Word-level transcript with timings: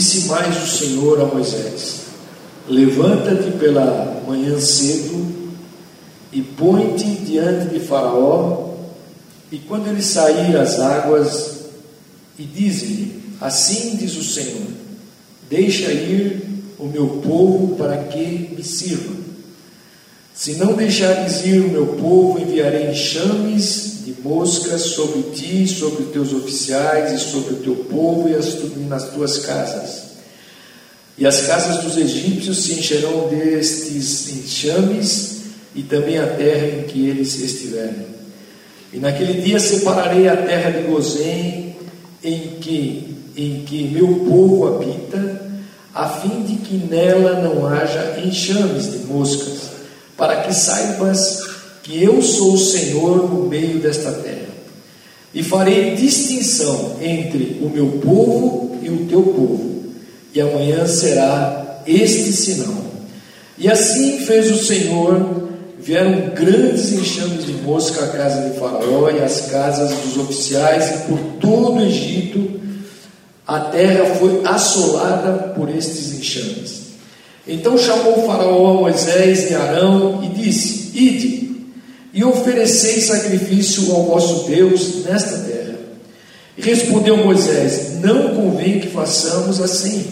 Disse 0.00 0.28
mais 0.28 0.56
o 0.56 0.66
Senhor 0.66 1.20
a 1.20 1.26
Moisés: 1.26 2.04
Levanta-te 2.66 3.50
pela 3.58 4.22
manhã 4.26 4.58
cedo 4.58 5.26
e 6.32 6.40
põe-te 6.40 7.04
diante 7.04 7.68
de 7.68 7.80
Faraó, 7.80 8.76
e 9.52 9.58
quando 9.58 9.88
ele 9.88 10.00
sair 10.00 10.56
às 10.56 10.80
águas, 10.80 11.64
e 12.38 12.44
diz-lhe: 12.44 13.20
Assim 13.42 13.96
diz 13.96 14.16
o 14.16 14.24
Senhor: 14.24 14.68
Deixa 15.50 15.92
ir 15.92 16.48
o 16.78 16.86
meu 16.86 17.20
povo 17.22 17.76
para 17.76 18.04
que 18.04 18.54
me 18.56 18.64
sirva. 18.64 19.19
Se 20.40 20.54
não 20.54 20.72
deixares 20.72 21.44
ir 21.44 21.60
o 21.60 21.68
meu 21.68 21.86
povo, 21.86 22.40
enviarei 22.40 22.90
enxames 22.90 24.04
de 24.06 24.14
moscas 24.22 24.80
sobre 24.80 25.20
ti, 25.34 25.68
sobre 25.68 26.04
os 26.04 26.12
teus 26.12 26.32
oficiais 26.32 27.12
e 27.12 27.22
sobre 27.22 27.52
o 27.52 27.56
teu 27.58 27.76
povo 27.76 28.26
e, 28.26 28.34
as, 28.34 28.46
e 28.54 28.86
nas 28.88 29.10
tuas 29.10 29.36
casas. 29.40 30.04
E 31.18 31.26
as 31.26 31.42
casas 31.42 31.84
dos 31.84 31.98
egípcios 31.98 32.56
se 32.56 32.72
encherão 32.72 33.28
destes 33.28 34.30
enxames 34.30 35.40
e 35.74 35.82
também 35.82 36.16
a 36.16 36.28
terra 36.28 36.68
em 36.68 36.82
que 36.84 37.06
eles 37.06 37.38
estiverem. 37.38 38.06
E 38.94 38.96
naquele 38.96 39.42
dia 39.42 39.60
separarei 39.60 40.26
a 40.26 40.38
terra 40.38 40.70
de 40.70 40.88
Gozém, 40.88 41.76
em 42.24 42.56
que, 42.62 43.14
em 43.36 43.62
que 43.66 43.88
meu 43.88 44.24
povo 44.26 44.68
habita, 44.68 45.50
a 45.92 46.08
fim 46.08 46.44
de 46.44 46.56
que 46.64 46.76
nela 46.76 47.42
não 47.42 47.66
haja 47.66 48.18
enxames 48.24 48.90
de 48.90 48.98
moscas, 49.00 49.79
para 50.20 50.42
que 50.42 50.52
saibas 50.54 51.44
que 51.82 52.04
eu 52.04 52.20
sou 52.20 52.52
o 52.52 52.58
Senhor 52.58 53.26
no 53.26 53.48
meio 53.48 53.78
desta 53.78 54.12
terra. 54.12 54.50
E 55.32 55.42
farei 55.42 55.94
distinção 55.94 56.98
entre 57.00 57.58
o 57.62 57.70
meu 57.70 57.86
povo 58.04 58.76
e 58.82 58.90
o 58.90 59.06
teu 59.06 59.22
povo, 59.22 59.84
e 60.34 60.40
amanhã 60.42 60.86
será 60.86 61.80
este 61.86 62.32
sinal. 62.32 62.84
E 63.56 63.66
assim 63.66 64.18
fez 64.26 64.50
o 64.50 64.62
Senhor, 64.62 65.48
vieram 65.78 66.34
grandes 66.34 66.92
enxames 66.92 67.46
de 67.46 67.52
mosca 67.52 68.04
à 68.04 68.08
casa 68.08 68.50
de 68.50 68.58
Faraó 68.58 69.08
e 69.08 69.22
às 69.22 69.46
casas 69.50 69.90
dos 69.90 70.18
oficiais 70.18 70.90
e 70.90 70.98
por 71.08 71.18
todo 71.40 71.76
o 71.76 71.80
Egito, 71.80 72.60
a 73.46 73.58
terra 73.60 74.16
foi 74.16 74.42
assolada 74.44 75.54
por 75.54 75.70
estes 75.70 76.12
enxames. 76.12 76.79
Então 77.50 77.76
chamou 77.76 78.24
Faraó 78.26 78.70
a 78.70 78.80
Moisés 78.80 79.50
e 79.50 79.54
Arão 79.54 80.22
e 80.22 80.40
disse: 80.40 80.96
Ide 80.96 81.50
e 82.14 82.22
oferecei 82.22 83.00
sacrifício 83.00 83.92
ao 83.92 84.04
vosso 84.04 84.48
Deus 84.48 85.04
nesta 85.04 85.36
terra. 85.38 85.74
E 86.56 86.62
respondeu 86.62 87.16
Moisés: 87.16 88.00
Não 88.00 88.36
convém 88.36 88.78
que 88.78 88.86
façamos 88.86 89.60
assim, 89.60 90.06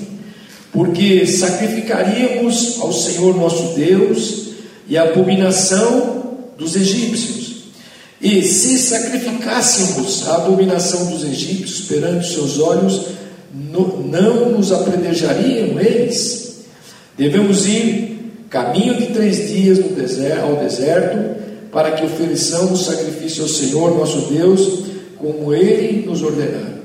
porque 0.72 1.24
sacrificaríamos 1.28 2.80
ao 2.80 2.92
Senhor 2.92 3.36
nosso 3.36 3.74
Deus 3.76 4.48
e 4.88 4.98
a 4.98 5.04
abominação 5.04 6.38
dos 6.58 6.74
egípcios. 6.74 7.68
E 8.20 8.42
se 8.42 8.76
sacrificássemos 8.78 10.26
a 10.26 10.34
abominação 10.38 11.06
dos 11.06 11.22
egípcios 11.22 11.82
perante 11.82 12.26
os 12.26 12.32
seus 12.32 12.58
olhos, 12.58 13.02
não 13.54 14.50
nos 14.50 14.72
apredejariam 14.72 15.78
eles? 15.78 16.47
Devemos 17.18 17.66
ir 17.66 18.16
caminho 18.48 18.94
de 18.94 19.06
três 19.06 19.48
dias 19.48 19.78
deserto, 19.78 20.40
ao 20.40 20.56
deserto, 20.56 21.36
para 21.72 21.90
que 21.90 22.06
ofereçamos 22.06 22.86
sacrifício 22.86 23.42
ao 23.42 23.48
Senhor 23.48 23.98
nosso 23.98 24.32
Deus, 24.32 24.84
como 25.18 25.52
Ele 25.52 26.06
nos 26.06 26.22
ordenar. 26.22 26.78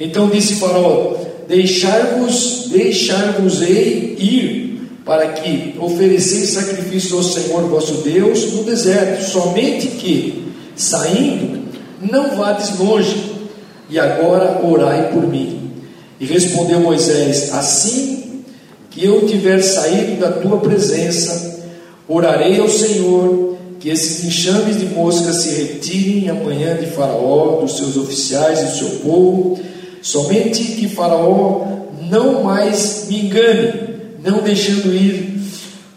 Então 0.00 0.28
disse 0.30 0.54
Faraó: 0.54 1.16
Deixar-vos, 1.46 2.68
deixar-vos-ei 2.70 4.16
ir, 4.18 4.88
para 5.04 5.28
que 5.28 5.74
ofereceis 5.78 6.50
sacrifício 6.50 7.18
ao 7.18 7.22
Senhor 7.22 7.64
vosso 7.68 8.02
Deus 8.02 8.52
no 8.54 8.64
deserto, 8.64 9.22
somente 9.22 9.88
que, 9.88 10.46
saindo, 10.74 11.62
não 12.00 12.34
vades 12.36 12.78
longe, 12.78 13.34
e 13.90 13.98
agora 13.98 14.62
orai 14.64 15.12
por 15.12 15.28
mim. 15.28 15.70
E 16.18 16.24
respondeu 16.24 16.80
Moisés: 16.80 17.52
Assim 17.52 18.23
que 18.94 19.04
eu 19.04 19.26
tiver 19.26 19.60
saído 19.60 20.20
da 20.20 20.30
tua 20.30 20.58
presença, 20.58 21.64
orarei 22.08 22.60
ao 22.60 22.68
Senhor 22.68 23.56
que 23.80 23.90
esses 23.90 24.24
enxames 24.24 24.78
de 24.78 24.86
moscas 24.86 25.38
se 25.38 25.50
retirem 25.50 26.30
amanhã 26.30 26.76
de 26.76 26.86
Faraó, 26.86 27.60
dos 27.60 27.76
seus 27.76 27.96
oficiais 27.96 28.60
e 28.60 28.64
do 28.66 28.70
seu 28.70 28.90
povo, 29.00 29.58
somente 30.00 30.62
que 30.62 30.88
Faraó 30.88 31.66
não 32.08 32.44
mais 32.44 33.06
me 33.08 33.26
engane, 33.26 33.72
não 34.22 34.42
deixando 34.42 34.94
ir 34.94 35.40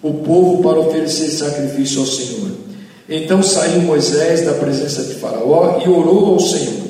o 0.01 0.15
povo 0.15 0.63
para 0.63 0.79
oferecer 0.79 1.29
sacrifício 1.29 1.99
ao 1.99 2.07
Senhor. 2.07 2.51
Então 3.07 3.43
saiu 3.43 3.81
Moisés 3.81 4.43
da 4.43 4.53
presença 4.53 5.03
de 5.03 5.13
Faraó 5.15 5.79
e 5.85 5.87
orou 5.87 6.33
ao 6.33 6.39
Senhor. 6.39 6.87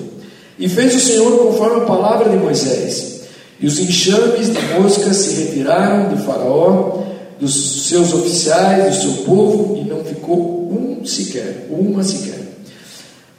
E 0.57 0.69
fez 0.69 0.95
o 0.95 0.99
Senhor 0.99 1.37
conforme 1.37 1.81
a 1.81 1.85
palavra 1.85 2.29
de 2.29 2.37
Moisés. 2.37 3.16
E 3.59 3.65
os 3.65 3.79
enxames 3.79 4.53
de 4.53 4.61
moscas 4.73 5.17
se 5.17 5.41
retiraram 5.41 6.15
de 6.15 6.23
Faraó, 6.23 7.03
dos 7.39 7.87
seus 7.87 8.13
oficiais, 8.13 8.97
do 8.97 9.01
seu 9.01 9.23
povo, 9.23 9.77
e 9.77 9.87
não 9.87 10.03
ficou 10.03 10.71
um 10.71 11.05
sequer, 11.05 11.67
uma 11.69 12.03
sequer. 12.03 12.39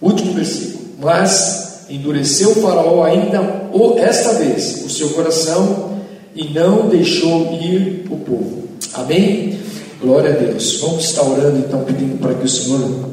Último 0.00 0.32
versículo. 0.32 0.78
Mas 1.00 1.86
endureceu 1.88 2.54
Faraó 2.56 3.04
ainda 3.04 3.68
esta 3.98 4.34
vez 4.34 4.84
o 4.84 4.90
seu 4.90 5.10
coração 5.10 5.98
e 6.34 6.48
não 6.48 6.88
deixou 6.88 7.52
ir 7.60 8.06
o 8.10 8.16
povo. 8.16 8.64
Amém? 8.94 9.58
Glória 10.00 10.30
a 10.30 10.36
Deus. 10.36 10.78
Vamos 10.80 11.04
estar 11.04 11.22
orando 11.22 11.58
então, 11.58 11.82
pedindo 11.84 12.18
para 12.18 12.34
que 12.34 12.44
o 12.44 12.48
Senhor 12.48 13.10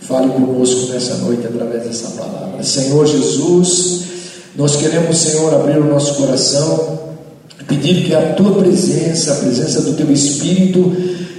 fale 0.00 0.28
conosco 0.30 0.92
nessa 0.92 1.14
noite 1.16 1.46
através 1.46 1.84
dessa 1.84 2.10
palavra. 2.10 2.62
Senhor 2.62 3.06
Jesus. 3.06 4.03
Nós 4.56 4.76
queremos, 4.76 5.16
Senhor, 5.16 5.52
abrir 5.52 5.78
o 5.78 5.84
nosso 5.84 6.14
coração, 6.14 6.98
pedir 7.66 8.04
que 8.04 8.14
a 8.14 8.34
tua 8.34 8.52
presença, 8.52 9.32
a 9.32 9.36
presença 9.36 9.80
do 9.80 9.94
teu 9.94 10.10
Espírito, 10.12 10.92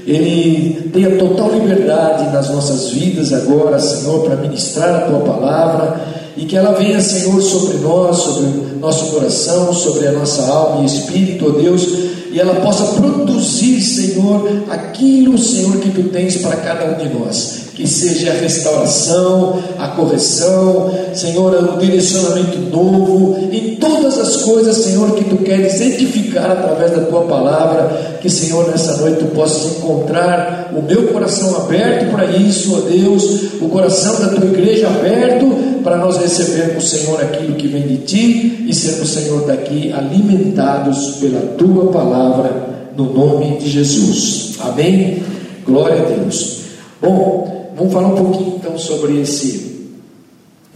ele 0.05 0.89
tenha 0.93 1.17
total 1.17 1.51
liberdade 1.51 2.31
nas 2.33 2.49
nossas 2.49 2.89
vidas 2.89 3.31
agora, 3.31 3.79
Senhor, 3.79 4.21
para 4.21 4.35
ministrar 4.35 4.95
a 4.95 4.99
tua 5.07 5.19
palavra 5.21 5.99
e 6.37 6.45
que 6.45 6.57
ela 6.57 6.73
venha, 6.73 6.99
Senhor, 6.99 7.41
sobre 7.41 7.77
nós, 7.77 8.17
sobre 8.17 8.49
nosso 8.79 9.11
coração, 9.11 9.73
sobre 9.73 10.07
a 10.07 10.11
nossa 10.11 10.43
alma 10.43 10.83
e 10.83 10.85
espírito, 10.85 11.47
ó 11.47 11.59
Deus, 11.59 11.87
e 12.31 12.39
ela 12.39 12.55
possa 12.55 12.99
produzir, 12.99 13.74
Senhor, 13.95 14.63
aquilo, 14.69 15.37
Senhor, 15.37 15.77
que 15.77 15.89
tu 15.89 16.03
tens 16.09 16.37
para 16.37 16.57
cada 16.57 16.85
um 16.85 16.97
de 16.97 17.13
nós. 17.17 17.65
Que 17.75 17.85
seja 17.85 18.31
a 18.31 18.35
restauração, 18.35 19.61
a 19.77 19.89
correção, 19.89 20.89
Senhor, 21.13 21.75
o 21.75 21.77
direcionamento 21.77 22.57
novo, 22.71 23.37
em 23.51 23.75
todas 23.75 24.17
as 24.17 24.37
coisas, 24.43 24.77
Senhor, 24.77 25.11
que 25.11 25.25
tu 25.25 25.37
queres 25.37 25.81
edificar 25.81 26.51
através 26.51 26.91
da 26.91 27.01
tua 27.01 27.23
palavra, 27.23 28.17
que, 28.21 28.29
Senhor, 28.29 28.69
nessa 28.69 28.95
noite 28.97 29.19
tu 29.19 29.25
possas 29.35 29.77
encontrar 29.77 30.71
o 30.73 30.81
meu 30.81 31.07
coração 31.07 31.53
aberto 31.57 32.11
para 32.11 32.25
isso, 32.25 32.75
ó 32.75 32.89
Deus, 32.89 33.61
o 33.61 33.67
coração 33.67 34.21
da 34.21 34.29
tua 34.29 34.45
igreja 34.45 34.87
aberto 34.87 35.81
para 35.83 35.97
nós 35.97 36.17
recebermos, 36.17 36.89
Senhor, 36.89 37.21
aquilo 37.21 37.55
que 37.55 37.67
vem 37.67 37.83
de 37.83 37.97
ti 37.97 38.65
e 38.67 38.73
sermos, 38.73 39.09
Senhor, 39.09 39.45
daqui 39.45 39.93
alimentados 39.93 41.17
pela 41.17 41.41
tua 41.57 41.91
palavra, 41.91 42.74
no 42.95 43.13
nome 43.13 43.57
de 43.59 43.69
Jesus. 43.69 44.55
Amém? 44.59 45.23
Glória 45.65 46.01
a 46.01 46.05
Deus. 46.05 46.61
Bom, 47.01 47.55
Vamos 47.75 47.91
falar 47.91 48.07
um 48.07 48.15
pouquinho 48.15 48.55
então 48.55 48.77
sobre 48.77 49.19
esse, 49.19 49.89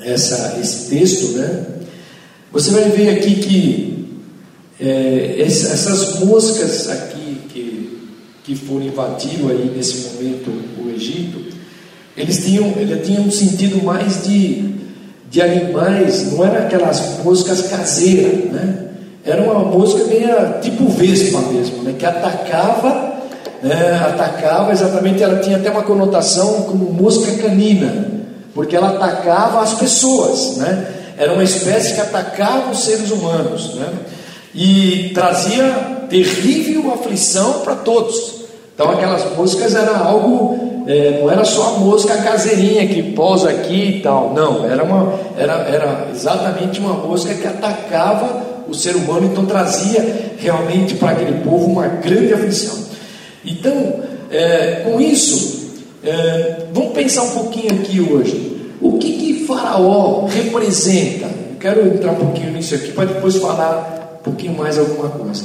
essa, 0.01 0.57
esse 0.61 0.89
texto, 0.89 1.37
né? 1.37 1.65
Você 2.51 2.71
vai 2.71 2.89
ver 2.89 3.09
aqui 3.11 3.35
que 3.35 4.09
é, 4.81 5.37
essas 5.39 6.19
moscas 6.19 6.89
aqui 6.89 7.37
que, 7.47 7.99
que 8.43 8.55
foram 8.55 8.85
invadindo 8.85 9.49
aí 9.49 9.71
nesse 9.73 10.09
momento 10.09 10.51
o 10.83 10.89
Egito, 10.89 11.39
eles 12.17 12.43
tinham, 12.43 12.73
eles 12.75 13.07
tinham 13.07 13.23
um 13.23 13.31
sentido 13.31 13.81
mais 13.81 14.25
de, 14.25 14.75
de 15.31 15.41
animais, 15.41 16.33
não 16.33 16.43
eram 16.43 16.65
aquelas 16.65 17.23
moscas 17.23 17.61
caseiras, 17.61 18.51
né? 18.51 18.88
Era 19.29 19.41
uma 19.41 19.59
mosca 19.59 20.03
meio 20.05 20.59
tipo 20.61 20.87
vespa 20.89 21.39
mesmo, 21.41 21.83
né? 21.83 21.95
que 21.97 22.05
atacava 22.05 23.09
né, 23.61 24.01
atacava 24.07 24.71
exatamente, 24.71 25.21
ela 25.21 25.39
tinha 25.39 25.57
até 25.57 25.69
uma 25.69 25.83
conotação 25.83 26.63
como 26.63 26.91
mosca 26.91 27.31
canina, 27.41 28.05
porque 28.53 28.75
ela 28.75 28.89
atacava 28.89 29.61
as 29.61 29.73
pessoas, 29.73 30.57
né? 30.57 30.95
Era 31.17 31.33
uma 31.33 31.43
espécie 31.43 31.93
que 31.93 32.01
atacava 32.01 32.71
os 32.71 32.79
seres 32.79 33.11
humanos, 33.11 33.75
né? 33.75 33.89
E 34.55 35.11
trazia 35.13 36.05
terrível 36.09 36.93
aflição 36.93 37.59
para 37.59 37.75
todos. 37.75 38.39
Então 38.73 38.89
aquelas 38.89 39.35
moscas 39.35 39.75
era 39.75 39.97
algo, 39.97 40.83
é, 40.87 41.19
não 41.21 41.29
era 41.29 41.43
só 41.43 41.75
a 41.75 41.79
mosca 41.79 42.15
caseirinha 42.17 42.87
que 42.87 43.03
pousa 43.03 43.49
aqui 43.49 43.97
e 43.97 44.01
tal, 44.01 44.33
não, 44.33 44.65
era, 44.65 44.83
uma, 44.83 45.13
era, 45.37 45.53
era 45.53 46.07
exatamente 46.11 46.79
uma 46.79 46.93
mosca 46.93 47.33
que 47.33 47.45
atacava 47.45 48.48
o 48.69 48.73
ser 48.73 48.95
humano, 48.95 49.27
então 49.31 49.45
trazia 49.45 50.33
realmente 50.37 50.95
para 50.95 51.11
aquele 51.11 51.41
povo 51.41 51.65
uma 51.65 51.87
grande 51.87 52.33
aflição. 52.33 52.77
Então, 53.45 54.01
é, 54.31 54.83
com 54.85 55.01
isso, 55.01 55.71
é, 56.03 56.65
vamos 56.73 56.93
pensar 56.93 57.23
um 57.23 57.31
pouquinho 57.31 57.73
aqui 57.73 57.99
hoje. 57.99 58.57
O 58.81 58.97
que, 58.97 59.11
que 59.11 59.45
Faraó 59.45 60.25
representa? 60.27 61.27
Quero 61.59 61.87
entrar 61.87 62.11
um 62.11 62.15
pouquinho 62.15 62.51
nisso 62.51 62.75
aqui 62.75 62.91
para 62.91 63.05
depois 63.05 63.35
falar 63.37 64.19
um 64.19 64.23
pouquinho 64.23 64.57
mais 64.57 64.77
alguma 64.77 65.09
coisa. 65.09 65.43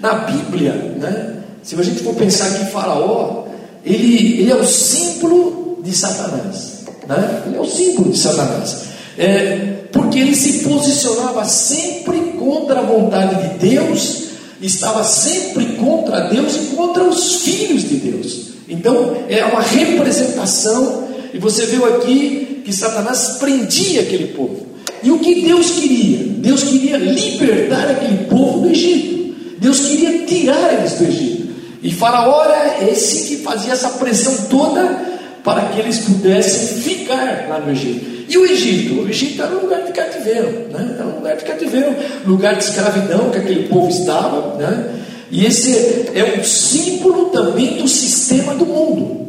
Na 0.00 0.14
Bíblia, 0.14 0.72
né, 0.72 1.36
se 1.62 1.76
a 1.76 1.82
gente 1.82 2.02
for 2.02 2.14
pensar 2.14 2.50
que 2.58 2.72
Faraó, 2.72 3.44
ele, 3.84 4.40
ele 4.40 4.50
é 4.50 4.56
o 4.56 4.64
símbolo 4.64 5.78
de 5.82 5.92
Satanás. 5.92 6.84
Né? 7.06 7.42
Ele 7.46 7.56
é 7.56 7.60
o 7.60 7.66
símbolo 7.66 8.10
de 8.10 8.18
Satanás. 8.18 8.84
É, 9.16 9.72
porque 9.92 10.18
ele 10.18 10.34
se 10.34 10.64
posicionava 10.64 11.44
sempre 11.44 12.21
contra 12.42 12.80
a 12.80 12.82
vontade 12.82 13.48
de 13.48 13.68
Deus, 13.70 14.24
estava 14.60 15.04
sempre 15.04 15.64
contra 15.76 16.28
Deus 16.28 16.56
e 16.56 16.74
contra 16.74 17.04
os 17.04 17.42
filhos 17.42 17.88
de 17.88 17.96
Deus. 17.96 18.52
Então 18.68 19.16
é 19.28 19.44
uma 19.44 19.60
representação, 19.60 21.08
e 21.32 21.38
você 21.38 21.66
viu 21.66 21.84
aqui 21.86 22.62
que 22.64 22.72
Satanás 22.72 23.36
prendia 23.38 24.02
aquele 24.02 24.28
povo. 24.28 24.66
E 25.02 25.10
o 25.10 25.18
que 25.18 25.42
Deus 25.42 25.70
queria? 25.70 26.18
Deus 26.38 26.62
queria 26.62 26.96
libertar 26.96 27.90
aquele 27.90 28.24
povo 28.26 28.60
do 28.60 28.68
Egito. 28.70 29.34
Deus 29.58 29.80
queria 29.80 30.26
tirar 30.26 30.74
eles 30.74 30.92
do 30.92 31.04
Egito. 31.04 31.52
E 31.82 31.92
Faraó 31.92 32.44
era 32.44 32.88
esse 32.88 33.28
que 33.28 33.42
fazia 33.42 33.72
essa 33.72 33.90
pressão 33.90 34.46
toda 34.48 35.12
para 35.42 35.62
que 35.70 35.80
eles 35.80 35.98
pudessem 35.98 36.80
ficar 36.80 37.46
lá 37.48 37.58
no 37.58 37.72
Egito. 37.72 38.11
E 38.32 38.38
o 38.38 38.46
Egito? 38.46 39.02
O 39.02 39.08
Egito 39.10 39.42
era 39.42 39.54
um 39.54 39.60
lugar 39.60 39.82
de 39.82 39.92
cativeiro, 39.92 40.66
né? 40.70 40.94
era 40.98 41.06
um 41.06 41.16
lugar 41.16 41.36
de 41.36 41.44
cativeiro, 41.44 41.94
lugar 42.24 42.56
de 42.56 42.64
escravidão 42.64 43.28
que 43.28 43.36
aquele 43.36 43.68
povo 43.68 43.90
estava. 43.90 44.56
Né? 44.56 44.90
E 45.30 45.44
esse 45.44 46.08
é 46.14 46.38
um 46.38 46.42
símbolo 46.42 47.26
também 47.26 47.76
do 47.76 47.86
sistema 47.86 48.54
do 48.54 48.64
mundo, 48.64 49.28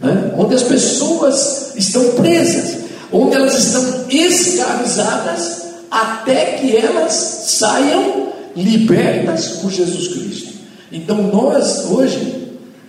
né? 0.00 0.32
onde 0.38 0.54
as 0.54 0.62
pessoas 0.62 1.74
estão 1.76 2.12
presas, 2.12 2.78
onde 3.12 3.36
elas 3.36 3.58
estão 3.58 4.06
escravizadas 4.08 5.64
até 5.90 6.52
que 6.52 6.74
elas 6.74 7.12
saiam 7.12 8.28
libertas 8.56 9.48
por 9.60 9.70
Jesus 9.70 10.08
Cristo. 10.08 10.54
Então 10.90 11.24
nós 11.24 11.84
hoje 11.90 12.48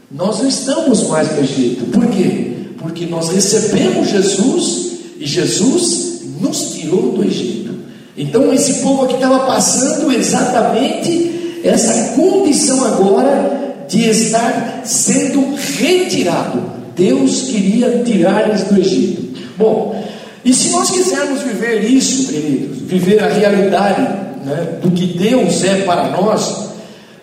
nós 0.09 0.39
não 0.39 0.47
estamos 0.47 1.09
mais 1.09 1.29
no 1.35 1.43
Egito. 1.43 1.91
Por 1.91 2.07
quê? 2.07 2.53
Porque 2.77 3.05
nós 3.05 3.27
recebemos 3.27 4.09
Jesus 4.09 4.90
e 5.21 5.27
Jesus 5.27 6.21
nos 6.41 6.73
tirou 6.73 7.11
do 7.11 7.23
Egito. 7.23 7.75
Então 8.17 8.51
esse 8.51 8.81
povo 8.81 9.03
aqui 9.03 9.13
estava 9.13 9.45
passando 9.45 10.11
exatamente 10.11 11.59
essa 11.63 12.15
condição 12.15 12.83
agora 12.83 13.85
de 13.87 14.09
estar 14.09 14.81
sendo 14.83 15.55
retirado. 15.77 16.63
Deus 16.95 17.43
queria 17.43 18.01
tirar 18.03 18.49
eles 18.49 18.63
do 18.63 18.79
Egito. 18.79 19.39
Bom, 19.57 20.03
e 20.43 20.53
se 20.55 20.69
nós 20.69 20.89
quisermos 20.89 21.43
viver 21.43 21.83
isso, 21.83 22.31
queridos, 22.31 22.79
viver 22.79 23.23
a 23.23 23.27
realidade 23.27 24.01
né, 24.43 24.79
do 24.81 24.89
que 24.89 25.05
Deus 25.05 25.63
é 25.63 25.83
para 25.83 26.09
nós, 26.09 26.71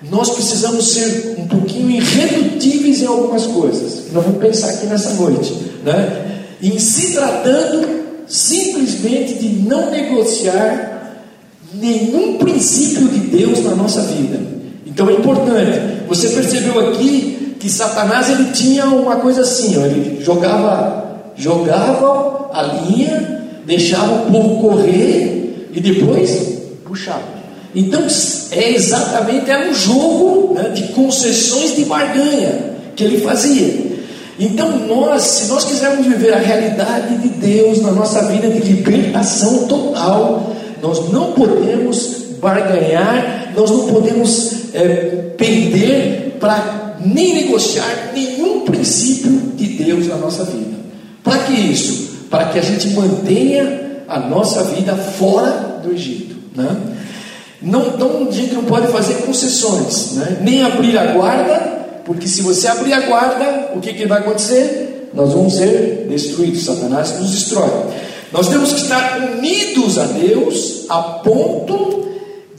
nós 0.08 0.30
precisamos 0.30 0.92
ser 0.92 1.34
um 1.36 1.48
pouquinho 1.48 1.90
irredutíveis 1.90 3.02
em 3.02 3.06
algumas 3.06 3.44
coisas. 3.44 4.12
Nós 4.12 4.24
vamos 4.24 4.40
pensar 4.40 4.68
aqui 4.68 4.86
nessa 4.86 5.14
noite, 5.14 5.52
né? 5.84 6.37
Em 6.62 6.78
se 6.78 7.12
tratando 7.12 8.06
simplesmente 8.26 9.34
de 9.34 9.48
não 9.68 9.90
negociar 9.90 11.16
nenhum 11.74 12.38
princípio 12.38 13.08
de 13.08 13.18
Deus 13.20 13.62
na 13.64 13.74
nossa 13.74 14.02
vida. 14.02 14.40
Então 14.86 15.08
é 15.08 15.14
importante. 15.14 16.02
Você 16.08 16.28
percebeu 16.30 16.88
aqui 16.88 17.56
que 17.58 17.68
Satanás 17.68 18.30
ele 18.30 18.52
tinha 18.52 18.86
uma 18.86 19.16
coisa 19.16 19.42
assim, 19.42 19.76
ó, 19.78 19.86
ele 19.86 20.22
jogava 20.22 21.08
jogava 21.36 22.50
a 22.52 22.62
linha, 22.62 23.44
deixava 23.64 24.12
o 24.12 24.32
povo 24.32 24.60
correr 24.60 25.68
e 25.72 25.80
depois 25.80 26.58
puxava. 26.84 27.38
Então 27.74 28.04
é 28.50 28.72
exatamente 28.72 29.48
era 29.50 29.70
um 29.70 29.74
jogo 29.74 30.54
né, 30.54 30.70
de 30.70 30.88
concessões 30.88 31.76
de 31.76 31.84
barganha 31.84 32.74
que 32.96 33.04
ele 33.04 33.20
fazia. 33.20 33.87
Então 34.38 34.86
nós, 34.86 35.22
se 35.22 35.48
nós 35.48 35.64
quisermos 35.64 36.06
viver 36.06 36.32
a 36.32 36.38
realidade 36.38 37.16
de 37.18 37.28
Deus 37.28 37.82
na 37.82 37.90
nossa 37.90 38.24
vida 38.28 38.48
de 38.48 38.60
libertação 38.60 39.66
total, 39.66 40.54
nós 40.80 41.10
não 41.10 41.32
podemos 41.32 42.18
barganhar, 42.40 43.52
nós 43.56 43.70
não 43.70 43.88
podemos 43.88 44.74
é, 44.74 45.32
perder 45.36 46.36
para 46.38 46.96
nem 47.04 47.34
negociar 47.34 48.12
nenhum 48.14 48.60
princípio 48.60 49.30
de 49.56 49.66
Deus 49.84 50.06
na 50.06 50.16
nossa 50.16 50.44
vida. 50.44 50.76
Para 51.22 51.38
que 51.38 51.52
isso? 51.52 52.08
Para 52.30 52.46
que 52.46 52.58
a 52.58 52.62
gente 52.62 52.88
mantenha 52.90 54.02
a 54.06 54.20
nossa 54.20 54.62
vida 54.64 54.94
fora 54.94 55.80
do 55.82 55.92
Egito. 55.92 56.36
Né? 56.54 56.76
Não, 57.60 57.96
não, 57.96 58.28
a 58.28 58.32
gente 58.32 58.54
não 58.54 58.64
pode 58.64 58.86
fazer 58.88 59.14
concessões, 59.14 60.12
né? 60.12 60.38
nem 60.40 60.62
abrir 60.62 60.96
a 60.96 61.12
guarda, 61.12 61.77
porque 62.08 62.26
se 62.26 62.40
você 62.40 62.66
abrir 62.66 62.94
a 62.94 63.00
guarda, 63.00 63.72
o 63.76 63.80
que, 63.80 63.92
que 63.92 64.06
vai 64.06 64.20
acontecer? 64.20 65.10
Nós 65.12 65.30
vamos 65.30 65.52
ser 65.52 66.06
destruídos, 66.08 66.64
Satanás 66.64 67.20
nos 67.20 67.32
destrói. 67.32 67.68
Nós 68.32 68.48
temos 68.48 68.72
que 68.72 68.80
estar 68.80 69.18
unidos 69.36 69.98
a 69.98 70.04
Deus 70.06 70.86
a 70.88 71.02
ponto 71.02 72.08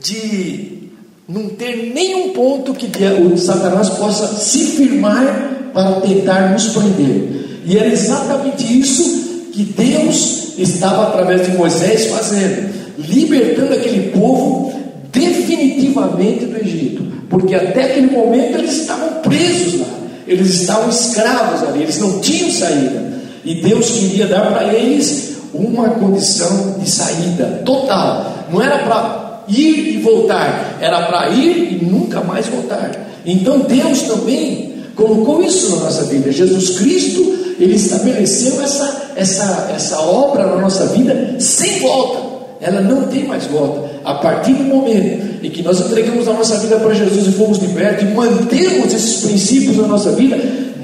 de 0.04 0.92
não 1.28 1.50
ter 1.50 1.92
nenhum 1.96 2.30
ponto 2.30 2.76
que 2.76 2.92
o 3.24 3.38
Satanás 3.40 3.90
possa 3.90 4.28
se 4.28 4.60
firmar 4.60 5.72
para 5.74 6.00
tentar 6.02 6.52
nos 6.52 6.68
prender. 6.68 7.62
E 7.66 7.76
era 7.76 7.88
exatamente 7.88 8.80
isso 8.80 9.50
que 9.52 9.64
Deus 9.64 10.60
estava 10.60 11.08
através 11.08 11.48
de 11.48 11.58
Moisés 11.58 12.06
fazendo, 12.06 12.70
libertando 13.00 13.74
aquele 13.74 14.12
povo 14.12 14.79
definitivamente 15.12 16.46
do 16.46 16.58
Egito, 16.58 17.04
porque 17.30 17.56
até 17.56 17.86
aquele 17.86 18.12
momento 18.12 18.58
eles 18.58 18.82
estavam 18.82 19.22
presos 19.22 19.80
lá, 19.80 19.88
eles 20.28 20.62
estavam 20.62 20.90
escravos 20.90 21.68
ali, 21.68 21.84
eles 21.84 22.00
não 22.00 22.20
tinham 22.20 22.52
saída, 22.52 23.14
e 23.44 23.56
Deus 23.56 23.90
queria 23.92 24.28
dar 24.28 24.52
para 24.52 24.74
eles 24.74 25.38
uma 25.54 25.90
condição 25.90 26.76
de 26.80 26.90
saída 26.90 27.62
total, 27.66 28.46
não 28.52 28.62
era 28.62 28.80
para 28.80 29.44
ir 29.48 29.96
e 29.96 29.98
voltar, 29.98 30.78
era 30.80 31.02
para 31.04 31.30
ir 31.30 31.74
e 31.74 31.86
nunca 31.86 32.22
mais 32.22 32.48
voltar. 32.48 32.92
Então 33.26 33.60
Deus 33.60 34.04
também 34.04 34.76
colocou 34.96 35.42
isso 35.44 35.76
na 35.76 35.84
nossa 35.84 36.04
vida. 36.06 36.32
Jesus 36.32 36.78
Cristo, 36.78 37.56
ele 37.60 37.76
estabeleceu 37.76 38.62
essa, 38.62 39.12
essa, 39.16 39.72
essa 39.76 40.00
obra 40.02 40.46
na 40.46 40.58
nossa 40.58 40.86
vida 40.88 41.36
sem 41.40 41.80
volta. 41.80 42.30
Ela 42.62 42.82
não 42.82 43.04
tem 43.04 43.26
mais 43.26 43.46
volta. 43.48 43.89
A 44.04 44.16
partir 44.16 44.54
do 44.54 44.64
momento 44.64 45.46
em 45.46 45.50
que 45.50 45.62
nós 45.62 45.80
entregamos 45.80 46.28
a 46.28 46.34
nossa 46.34 46.58
vida 46.60 46.78
para 46.78 46.94
Jesus 46.94 47.28
e 47.28 47.32
fomos 47.32 47.58
libertos 47.60 48.04
e 48.04 48.14
mantemos 48.14 48.94
esses 48.94 49.26
princípios 49.26 49.78
na 49.78 49.88
nossa 49.88 50.12
vida, 50.12 50.38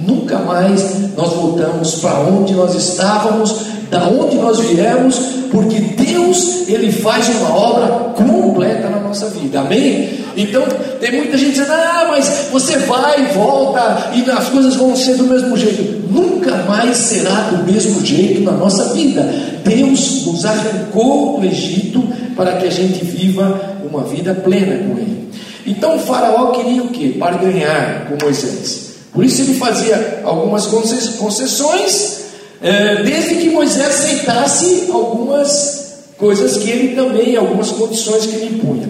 nunca 0.06 0.40
mais 0.40 0.84
nós 1.16 1.34
voltamos 1.34 1.96
para 1.96 2.20
onde 2.20 2.54
nós 2.54 2.76
estávamos, 2.76 3.56
da 3.90 4.08
onde 4.08 4.36
nós 4.38 4.60
viemos, 4.60 5.16
porque 5.52 5.80
Deus 5.80 6.68
ele 6.68 6.92
faz 6.92 7.30
uma 7.30 7.56
obra 7.56 7.88
completa 8.16 8.90
na 8.90 9.00
nossa 9.00 9.28
vida. 9.28 9.60
Amém? 9.60 10.20
Então, 10.36 10.64
tem 11.00 11.12
muita 11.12 11.38
gente 11.38 11.52
dizendo: 11.52 11.72
"Ah, 11.72 12.08
mas 12.10 12.48
você 12.52 12.78
vai 12.80 13.22
e 13.22 13.34
volta 13.34 14.12
e 14.14 14.30
as 14.30 14.50
coisas 14.50 14.76
vão 14.76 14.96
ser 14.96 15.16
do 15.16 15.26
mesmo 15.26 15.56
jeito". 15.56 16.12
Nunca 16.12 16.56
mais 16.68 16.98
será 16.98 17.50
do 17.52 17.72
mesmo 17.72 18.04
jeito 18.06 18.42
na 18.42 18.52
nossa 18.52 18.94
vida. 18.94 19.22
Deus 19.64 20.26
nos 20.26 20.46
arrancou 20.46 21.40
do 21.40 21.46
Egito 21.46 22.04
para 22.36 22.58
que 22.58 22.68
a 22.68 22.72
gente 22.72 23.04
viva 23.04 23.77
uma 23.84 24.04
vida 24.04 24.34
plena 24.34 24.77
com 24.77 25.00
Ele. 25.00 25.30
Então 25.65 25.96
o 25.96 26.00
faraó 26.00 26.51
queria 26.51 26.84
o 26.84 26.89
que? 26.89 27.10
Barganhar 27.10 28.08
com 28.08 28.24
Moisés. 28.24 28.96
Por 29.12 29.24
isso 29.24 29.42
ele 29.42 29.54
fazia 29.56 30.22
algumas 30.24 30.68
concessões, 30.68 32.25
eh, 32.62 33.01
desde 33.04 33.36
que 33.36 33.50
Moisés 33.50 33.88
aceitasse 33.88 34.89
algumas 34.92 35.86
coisas 36.18 36.58
que 36.58 36.70
ele 36.70 36.96
também, 36.96 37.36
algumas 37.36 37.72
condições 37.72 38.25
que 38.25 38.36
ele 38.36 38.56
impunha. 38.56 38.89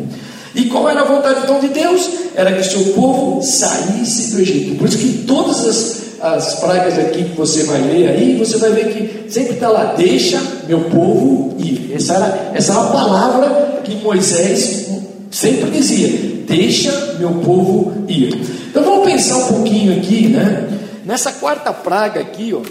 E 0.56 0.66
qual 0.66 0.90
era 0.90 1.02
a 1.02 1.04
vontade 1.04 1.42
então 1.44 1.60
de 1.60 1.68
Deus? 1.68 2.10
Era 2.34 2.54
que 2.54 2.62
o 2.62 2.64
seu 2.64 2.94
povo 2.94 3.42
saísse 3.42 4.32
do 4.32 4.42
Egito. 4.42 4.78
Por 4.78 4.88
isso 4.88 4.98
que 4.98 5.26
todas 5.28 5.66
as, 5.66 6.22
as 6.22 6.60
pragas 6.62 6.98
aqui 6.98 7.26
que 7.26 7.36
você 7.36 7.64
vai 7.64 7.82
ler 7.82 8.10
aí, 8.10 8.38
você 8.38 8.58
vai 8.58 8.72
ver 8.72 8.88
que 8.94 9.30
sempre 9.30 9.56
está 9.56 9.68
lá, 9.68 9.94
deixa 9.98 10.42
meu 10.66 10.86
povo 10.86 11.56
ir. 11.60 11.92
Essa 11.94 12.14
era, 12.14 12.52
essa 12.56 12.72
era 12.72 12.82
a 12.82 12.86
palavra 12.86 13.82
que 13.84 13.96
Moisés 13.96 14.90
sempre 15.30 15.70
dizia, 15.72 16.08
deixa 16.48 17.16
meu 17.20 17.32
povo 17.42 17.92
ir. 18.08 18.34
Então 18.70 18.82
vamos 18.82 19.06
pensar 19.06 19.38
um 19.38 19.48
pouquinho 19.48 19.98
aqui, 19.98 20.30
né? 20.30 20.70
Nessa 21.06 21.34
quarta 21.34 21.74
praga 21.74 22.22
aqui, 22.22 22.54
ó, 22.54 22.62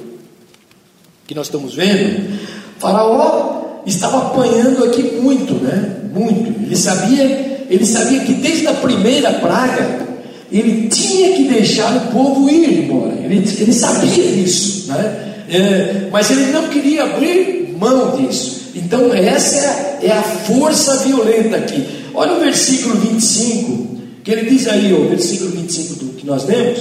que 1.26 1.34
nós 1.34 1.46
estamos 1.46 1.74
vendo, 1.74 2.38
Faraó 2.78 3.82
estava 3.86 4.28
apanhando 4.28 4.84
aqui 4.84 5.02
muito, 5.20 5.54
né? 5.54 5.96
Muito. 6.12 6.62
Ele 6.62 6.76
sabia 6.76 7.53
ele 7.74 7.86
sabia 7.86 8.20
que 8.20 8.34
desde 8.34 8.66
a 8.66 8.74
primeira 8.74 9.32
praga, 9.34 10.06
ele 10.50 10.88
tinha 10.88 11.34
que 11.34 11.44
deixar 11.44 11.96
o 11.96 12.12
povo 12.12 12.48
ir 12.48 12.84
embora. 12.84 13.14
Ele, 13.24 13.36
ele 13.36 13.72
sabia 13.72 14.08
disso, 14.10 14.88
né? 14.88 15.32
É, 15.48 16.08
mas 16.10 16.30
ele 16.30 16.52
não 16.52 16.68
queria 16.68 17.04
abrir 17.04 17.74
mão 17.78 18.16
disso. 18.16 18.70
Então, 18.74 19.12
essa 19.12 19.56
é 19.56 19.66
a, 19.66 20.14
é 20.14 20.18
a 20.18 20.22
força 20.22 20.98
violenta 20.98 21.56
aqui. 21.56 21.84
Olha 22.14 22.34
o 22.34 22.40
versículo 22.40 22.96
25, 22.96 23.98
que 24.22 24.30
ele 24.30 24.48
diz 24.48 24.68
aí, 24.68 24.92
o 24.92 25.08
versículo 25.08 25.50
25 25.50 25.94
do 25.96 26.12
que 26.14 26.26
nós 26.26 26.44
lemos. 26.46 26.80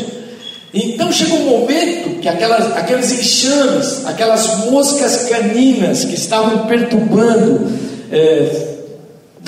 Então 0.74 1.12
chegou 1.12 1.38
um 1.40 1.60
momento 1.60 2.20
que 2.20 2.28
aquelas, 2.28 2.76
aqueles 2.76 3.12
enxames, 3.12 4.06
aquelas 4.08 4.66
moscas 4.72 5.30
caninas 5.30 6.04
que 6.04 6.16
estavam 6.16 6.66
perturbando 6.66 7.68
é, 8.12 8.74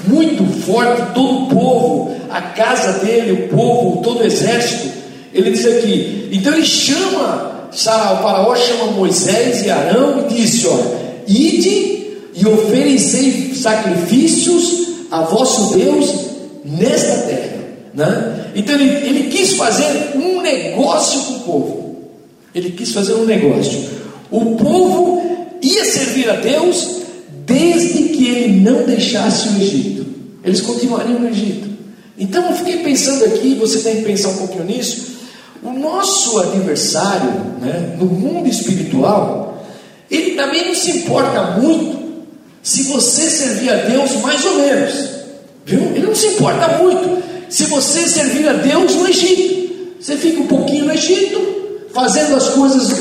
muito 0.04 0.44
forte 0.62 1.14
todo 1.14 1.44
o 1.44 1.48
povo, 1.48 2.16
a 2.30 2.42
casa 2.42 3.06
dele, 3.06 3.46
o 3.46 3.56
povo, 3.56 4.02
todo 4.02 4.20
o 4.20 4.26
exército, 4.26 4.92
ele 5.34 5.52
diz 5.52 5.66
aqui: 5.66 6.30
então 6.32 6.54
ele 6.54 6.66
chama, 6.66 7.70
o 7.72 7.78
faraó 7.78 8.56
chama 8.56 8.92
Moisés 8.92 9.66
e 9.66 9.70
Arão 9.70 10.26
e 10.30 10.34
disse: 10.34 10.68
Olha, 10.68 11.06
ide 11.28 11.96
e 12.34 12.46
oferecei 12.46 13.54
sacrifícios 13.56 14.88
a 15.12 15.22
vosso 15.22 15.78
Deus 15.78 16.14
nesta 16.64 17.28
terra. 17.28 17.56
Né? 17.94 18.52
Então 18.56 18.76
ele, 18.76 19.08
ele 19.08 19.30
quis 19.30 19.54
fazer 19.54 20.14
um 20.16 20.42
negócio 20.42 21.22
com 21.22 21.34
o 21.34 21.40
povo. 21.40 21.96
Ele 22.54 22.72
quis 22.72 22.92
fazer 22.92 23.14
um 23.14 23.26
negócio. 23.26 23.90
O 24.32 24.56
povo 24.56 25.24
ia 25.62 25.86
servir 25.86 26.30
a 26.30 26.36
Deus 26.36 27.02
não 28.66 28.84
deixasse 28.84 29.50
o 29.50 29.62
Egito. 29.62 30.06
Eles 30.44 30.62
continuariam 30.62 31.20
no 31.20 31.30
Egito. 31.30 31.70
Então 32.18 32.50
eu 32.50 32.56
fiquei 32.56 32.78
pensando 32.78 33.24
aqui, 33.26 33.54
você 33.56 33.80
tem 33.80 33.98
que 33.98 34.04
pensar 34.04 34.30
um 34.30 34.38
pouquinho 34.38 34.66
nisso. 34.66 35.16
O 35.62 35.72
nosso 35.72 36.40
adversário, 36.40 37.32
né, 37.62 37.96
no 38.00 38.06
mundo 38.06 38.50
espiritual, 38.50 39.64
ele 40.10 40.32
também 40.32 40.68
não 40.68 40.76
se 40.76 40.92
importa 40.98 41.60
muito 41.60 42.26
se 42.64 42.84
você 42.84 43.30
servir 43.30 43.70
a 43.70 43.76
Deus 43.76 44.12
mais 44.22 44.44
ou 44.44 44.56
menos. 44.56 44.94
Viu? 45.66 45.82
Ele 45.96 46.08
não 46.08 46.16
se 46.16 46.28
importa 46.28 46.80
muito 46.80 47.24
se 47.50 47.66
você 47.66 48.08
servir 48.08 48.48
a 48.48 48.54
Deus 48.54 48.96
no 48.96 49.08
Egito. 49.08 49.96
Você 50.00 50.18
fica 50.18 50.42
um 50.42 50.48
pouquinho 50.48 50.86
no 50.86 50.94
Egito, 50.94 51.40
fazendo 51.94 52.36
as 52.36 52.50
coisas 52.50 52.94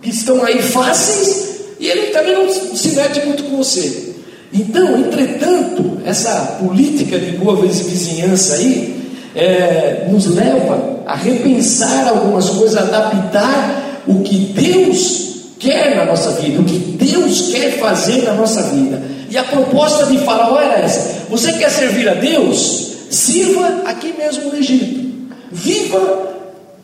que 0.00 0.10
estão 0.10 0.42
aí 0.44 0.62
fáceis, 0.62 1.48
e 1.80 1.86
ele 1.86 2.08
também 2.08 2.34
não 2.34 2.76
se 2.76 2.88
mete 2.90 3.24
muito 3.26 3.44
com 3.44 3.56
você. 3.56 4.08
Então, 4.52 4.98
entretanto, 4.98 5.98
essa 6.04 6.58
política 6.60 7.18
de 7.18 7.32
boa 7.32 7.56
vizinhança 7.56 8.54
aí 8.54 8.98
é, 9.34 10.06
nos 10.10 10.26
leva 10.26 11.02
a 11.06 11.14
repensar 11.14 12.08
algumas 12.08 12.48
coisas, 12.50 12.76
a 12.76 12.80
adaptar 12.80 14.02
o 14.06 14.22
que 14.22 14.36
Deus 14.54 15.28
quer 15.58 15.96
na 15.96 16.06
nossa 16.06 16.32
vida, 16.32 16.60
o 16.60 16.64
que 16.64 16.78
Deus 16.78 17.50
quer 17.50 17.78
fazer 17.78 18.22
na 18.22 18.34
nossa 18.34 18.62
vida. 18.62 19.02
E 19.30 19.36
a 19.36 19.44
proposta 19.44 20.06
de 20.06 20.18
Faraó 20.18 20.58
era 20.58 20.80
essa: 20.80 21.26
você 21.28 21.52
quer 21.52 21.70
servir 21.70 22.08
a 22.08 22.14
Deus? 22.14 22.88
Sirva 23.10 23.82
aqui 23.86 24.14
mesmo 24.16 24.50
no 24.50 24.56
Egito. 24.56 25.08
Viva 25.50 26.28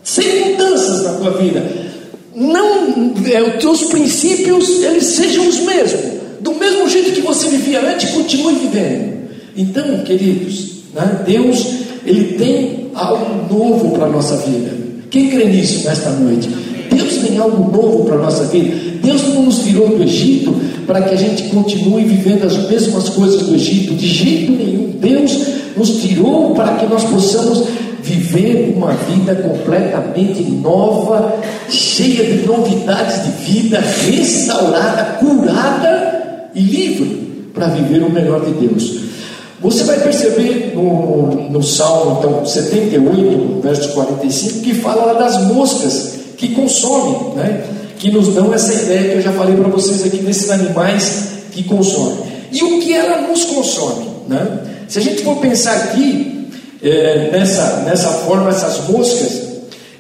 sem 0.03 0.53
mudanças 0.53 1.03
na 1.05 1.13
tua 1.15 1.31
vida. 1.33 1.63
Não, 2.35 3.15
é, 3.31 3.43
os 3.43 3.61
teus 3.61 3.85
princípios 3.85 4.69
eles 4.83 5.05
sejam 5.05 5.49
os 5.49 5.61
mesmos. 5.61 6.24
Do 6.41 6.55
mesmo 6.55 6.89
jeito 6.89 7.13
que 7.13 7.21
você 7.21 7.49
vivia 7.49 7.81
antes, 7.81 8.11
continue 8.11 8.55
vivendo. 8.55 9.25
Então, 9.57 9.99
queridos, 10.05 10.83
né, 10.95 11.21
Deus 11.27 11.85
ele 12.07 12.35
tem 12.35 12.91
algo 12.95 13.53
novo 13.53 13.91
para 13.93 14.07
a 14.07 14.11
nossa 14.11 14.37
vida. 14.39 14.73
Quem 15.11 15.31
crê 15.31 15.47
nisso 15.47 15.87
nesta 15.87 16.11
noite? 16.11 16.49
Deus 16.91 17.17
tem 17.17 17.39
algo 17.39 17.71
novo 17.71 18.05
para 18.05 18.17
a 18.17 18.23
nossa 18.23 18.45
vida. 18.45 18.75
Deus 19.03 19.23
não 19.23 19.43
nos 19.43 19.59
tirou 19.59 19.89
do 19.89 20.03
Egito 20.03 20.55
para 20.87 21.03
que 21.03 21.15
a 21.15 21.17
gente 21.17 21.45
continue 21.45 22.05
vivendo 22.05 22.45
as 22.45 22.69
mesmas 22.69 23.09
coisas 23.11 23.43
do 23.43 23.55
Egito, 23.55 23.95
de 23.95 24.07
jeito 24.07 24.53
nenhum. 24.53 24.95
Deus 25.01 25.39
nos 25.77 26.03
tirou 26.03 26.55
para 26.55 26.75
que 26.75 26.87
nós 26.87 27.05
possamos 27.05 27.65
viver 28.03 28.75
uma 28.77 28.93
vida 28.93 29.35
completamente 29.35 30.43
nova, 30.43 31.35
cheia 31.69 32.25
de 32.25 32.47
novidades 32.47 33.25
de 33.25 33.53
vida, 33.53 33.81
restaurada, 33.81 35.19
curada 35.19 36.14
e 36.55 36.61
livre 36.61 37.51
para 37.53 37.69
viver 37.69 38.03
o 38.03 38.11
melhor 38.11 38.45
de 38.45 38.53
Deus. 38.53 39.05
Você 39.61 39.85
vai 39.85 39.99
perceber 40.01 40.73
no, 40.75 41.49
no 41.51 41.63
Salmo 41.63 42.19
então, 42.19 42.45
78, 42.45 43.61
verso 43.63 43.89
45, 43.95 44.61
que 44.61 44.75
fala 44.75 45.15
das 45.15 45.43
moscas 45.45 46.15
que 46.37 46.49
consomem, 46.49 47.35
né? 47.37 47.65
que 47.99 48.11
nos 48.11 48.35
dão 48.35 48.53
essa 48.53 48.75
ideia 48.75 49.13
que 49.13 49.17
eu 49.17 49.23
já 49.23 49.33
falei 49.33 49.57
para 49.57 49.69
vocês 49.69 50.05
aqui 50.05 50.19
desses 50.19 50.51
animais 50.51 51.29
que 51.53 51.63
consomem. 51.63 52.19
E 52.53 52.63
o 52.63 52.81
que 52.81 52.93
ela 52.93 53.27
nos 53.27 53.45
consome? 53.45 54.07
Né? 54.29 54.61
Se 54.89 54.99
a 54.99 55.03
gente 55.03 55.23
for 55.23 55.37
pensar 55.37 55.75
aqui, 55.77 56.51
é, 56.83 57.31
nessa, 57.33 57.85
nessa 57.87 58.09
forma, 58.11 58.51
essas 58.51 58.87
moscas, 58.89 59.45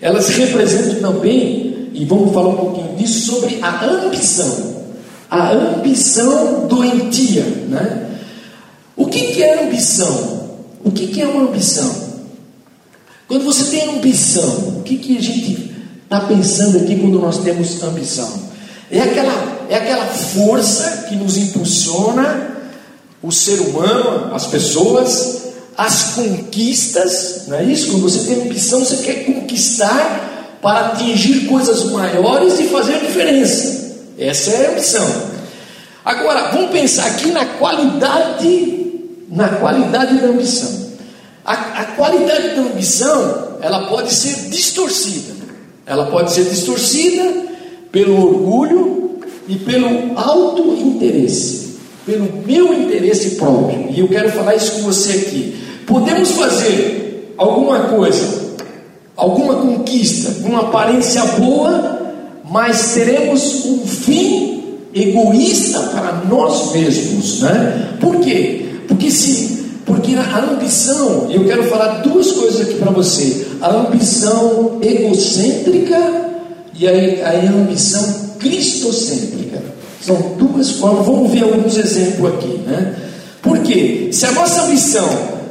elas 0.02 0.28
representam 0.28 1.12
também, 1.12 1.88
e 1.94 2.04
vamos 2.04 2.34
falar 2.34 2.50
um 2.50 2.56
pouquinho 2.56 2.96
disso, 2.99 3.32
sobre 3.32 3.58
a 3.62 3.87
ambição. 3.87 4.84
A 5.35 5.50
ambição 5.50 6.69
doentia. 6.69 7.43
Né? 7.43 8.07
O 8.97 9.07
que, 9.07 9.33
que 9.33 9.43
é 9.43 9.64
ambição? 9.64 10.49
O 10.85 10.93
que, 10.93 11.09
que 11.09 11.21
é 11.21 11.26
uma 11.26 11.49
ambição? 11.49 11.93
Quando 13.26 13.45
você 13.45 13.64
tem 13.64 13.97
ambição, 13.97 14.79
o 14.79 14.83
que, 14.85 14.97
que 14.97 15.19
a 15.19 15.21
gente 15.21 15.75
está 16.05 16.21
pensando 16.21 16.79
aqui 16.79 16.95
quando 17.00 17.19
nós 17.19 17.38
temos 17.38 17.83
ambição? 17.83 18.33
É 18.88 19.00
aquela, 19.00 19.67
é 19.69 19.75
aquela 19.75 20.07
força 20.07 21.07
que 21.09 21.17
nos 21.17 21.37
impulsiona 21.37 22.55
o 23.21 23.33
ser 23.33 23.59
humano, 23.59 24.33
as 24.33 24.47
pessoas, 24.47 25.47
as 25.76 26.14
conquistas, 26.14 27.47
não 27.49 27.57
é 27.57 27.64
isso? 27.64 27.91
Quando 27.91 28.03
você 28.03 28.21
tem 28.21 28.45
ambição, 28.45 28.85
você 28.85 28.99
quer 28.99 29.25
conquistar 29.25 30.59
para 30.62 30.91
atingir 30.91 31.49
coisas 31.49 31.91
maiores 31.91 32.61
e 32.61 32.69
fazer 32.69 33.00
diferença. 33.00 33.84
Essa 34.18 34.50
é 34.50 34.66
a 34.66 34.71
ambição. 34.71 35.35
Agora, 36.04 36.50
vamos 36.52 36.71
pensar 36.71 37.06
aqui 37.06 37.30
na 37.30 37.44
qualidade, 37.44 39.00
na 39.28 39.49
qualidade 39.49 40.18
da 40.18 40.28
ambição. 40.28 40.85
A, 41.44 41.52
a 41.52 41.85
qualidade 41.97 42.56
da 42.56 42.62
ambição, 42.62 43.59
ela 43.61 43.87
pode 43.88 44.12
ser 44.12 44.50
distorcida. 44.50 45.35
Ela 45.87 46.06
pode 46.06 46.33
ser 46.33 46.44
distorcida 46.44 47.47
pelo 47.90 48.21
orgulho 48.21 49.21
e 49.49 49.56
pelo 49.56 50.18
alto 50.18 50.75
interesse 50.75 51.64
pelo 52.06 52.30
meu 52.47 52.73
interesse 52.75 53.30
próprio. 53.30 53.90
E 53.90 54.00
eu 54.00 54.09
quero 54.09 54.30
falar 54.33 54.54
isso 54.54 54.73
com 54.73 54.83
você 54.83 55.12
aqui. 55.12 55.56
Podemos 55.87 56.33
fazer 56.33 57.35
alguma 57.37 57.80
coisa, 57.88 58.56
alguma 59.16 59.56
conquista, 59.56 60.47
uma 60.47 60.61
aparência 60.61 61.25
boa, 61.38 62.03
mas 62.50 62.94
teremos 62.94 63.64
um 63.64 63.86
fim 63.86 64.62
egoísta 64.94 65.80
para 65.80 66.24
nós 66.28 66.72
mesmos, 66.72 67.40
né? 67.40 67.96
Por 68.00 68.20
quê? 68.20 68.66
Porque 68.86 69.10
se 69.10 69.54
porque 69.84 70.14
a 70.14 70.38
ambição, 70.38 71.30
eu 71.30 71.44
quero 71.44 71.64
falar 71.64 72.00
duas 72.00 72.32
coisas 72.32 72.62
aqui 72.62 72.74
para 72.74 72.90
você: 72.90 73.46
a 73.60 73.70
ambição 73.70 74.78
egocêntrica 74.80 75.98
e 76.74 76.86
a, 76.88 76.90
a 77.28 77.50
ambição 77.50 78.30
cristocêntrica. 78.38 79.62
São 80.00 80.36
duas 80.38 80.72
formas, 80.72 81.06
vamos 81.06 81.30
ver 81.30 81.44
alguns 81.44 81.76
exemplos 81.76 82.34
aqui, 82.34 82.58
né? 82.66 82.94
Porque 83.42 84.08
se 84.12 84.26
a 84.26 84.32
nossa 84.32 84.66
missão 84.68 85.08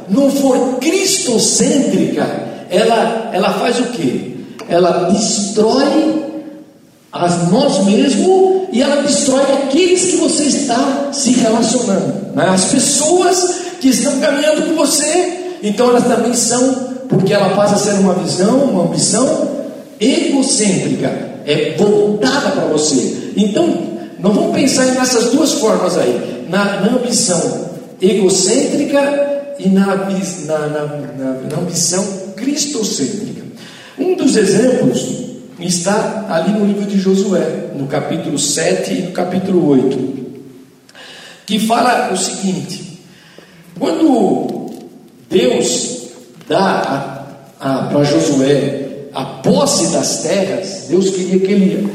não 0.08 0.30
for 0.30 0.78
cristocêntrica, 0.78 2.24
ela, 2.70 3.30
ela 3.32 3.52
faz 3.54 3.78
o 3.80 3.84
quê? 3.84 4.32
Ela 4.68 5.10
destrói 5.10 6.24
a 7.14 7.28
nós 7.46 7.84
mesmos 7.84 8.64
e 8.72 8.82
ela 8.82 9.00
destrói 9.02 9.44
aqueles 9.52 10.04
que 10.04 10.16
você 10.16 10.42
está 10.44 11.10
se 11.12 11.30
relacionando. 11.30 12.34
Né? 12.34 12.44
As 12.48 12.64
pessoas 12.64 13.54
que 13.80 13.88
estão 13.88 14.18
caminhando 14.18 14.62
com 14.62 14.74
você, 14.74 15.58
então 15.62 15.90
elas 15.90 16.08
também 16.08 16.34
são, 16.34 16.74
porque 17.08 17.32
ela 17.32 17.50
passa 17.50 17.76
a 17.76 17.78
ser 17.78 17.92
uma 18.00 18.14
visão, 18.14 18.64
uma 18.64 18.86
ambição 18.86 19.48
egocêntrica, 20.00 21.06
é 21.46 21.76
voltada 21.78 22.50
para 22.50 22.64
você. 22.64 23.32
Então, 23.36 23.94
não 24.18 24.32
vamos 24.32 24.56
pensar 24.56 24.86
nessas 24.86 25.30
duas 25.30 25.52
formas 25.52 25.96
aí, 25.96 26.46
na, 26.48 26.80
na 26.80 26.96
ambição 26.96 27.70
egocêntrica 28.02 29.54
e 29.60 29.68
na, 29.68 29.86
na, 29.86 30.58
na, 31.48 31.58
ambição 31.58 32.04
cristocêntrica. 32.34 33.44
Um 33.96 34.16
dos 34.16 34.36
exemplos 34.36 35.23
está 35.60 36.26
ali 36.28 36.52
no 36.52 36.66
livro 36.66 36.86
de 36.86 36.98
Josué, 36.98 37.70
no 37.74 37.86
capítulo 37.86 38.38
7 38.38 38.92
e 38.92 39.02
no 39.02 39.12
capítulo 39.12 39.68
8, 39.68 40.14
que 41.46 41.58
fala 41.60 42.12
o 42.12 42.16
seguinte: 42.16 43.00
quando 43.78 44.70
Deus 45.30 46.08
dá 46.48 47.24
para 47.58 48.04
Josué 48.04 49.08
a 49.14 49.24
posse 49.24 49.92
das 49.92 50.22
terras, 50.22 50.86
Deus 50.88 51.10
queria 51.10 51.38
que 51.38 51.52
ele 51.52 51.92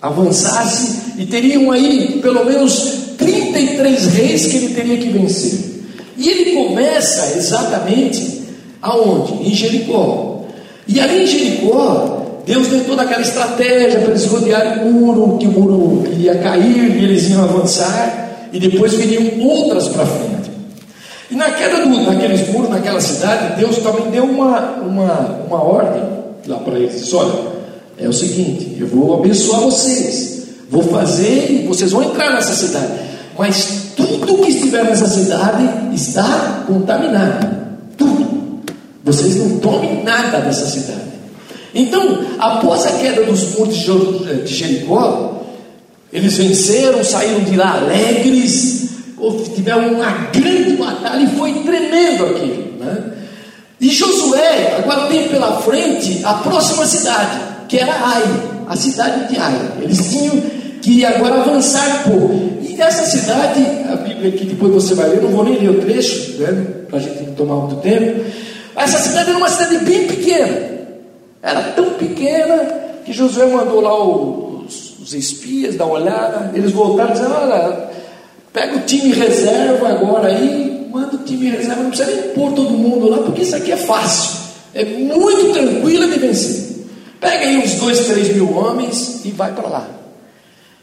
avançasse 0.00 1.18
e 1.18 1.26
teriam 1.26 1.70
aí 1.70 2.20
pelo 2.20 2.44
menos 2.44 3.14
33 3.18 4.06
reis 4.06 4.46
que 4.46 4.56
ele 4.56 4.74
teria 4.74 4.98
que 4.98 5.08
vencer. 5.08 5.74
E 6.16 6.28
ele 6.28 6.52
começa 6.52 7.36
exatamente 7.36 8.42
aonde? 8.80 9.48
Em 9.48 9.54
Jericó. 9.54 10.44
E 10.86 11.00
ali 11.00 11.24
em 11.24 11.26
Jericó, 11.26 12.23
Deus 12.46 12.68
deu 12.68 12.84
toda 12.84 13.02
aquela 13.02 13.22
estratégia 13.22 14.00
para 14.00 14.10
eles 14.10 14.26
rodearem 14.26 14.84
o 14.84 14.92
muro, 14.92 15.38
que 15.38 15.46
o 15.46 15.52
muro 15.52 16.06
iria 16.12 16.36
cair 16.38 16.96
e 16.96 17.04
eles 17.04 17.28
iam 17.30 17.42
avançar, 17.42 18.48
e 18.52 18.58
depois 18.58 18.92
viriam 18.94 19.46
outras 19.46 19.88
para 19.88 20.04
frente. 20.04 20.50
E 21.30 21.34
na 21.34 21.50
queda 21.50 21.82
do, 21.82 21.88
muros, 21.88 22.70
naquela 22.70 23.00
cidade, 23.00 23.56
Deus 23.56 23.78
também 23.78 24.10
deu 24.10 24.24
uma, 24.24 24.60
uma, 24.82 25.40
uma 25.46 25.62
ordem 25.62 26.02
lá 26.46 26.58
para 26.58 26.78
eles: 26.78 27.00
disse, 27.00 27.14
olha, 27.14 27.32
é 27.98 28.08
o 28.08 28.12
seguinte, 28.12 28.76
eu 28.78 28.86
vou 28.88 29.14
abençoar 29.14 29.62
vocês, 29.62 30.48
vou 30.70 30.82
fazer 30.82 31.64
vocês 31.66 31.92
vão 31.92 32.02
entrar 32.02 32.32
nessa 32.34 32.54
cidade, 32.54 32.92
mas 33.38 33.92
tudo 33.96 34.38
que 34.38 34.50
estiver 34.50 34.84
nessa 34.84 35.06
cidade 35.06 35.94
está 35.94 36.64
contaminado, 36.66 37.48
tudo. 37.96 38.62
Vocês 39.02 39.36
não 39.36 39.58
tomem 39.58 40.02
nada 40.02 40.40
dessa 40.40 40.66
cidade. 40.66 41.13
Então, 41.74 42.24
após 42.38 42.86
a 42.86 42.92
queda 42.92 43.24
dos 43.24 43.56
muros 43.56 43.74
de 43.76 44.54
Jericó, 44.54 45.42
eles 46.12 46.36
venceram, 46.36 47.02
saíram 47.02 47.40
de 47.40 47.56
lá 47.56 47.78
alegres, 47.78 48.90
tiveram 49.54 49.94
uma 49.94 50.10
grande 50.32 50.76
batalha 50.76 51.22
e 51.22 51.36
foi 51.36 51.52
tremendo 51.64 52.26
aquilo. 52.26 52.78
Né? 52.78 53.12
E 53.80 53.90
Josué 53.90 54.76
agora 54.78 55.08
tem 55.08 55.28
pela 55.28 55.60
frente 55.62 56.20
a 56.24 56.34
próxima 56.34 56.86
cidade, 56.86 57.40
que 57.68 57.78
era 57.78 57.92
Ai, 57.92 58.22
a 58.68 58.76
cidade 58.76 59.28
de 59.28 59.36
Ai. 59.36 59.72
Eles 59.82 60.10
tinham 60.10 60.40
que 60.80 61.04
agora 61.04 61.40
avançar 61.40 62.04
pouco. 62.04 62.58
E 62.62 62.74
nessa 62.76 63.04
cidade, 63.04 63.60
a 63.90 63.96
Bíblia 63.96 64.30
que 64.32 64.44
depois 64.44 64.72
você 64.72 64.94
vai 64.94 65.08
ler, 65.08 65.22
não 65.22 65.30
vou 65.30 65.44
nem 65.44 65.58
ler 65.58 65.70
o 65.70 65.80
trecho, 65.80 66.38
né, 66.38 66.66
para 66.88 66.98
a 66.98 67.02
gente 67.02 67.22
não 67.22 67.34
tomar 67.34 67.54
muito 67.56 67.76
tempo. 67.76 68.24
Essa 68.76 68.98
cidade 68.98 69.30
era 69.30 69.38
uma 69.38 69.48
cidade 69.48 69.84
bem 69.84 70.06
pequena. 70.06 70.73
Era 71.44 71.60
tão 71.72 71.90
pequena 71.90 72.56
que 73.04 73.12
Josué 73.12 73.46
mandou 73.46 73.80
lá 73.80 74.02
os, 74.02 74.98
os 74.98 75.14
espias 75.14 75.76
dar 75.76 75.84
uma 75.84 76.00
olhada. 76.00 76.50
Eles 76.54 76.72
voltaram 76.72 77.12
disseram: 77.12 77.34
Olha, 77.34 77.94
Pega 78.54 78.76
o 78.76 78.80
time 78.82 79.12
reserva 79.12 79.88
agora 79.88 80.28
aí, 80.28 80.86
manda 80.88 81.16
o 81.16 81.24
time 81.24 81.50
reserva, 81.50 81.82
não 81.82 81.90
precisa 81.90 82.08
nem 82.08 82.22
pôr 82.34 82.52
todo 82.52 82.70
mundo 82.70 83.08
lá, 83.08 83.18
porque 83.18 83.42
isso 83.42 83.56
aqui 83.56 83.72
é 83.72 83.76
fácil, 83.76 84.38
é 84.72 84.84
muito 84.84 85.52
tranquilo 85.52 86.08
de 86.08 86.20
vencer. 86.20 86.86
Pega 87.20 87.46
aí 87.46 87.56
uns 87.56 87.74
dois, 87.80 88.06
três 88.06 88.32
mil 88.32 88.56
homens 88.56 89.24
e 89.24 89.32
vai 89.32 89.52
para 89.52 89.68
lá. 89.68 89.88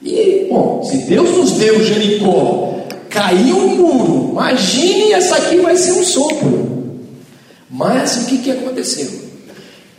E, 0.04 0.48
bom, 0.50 0.84
se 0.84 0.98
Deus 0.98 1.38
nos 1.38 1.52
deu 1.54 1.82
Jericó, 1.82 2.74
caiu 3.10 3.56
o 3.56 3.70
muro, 3.78 4.30
imagine 4.32 5.14
essa 5.14 5.38
aqui 5.38 5.56
vai 5.62 5.78
ser 5.78 5.94
um 5.94 6.04
sopro. 6.04 6.70
Mas 7.70 8.24
o 8.24 8.26
que, 8.26 8.40
que 8.40 8.52
aconteceu? 8.52 9.31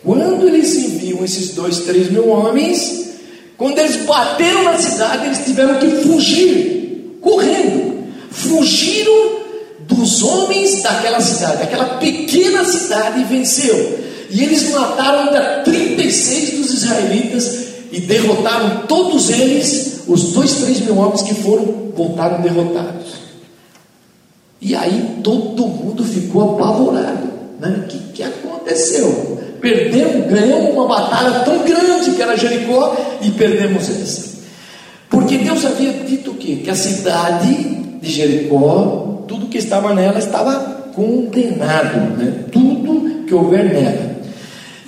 Quando 0.04 0.48
eles 0.48 0.74
enviam 0.74 1.24
esses 1.24 1.54
dois, 1.54 1.80
três 1.80 2.10
mil 2.10 2.28
homens, 2.28 3.10
quando 3.56 3.78
eles 3.78 4.04
bateram 4.04 4.64
na 4.64 4.76
cidade, 4.78 5.26
eles 5.26 5.44
tiveram 5.44 5.78
que 5.78 5.88
fugir 6.02 7.18
correndo, 7.20 8.04
fugiram 8.30 9.42
dos 9.80 10.22
homens 10.22 10.82
daquela 10.82 11.20
cidade, 11.20 11.62
aquela 11.62 11.96
pequena 11.98 12.64
cidade, 12.64 13.20
e 13.20 13.24
venceu. 13.24 14.00
E 14.30 14.42
eles 14.42 14.70
mataram 14.70 15.28
ainda 15.28 15.62
36 15.64 16.58
dos 16.58 16.72
israelitas 16.72 17.66
e 17.92 18.00
derrotaram 18.00 18.86
todos 18.88 19.30
eles, 19.30 20.02
os 20.08 20.32
dois, 20.32 20.54
três 20.54 20.80
mil 20.80 20.96
homens 20.96 21.22
que 21.22 21.34
foram, 21.34 21.92
voltaram 21.94 22.40
derrotados. 22.40 23.12
E 24.60 24.74
aí 24.74 25.18
todo 25.22 25.66
mundo 25.66 26.04
ficou 26.04 26.54
apavorado. 26.54 27.31
Né? 27.62 27.84
O 27.84 27.86
que, 27.86 27.98
que 28.12 28.22
aconteceu? 28.24 29.38
Perdemos, 29.60 30.26
ganhamos 30.26 30.74
uma 30.74 30.88
batalha 30.88 31.44
tão 31.44 31.64
grande 31.64 32.10
que 32.10 32.20
era 32.20 32.36
Jericó 32.36 32.96
e 33.22 33.30
perdemos 33.30 33.88
essa. 33.88 34.32
Porque 35.08 35.38
Deus 35.38 35.64
havia 35.64 35.92
dito 35.92 36.32
o 36.32 36.34
quê? 36.34 36.56
Que 36.64 36.70
a 36.70 36.74
cidade 36.74 37.54
de 38.00 38.10
Jericó, 38.10 39.24
tudo 39.28 39.46
que 39.46 39.58
estava 39.58 39.94
nela 39.94 40.18
estava 40.18 40.90
condenado, 40.92 42.18
né? 42.18 42.44
tudo 42.50 43.24
que 43.24 43.32
houver 43.32 43.72
nela. 43.72 44.16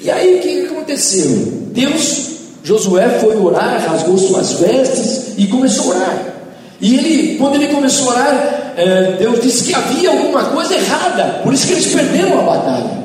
E 0.03 0.11
aí 0.11 0.39
o 0.39 0.41
que 0.41 0.67
aconteceu? 0.67 1.71
Deus, 1.73 2.31
Josué 2.65 3.21
foi 3.21 3.37
orar, 3.37 3.87
rasgou 3.89 4.19
suas 4.19 4.55
vestes 4.55 5.35
e 5.39 5.47
começou 5.47 5.93
a 5.93 5.97
orar. 5.97 6.34
E 6.81 6.97
ele, 6.97 7.39
quando 7.39 7.55
ele 7.55 7.69
começou 7.69 8.11
a 8.11 8.15
orar, 8.15 8.73
é, 8.77 9.17
Deus 9.19 9.41
disse 9.41 9.65
que 9.65 9.75
havia 9.75 10.11
alguma 10.11 10.45
coisa 10.47 10.75
errada, 10.75 11.41
por 11.43 11.55
isso 11.55 11.67
que 11.67 11.73
eles 11.73 11.87
perderam 11.87 12.41
a 12.41 12.43
batalha. 12.43 13.05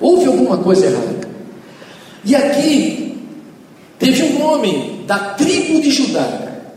Houve 0.00 0.26
alguma 0.26 0.56
coisa 0.58 0.86
errada. 0.86 1.20
E 2.24 2.34
aqui 2.34 3.18
teve 3.98 4.22
um 4.24 4.42
homem 4.42 5.04
da 5.06 5.18
tribo 5.18 5.80
de 5.80 5.90
Judá, 5.90 6.26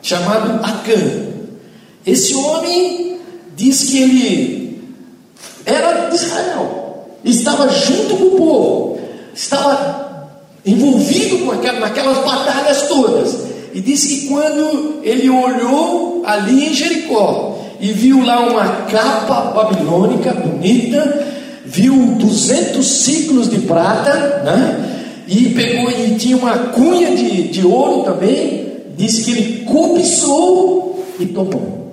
chamado 0.02 0.64
Acã. 0.64 1.00
Esse 2.06 2.36
homem 2.36 3.20
diz 3.56 3.84
que 3.84 4.02
ele 4.02 4.82
era 5.66 6.10
de 6.10 6.16
Israel, 6.16 7.08
estava 7.24 7.70
junto 7.70 8.18
com 8.18 8.24
o 8.26 8.32
povo, 8.32 9.00
estava 9.34 10.30
envolvido 10.66 11.46
com 11.46 11.52
aquelas, 11.52 11.80
naquelas 11.80 12.18
batalhas 12.20 12.82
todas. 12.88 13.53
E 13.74 13.82
disse 13.82 14.08
que 14.08 14.28
quando 14.28 15.00
ele 15.04 15.30
olhou 15.30 16.22
ali 16.26 16.68
em 16.68 16.74
Jericó 16.74 17.60
e 17.80 17.92
viu 17.92 18.24
lá 18.24 18.40
uma 18.42 18.68
capa 18.86 19.52
babilônica 19.52 20.32
bonita, 20.34 21.26
viu 21.66 21.94
200 22.20 22.86
ciclos 22.86 23.50
de 23.50 23.60
prata, 23.60 24.44
né? 24.46 25.24
E 25.28 25.50
pegou 25.50 25.90
e 25.90 26.16
tinha 26.16 26.38
uma 26.38 26.58
cunha 26.58 27.16
de, 27.16 27.48
de 27.48 27.66
ouro 27.66 28.04
também, 28.04 28.68
disse 28.96 29.24
que 29.24 29.32
ele 29.32 29.66
cobiçou 29.66 31.04
e 31.20 31.26
tomou. 31.26 31.84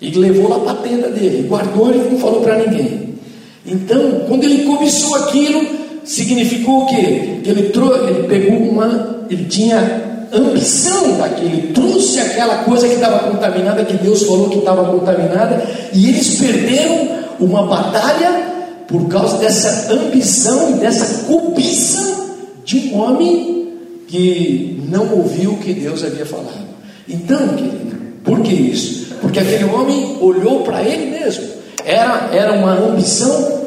E 0.00 0.10
levou 0.12 0.48
lá 0.48 0.58
para 0.60 0.72
a 0.72 0.76
tenda 0.76 1.08
dele, 1.08 1.46
guardou 1.46 1.92
e 1.92 1.98
não 1.98 2.18
falou 2.18 2.40
para 2.40 2.56
ninguém. 2.56 3.10
Então, 3.66 4.22
quando 4.26 4.44
ele 4.44 4.64
cobiçou 4.64 5.14
aquilo, 5.16 5.60
significou 6.04 6.84
o 6.84 6.86
quê? 6.86 7.40
Que 7.44 7.50
ele, 7.50 7.68
trouxe, 7.68 8.04
ele 8.04 8.22
pegou 8.26 8.56
uma, 8.56 9.26
ele 9.28 9.44
tinha 9.44 10.09
ambição 10.32 11.16
daquilo, 11.18 11.50
ele 11.50 11.72
trouxe 11.72 12.20
aquela 12.20 12.64
coisa 12.64 12.88
que 12.88 12.94
estava 12.94 13.30
contaminada, 13.30 13.84
que 13.84 13.96
Deus 13.96 14.22
falou 14.22 14.48
que 14.48 14.58
estava 14.58 14.84
contaminada, 14.90 15.62
e 15.92 16.08
eles 16.08 16.36
perderam 16.36 17.08
uma 17.38 17.66
batalha 17.66 18.50
por 18.86 19.08
causa 19.08 19.38
dessa 19.38 19.92
ambição 19.92 20.70
e 20.70 20.80
dessa 20.80 21.24
cobiça 21.24 22.28
de 22.64 22.90
um 22.90 23.00
homem 23.00 23.68
que 24.08 24.82
não 24.88 25.12
ouviu 25.12 25.52
o 25.52 25.58
que 25.58 25.72
Deus 25.72 26.02
havia 26.02 26.26
falado. 26.26 26.68
Então, 27.08 27.38
querido, 27.48 27.96
por 28.24 28.40
que 28.40 28.52
isso? 28.52 29.14
Porque 29.20 29.38
aquele 29.38 29.64
homem 29.64 30.16
olhou 30.20 30.62
para 30.62 30.82
ele 30.82 31.18
mesmo. 31.18 31.44
Era, 31.84 32.30
era 32.32 32.52
uma 32.52 32.72
ambição 32.72 33.62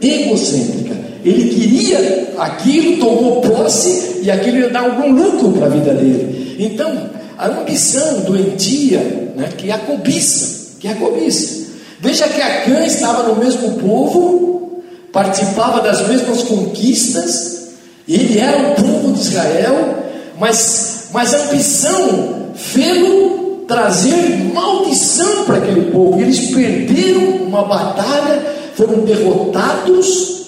egocêntrica. 0.00 1.03
Ele 1.24 1.48
queria 1.48 2.34
aquilo, 2.38 2.98
tomou 2.98 3.40
posse 3.40 4.20
e 4.22 4.30
aquilo 4.30 4.58
ia 4.58 4.68
dar 4.68 4.80
algum 4.80 5.10
lucro 5.10 5.52
para 5.52 5.66
a 5.66 5.70
vida 5.70 5.94
dele. 5.94 6.56
Então, 6.58 7.10
a 7.38 7.48
ambição 7.48 8.20
doentia, 8.20 8.98
né, 9.34 9.48
que 9.56 9.70
é 9.70 9.72
a 9.72 9.78
cobiça, 9.78 10.76
que 10.78 10.86
é 10.86 10.92
a 10.92 10.96
cobiça. 10.96 11.64
Veja 12.00 12.28
que 12.28 12.40
Acã 12.40 12.84
estava 12.84 13.22
no 13.22 13.36
mesmo 13.36 13.78
povo, 13.78 14.82
participava 15.10 15.80
das 15.80 16.06
mesmas 16.06 16.42
conquistas, 16.42 17.68
ele 18.06 18.38
era 18.38 18.58
o 18.58 18.74
povo 18.74 19.12
de 19.12 19.20
Israel, 19.20 20.04
mas, 20.38 21.08
mas 21.12 21.32
a 21.32 21.38
ambição 21.44 22.52
fê-lo 22.54 23.64
trazer 23.66 24.52
maldição 24.52 25.44
para 25.44 25.56
aquele 25.56 25.90
povo. 25.90 26.20
Eles 26.20 26.50
perderam 26.50 27.46
uma 27.46 27.64
batalha, 27.64 28.42
foram 28.74 29.00
derrotados, 29.04 30.43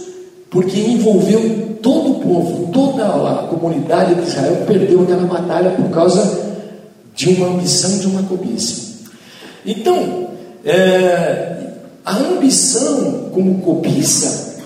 porque 0.50 0.78
envolveu 0.78 1.78
todo 1.82 2.12
o 2.12 2.20
povo, 2.20 2.70
toda 2.72 3.04
a 3.06 3.46
comunidade 3.48 4.14
de 4.14 4.28
Israel 4.28 4.64
perdeu 4.66 5.02
aquela 5.02 5.24
batalha 5.24 5.70
por 5.70 5.90
causa 5.90 6.46
de 7.14 7.30
uma 7.30 7.48
ambição, 7.48 7.98
de 7.98 8.06
uma 8.06 8.22
cobiça. 8.24 8.86
Então, 9.64 10.28
é, 10.64 11.56
a 12.04 12.16
ambição 12.16 13.30
como 13.32 13.60
cobiça, 13.60 14.56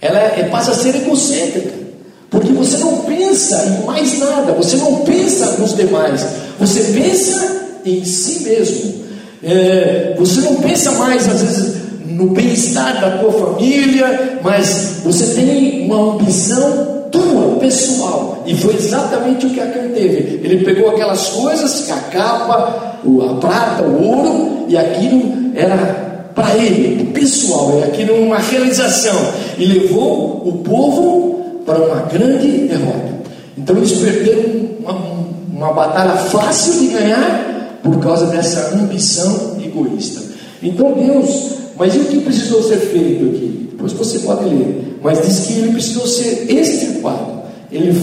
ela 0.00 0.18
é, 0.18 0.48
passa 0.50 0.72
a 0.72 0.74
ser 0.74 0.94
egocêntrica. 0.96 1.84
Porque 2.28 2.52
você 2.52 2.78
não 2.78 2.98
pensa 3.02 3.64
em 3.64 3.86
mais 3.86 4.18
nada, 4.18 4.52
você 4.52 4.76
não 4.76 4.96
pensa 4.96 5.52
nos 5.52 5.76
demais, 5.76 6.26
você 6.58 6.80
pensa 6.92 7.62
em 7.86 8.04
si 8.04 8.44
mesmo. 8.44 9.04
É, 9.42 10.14
você 10.18 10.40
não 10.40 10.56
pensa 10.56 10.90
mais, 10.92 11.28
às 11.28 11.42
vezes, 11.42 11.83
no 12.14 12.28
bem-estar 12.28 13.00
da 13.00 13.18
tua 13.18 13.32
família, 13.32 14.38
mas 14.42 15.00
você 15.04 15.34
tem 15.34 15.86
uma 15.86 16.14
ambição 16.14 17.04
tua, 17.10 17.58
pessoal. 17.58 18.42
E 18.46 18.54
foi 18.56 18.74
exatamente 18.74 19.46
o 19.46 19.50
que 19.50 19.60
Acã 19.60 19.88
teve. 19.94 20.40
Ele 20.44 20.64
pegou 20.64 20.90
aquelas 20.90 21.28
coisas, 21.30 21.90
a 21.90 21.96
capa, 22.10 22.98
a 23.04 23.34
prata, 23.34 23.82
o 23.82 24.02
ouro, 24.02 24.66
e 24.68 24.76
aquilo 24.76 25.52
era 25.54 26.30
para 26.34 26.56
ele, 26.56 27.04
pessoal, 27.12 27.80
é 27.80 27.86
aquilo 27.86 28.14
uma 28.14 28.38
realização. 28.38 29.16
E 29.58 29.64
levou 29.64 30.42
o 30.44 30.52
povo 30.64 31.60
para 31.64 31.78
uma 31.78 32.02
grande 32.02 32.68
derrota. 32.68 33.14
Então 33.56 33.76
eles 33.76 33.92
perderam 33.92 34.68
uma, 34.80 34.92
uma 35.52 35.72
batalha 35.72 36.16
fácil 36.16 36.80
de 36.80 36.86
ganhar 36.88 37.78
por 37.82 37.98
causa 38.00 38.26
dessa 38.26 38.74
ambição 38.74 39.56
egoísta. 39.64 40.22
Então 40.62 40.92
Deus, 40.92 41.54
mas 41.76 41.94
e 41.94 41.98
o 41.98 42.04
que 42.04 42.20
precisou 42.20 42.62
ser 42.62 42.78
feito 42.78 43.24
aqui? 43.24 43.68
Depois 43.72 43.92
você 43.92 44.18
pode 44.20 44.44
ler. 44.44 44.98
Mas 45.02 45.20
diz 45.26 45.40
que 45.40 45.52
ele 45.54 45.72
precisou 45.72 46.06
ser 46.06 46.46
extirpado. 46.48 47.42
Ele, 47.70 48.00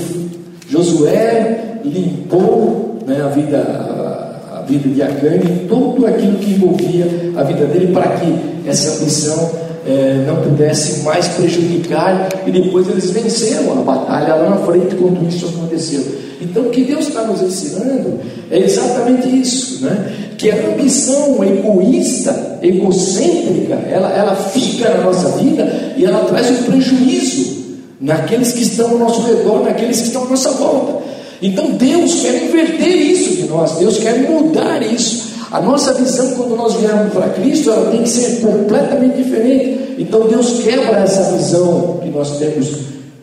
Josué 0.70 1.80
limpou 1.84 3.00
né, 3.08 3.22
a 3.22 3.30
vida, 3.30 3.58
a, 3.58 4.60
a 4.60 4.62
vida 4.64 4.90
de 4.90 5.02
Acã 5.02 5.36
e 5.36 5.68
tudo 5.68 6.06
aquilo 6.06 6.38
que 6.38 6.52
envolvia 6.52 7.08
a 7.36 7.44
vida 7.44 7.66
dele 7.66 7.92
para 7.94 8.10
que 8.18 8.36
essa 8.68 8.98
ambição 8.98 9.52
é, 9.86 10.24
não 10.28 10.38
pudesse 10.38 11.02
mais 11.04 11.28
prejudicar, 11.30 12.30
e 12.46 12.52
depois 12.52 12.88
eles 12.88 13.10
venceram 13.10 13.72
a 13.72 13.84
batalha 13.84 14.36
lá 14.36 14.50
na 14.52 14.58
frente 14.58 14.96
quando 14.96 15.28
isso 15.28 15.48
aconteceu. 15.48 16.04
Então, 16.40 16.64
o 16.64 16.70
que 16.70 16.84
Deus 16.84 17.08
está 17.08 17.24
nos 17.24 17.42
ensinando 17.42 18.20
é 18.50 18.60
exatamente 18.60 19.28
isso, 19.28 19.86
né? 19.86 20.31
Que 20.42 20.50
a 20.50 20.56
ambição 20.56 21.44
egoísta, 21.44 22.58
egocêntrica, 22.64 23.76
ela, 23.88 24.10
ela 24.10 24.36
fica 24.36 24.90
na 24.90 25.04
nossa 25.04 25.30
vida 25.38 25.94
e 25.96 26.04
ela 26.04 26.26
traz 26.26 26.50
um 26.50 26.64
prejuízo 26.64 27.62
naqueles 28.02 28.52
que 28.52 28.64
estão 28.64 28.90
ao 28.90 28.98
nosso 28.98 29.22
redor, 29.22 29.64
naqueles 29.64 30.02
que 30.02 30.08
estão 30.08 30.24
à 30.24 30.30
nossa 30.30 30.50
volta. 30.54 31.04
Então, 31.44 31.72
Deus 31.74 32.22
quer 32.22 32.44
inverter 32.44 32.88
isso 32.88 33.36
de 33.36 33.44
nós, 33.44 33.74
Deus 33.74 34.00
quer 34.00 34.28
mudar 34.28 34.82
isso. 34.82 35.30
A 35.52 35.62
nossa 35.62 35.94
visão, 35.94 36.32
quando 36.32 36.56
nós 36.56 36.74
viermos 36.76 37.14
para 37.14 37.30
Cristo, 37.30 37.70
ela 37.70 37.92
tem 37.92 38.02
que 38.02 38.10
ser 38.10 38.42
completamente 38.42 39.18
diferente. 39.18 39.96
Então 40.00 40.28
Deus 40.28 40.64
quebra 40.64 41.00
essa 41.00 41.34
visão 41.34 42.00
que 42.02 42.10
nós 42.10 42.40
temos 42.40 42.70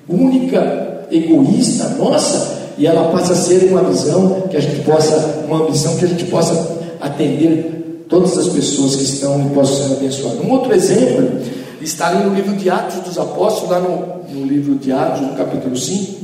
única, 0.09 1.07
egoísta, 1.11 1.97
nossa, 1.99 2.59
e 2.77 2.87
ela 2.87 3.11
passa 3.11 3.33
a 3.33 3.37
ser 3.37 3.71
uma 3.71 3.83
visão 3.85 4.43
que 4.51 4.57
a 4.59 4.61
gente 4.61 4.83
possa, 4.83 5.43
uma 5.49 5.63
ambição 5.63 5.97
que 5.97 6.05
a 6.05 6.09
gente 6.09 6.25
possa 6.25 6.78
atender 7.01 8.07
todas 8.09 8.37
as 8.39 8.49
pessoas 8.49 8.97
que 8.97 9.03
estão 9.03 9.47
e 9.47 9.51
possam 9.51 9.89
ser 9.89 9.95
abençoadas. 9.95 10.41
Um 10.45 10.51
outro 10.51 10.75
exemplo 10.75 11.41
está 11.81 12.09
ali 12.09 12.25
no 12.25 12.35
livro 12.35 12.57
de 12.57 12.69
Atos 12.71 13.01
dos 13.01 13.19
Apóstolos, 13.19 13.71
lá 13.71 13.81
no, 13.81 14.35
no 14.35 14.47
livro 14.47 14.77
de 14.77 14.91
Atos, 14.93 15.21
no 15.21 15.35
capítulo 15.35 15.77
5, 15.77 16.19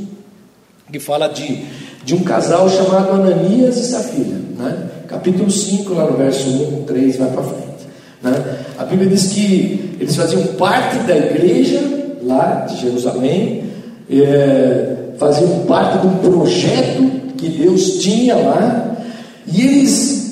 que 0.91 0.99
fala 0.99 1.29
de, 1.29 1.65
de 2.05 2.15
um 2.15 2.23
casal 2.23 2.69
chamado 2.69 3.13
Ananias 3.13 3.77
e 3.77 3.85
Safira. 3.85 4.41
Né? 4.59 4.91
capítulo 5.15 5.51
5, 5.51 5.93
lá 5.95 6.11
no 6.11 6.17
verso 6.17 6.49
1, 6.49 6.85
3, 6.85 7.17
vai 7.17 7.31
para 7.31 7.43
frente. 7.43 7.65
Né? 8.23 8.59
A 8.79 8.85
Bíblia 8.85 9.09
diz 9.09 9.27
que 9.27 9.97
eles 10.01 10.17
faziam 10.17 10.43
parte 10.55 10.99
da 10.99 11.17
igreja 11.17 11.81
lá 12.23 12.67
de 12.69 12.81
Jerusalém, 12.81 13.65
é, 14.11 14.97
faziam 15.19 15.61
parte 15.67 15.99
de 15.99 16.07
um 16.07 16.17
projeto 16.17 17.35
que 17.37 17.49
Deus 17.49 17.99
tinha 17.99 18.35
lá, 18.35 18.97
e 19.47 19.61
eles, 19.61 20.24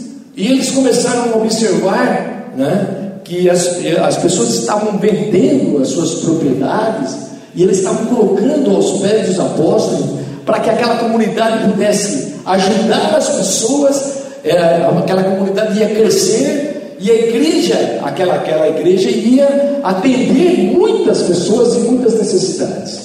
e 0.42 0.48
eles 0.48 0.72
começaram 0.72 1.35
a 1.35 1.37
observar 1.37 2.52
né, 2.57 3.12
que 3.22 3.48
as, 3.48 3.78
as 4.05 4.16
pessoas 4.16 4.55
estavam 4.57 4.98
vendendo 4.98 5.81
as 5.81 5.90
suas 5.90 6.14
propriedades, 6.16 7.14
e 7.55 7.62
eles 7.62 7.78
estavam 7.78 8.07
colocando 8.07 8.74
aos 8.74 8.98
pés 9.00 9.28
dos 9.28 9.38
apóstolos 9.38 10.18
para 10.44 10.59
que 10.59 10.68
aquela 10.68 10.96
comunidade 10.96 11.70
pudesse 11.70 12.35
ajudar 12.44 13.14
as 13.14 13.28
pessoas 13.28 14.14
era, 14.42 14.88
aquela 14.88 15.22
comunidade 15.22 15.78
ia 15.78 15.90
crescer 15.90 16.96
e 16.98 17.09
a 17.09 17.14
igreja, 17.14 18.00
aquela, 18.02 18.35
aquela 18.35 18.68
igreja 18.68 19.11
ia 19.11 19.78
atender 19.85 20.72
muitas 20.76 21.22
pessoas 21.22 21.76
e 21.76 21.78
muitas 21.83 22.14
necessidades. 22.18 22.98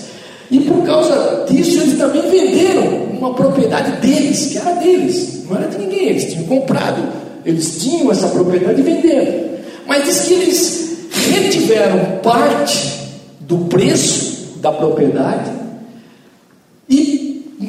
E 0.49 0.59
por 0.61 0.83
causa 0.83 1.45
disso, 1.47 1.81
eles 1.81 1.99
também 1.99 2.23
venderam 2.23 2.87
uma 3.19 3.35
propriedade 3.35 3.91
deles, 4.01 4.47
que 4.47 4.57
era 4.57 4.71
deles, 4.71 5.43
não 5.47 5.55
era 5.55 5.67
de 5.67 5.77
ninguém, 5.77 6.07
eles 6.07 6.33
tinham 6.33 6.45
comprado, 6.45 7.26
eles 7.47 7.81
tinham 7.81 8.11
essa 8.11 8.27
propriedade 8.27 8.79
e 8.79 8.83
venderam. 8.83 9.47
Mas 9.87 10.05
diz 10.05 10.19
que 10.21 10.33
eles 10.33 10.97
retiveram 11.31 12.19
parte 12.21 12.97
do 13.39 13.57
preço 13.65 14.59
da 14.61 14.71
propriedade 14.71 15.57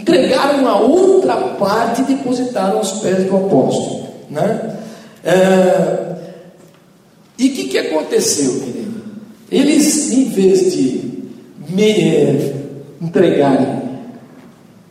entregaram 0.09 0.67
a 0.67 0.81
outra 0.81 1.37
parte 1.37 2.03
e 2.03 2.05
depositaram 2.05 2.79
aos 2.79 2.93
pés 3.01 3.25
do 3.25 3.37
apóstolo. 3.37 4.09
Né? 4.31 4.77
É, 5.25 6.17
e 7.39 7.49
o 7.49 7.53
que, 7.53 7.69
que 7.69 7.79
aconteceu, 7.79 8.61
querido? 8.61 9.03
Eles, 9.51 10.13
em 10.13 10.25
vez 10.31 10.73
de 10.73 11.09
me, 11.69 12.53
entregarem, 13.01 13.83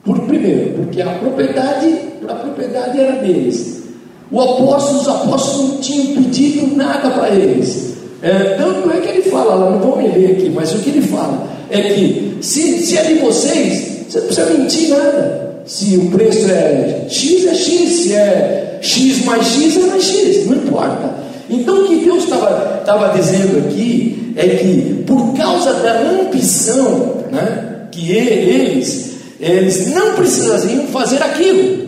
por 0.03 0.19
primeiro, 0.21 0.83
porque 0.83 1.01
a 1.01 1.15
propriedade, 1.15 1.99
a 2.27 2.35
propriedade 2.35 2.99
era 2.99 3.21
deles. 3.21 3.83
O 4.31 4.41
apóstolo, 4.41 5.01
os 5.01 5.07
apóstolos 5.07 5.69
não 5.69 5.77
tinham 5.77 6.23
pedido 6.23 6.75
nada 6.75 7.09
para 7.11 7.29
eles. 7.29 7.93
É, 8.21 8.55
tanto 8.57 8.91
é 8.91 8.99
que 8.99 9.07
ele 9.09 9.29
fala 9.29 9.55
lá, 9.55 9.69
não 9.71 9.79
vou 9.79 9.97
me 9.97 10.07
ler 10.07 10.31
aqui, 10.31 10.49
mas 10.49 10.73
o 10.73 10.79
que 10.79 10.89
ele 10.89 11.01
fala 11.01 11.47
é 11.69 11.81
que 11.81 12.37
se, 12.41 12.79
se 12.79 12.97
é 12.97 13.03
de 13.03 13.13
vocês, 13.15 14.05
você 14.09 14.19
não 14.19 14.25
precisa 14.27 14.49
mentir 14.51 14.89
nada. 14.89 15.47
Se 15.65 15.97
o 15.97 16.09
preço 16.11 16.49
é 16.49 17.05
X, 17.09 17.45
é 17.45 17.53
X. 17.53 17.89
Se 17.89 18.13
é 18.13 18.79
X 18.81 19.25
mais 19.25 19.45
X, 19.47 19.77
é 19.77 19.85
mais 19.87 20.03
X. 20.03 20.47
Não 20.47 20.55
importa. 20.55 21.15
Então 21.49 21.83
o 21.83 21.87
que 21.87 21.95
Deus 22.03 22.23
estava 22.23 23.13
dizendo 23.15 23.67
aqui 23.67 24.33
é 24.35 24.47
que 24.47 25.03
por 25.05 25.33
causa 25.35 25.73
da 25.73 26.01
ambição 26.01 27.23
né, 27.31 27.87
que 27.91 28.11
eles, 28.11 29.11
eles 29.39 29.87
não 29.87 30.13
precisariam 30.13 30.87
fazer 30.87 31.21
aquilo. 31.21 31.86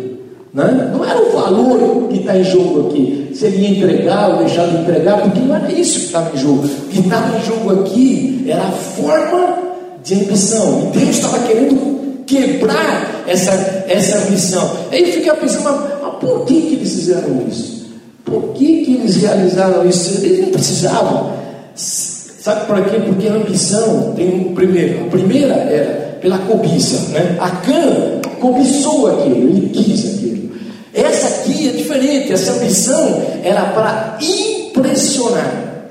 Né? 0.54 0.92
Não 0.92 1.06
era 1.06 1.22
o 1.22 1.32
valor 1.32 2.08
que 2.10 2.20
está 2.20 2.36
em 2.36 2.44
jogo 2.44 2.90
aqui, 2.90 3.32
se 3.34 3.46
ele 3.46 3.58
ia 3.58 3.70
entregar 3.70 4.30
ou 4.30 4.38
deixar 4.38 4.66
de 4.68 4.78
entregar, 4.78 5.22
porque 5.22 5.40
não 5.40 5.56
era 5.56 5.72
isso 5.72 6.00
que 6.00 6.06
estava 6.08 6.36
em 6.36 6.40
jogo. 6.40 6.66
O 6.66 6.88
que 6.90 7.00
estava 7.00 7.38
em 7.38 7.46
jogo 7.46 7.82
aqui 7.82 8.46
era 8.48 8.64
a 8.64 8.72
forma 8.72 9.58
de 10.04 10.16
ambição. 10.16 10.92
E 10.94 10.98
Deus 10.98 11.10
estava 11.10 11.40
querendo 11.48 12.24
quebrar 12.26 13.24
essa, 13.28 13.52
essa 13.88 14.30
missão. 14.30 14.70
Aí 14.92 15.12
fica 15.12 15.36
pensando, 15.36 15.64
mas, 15.64 16.02
mas 16.02 16.16
por 16.20 16.46
que, 16.46 16.62
que 16.62 16.76
eles 16.76 16.94
fizeram 16.94 17.46
isso? 17.48 17.80
Por 18.26 18.54
que, 18.54 18.86
que 18.86 18.96
eles 18.96 19.16
realizaram 19.18 19.88
isso? 19.88 20.24
Eles 20.24 20.42
não 20.42 20.50
precisavam. 20.50 21.34
Sabe 21.76 22.66
por 22.68 22.84
quê? 22.86 23.00
Porque 23.06 23.28
a 23.28 23.34
ambição 23.34 24.14
tem 24.16 24.30
um 24.30 24.54
primeiro. 24.54 25.06
A 25.06 25.10
primeira 25.10 25.54
era 25.54 26.18
pela 26.22 26.38
cobiça. 26.40 27.10
Né? 27.12 27.38
A 27.40 27.50
Cã 27.50 28.09
cobiçou 28.40 29.08
aquilo, 29.08 29.50
ele 29.50 29.70
quis 29.70 30.06
aquilo. 30.06 30.30
Essa 30.94 31.28
aqui 31.28 31.70
é 31.70 31.72
diferente. 31.72 32.34
Essa 32.34 32.54
ambição 32.54 33.22
era 33.44 33.62
para 33.68 34.18
impressionar, 34.22 35.86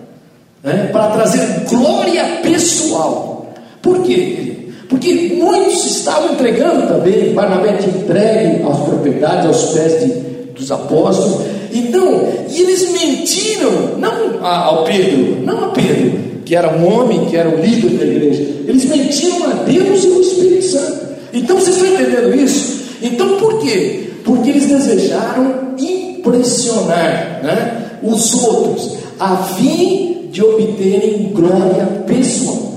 né? 0.63 0.89
para 0.93 1.09
trazer 1.09 1.65
glória 1.69 2.41
pessoal. 2.43 3.53
Por 3.81 4.03
quê? 4.03 4.57
Porque 4.89 5.35
muitos 5.37 5.85
estavam 5.87 6.33
entregando 6.33 6.87
também, 6.89 7.33
Barnabé 7.35 7.75
tinha 7.75 7.95
entregue 7.95 8.63
as 8.63 8.79
propriedades 8.79 9.47
aos 9.47 9.65
pés 9.73 10.01
de, 10.01 10.07
dos 10.53 10.73
apóstolos. 10.73 11.43
Então, 11.73 12.27
e 12.49 12.63
eles 12.63 12.91
mentiram, 12.93 13.99
não 13.99 14.45
ao 14.45 14.85
Pedro, 14.85 15.43
não 15.45 15.67
a 15.67 15.69
Pedro, 15.69 16.19
que 16.45 16.57
era 16.57 16.75
um 16.75 16.91
homem, 16.91 17.27
que 17.27 17.37
era 17.37 17.51
o 17.51 17.61
líder 17.61 17.99
da 17.99 18.05
igreja. 18.07 18.43
Eles 18.67 18.85
mentiram 18.87 19.45
a 19.51 19.55
Deus 19.65 20.05
e 20.05 20.13
ao 20.13 20.21
Espírito 20.21 20.65
Santo. 20.65 21.09
Então, 21.33 21.59
vocês 21.59 21.77
estão 21.77 21.93
entendendo 21.95 22.35
isso? 22.35 22.88
Então, 23.03 23.38
por 23.38 23.61
quê? 23.61 24.11
Porque 24.25 24.51
eles 24.51 24.67
desejaram 24.67 25.75
impressionar 25.79 27.41
né, 27.43 27.91
os 28.03 28.35
outros, 28.35 28.97
a 29.19 29.37
fim 29.37 30.29
de 30.31 30.43
obterem 30.43 31.31
glória 31.33 31.87
pessoal. 32.07 32.75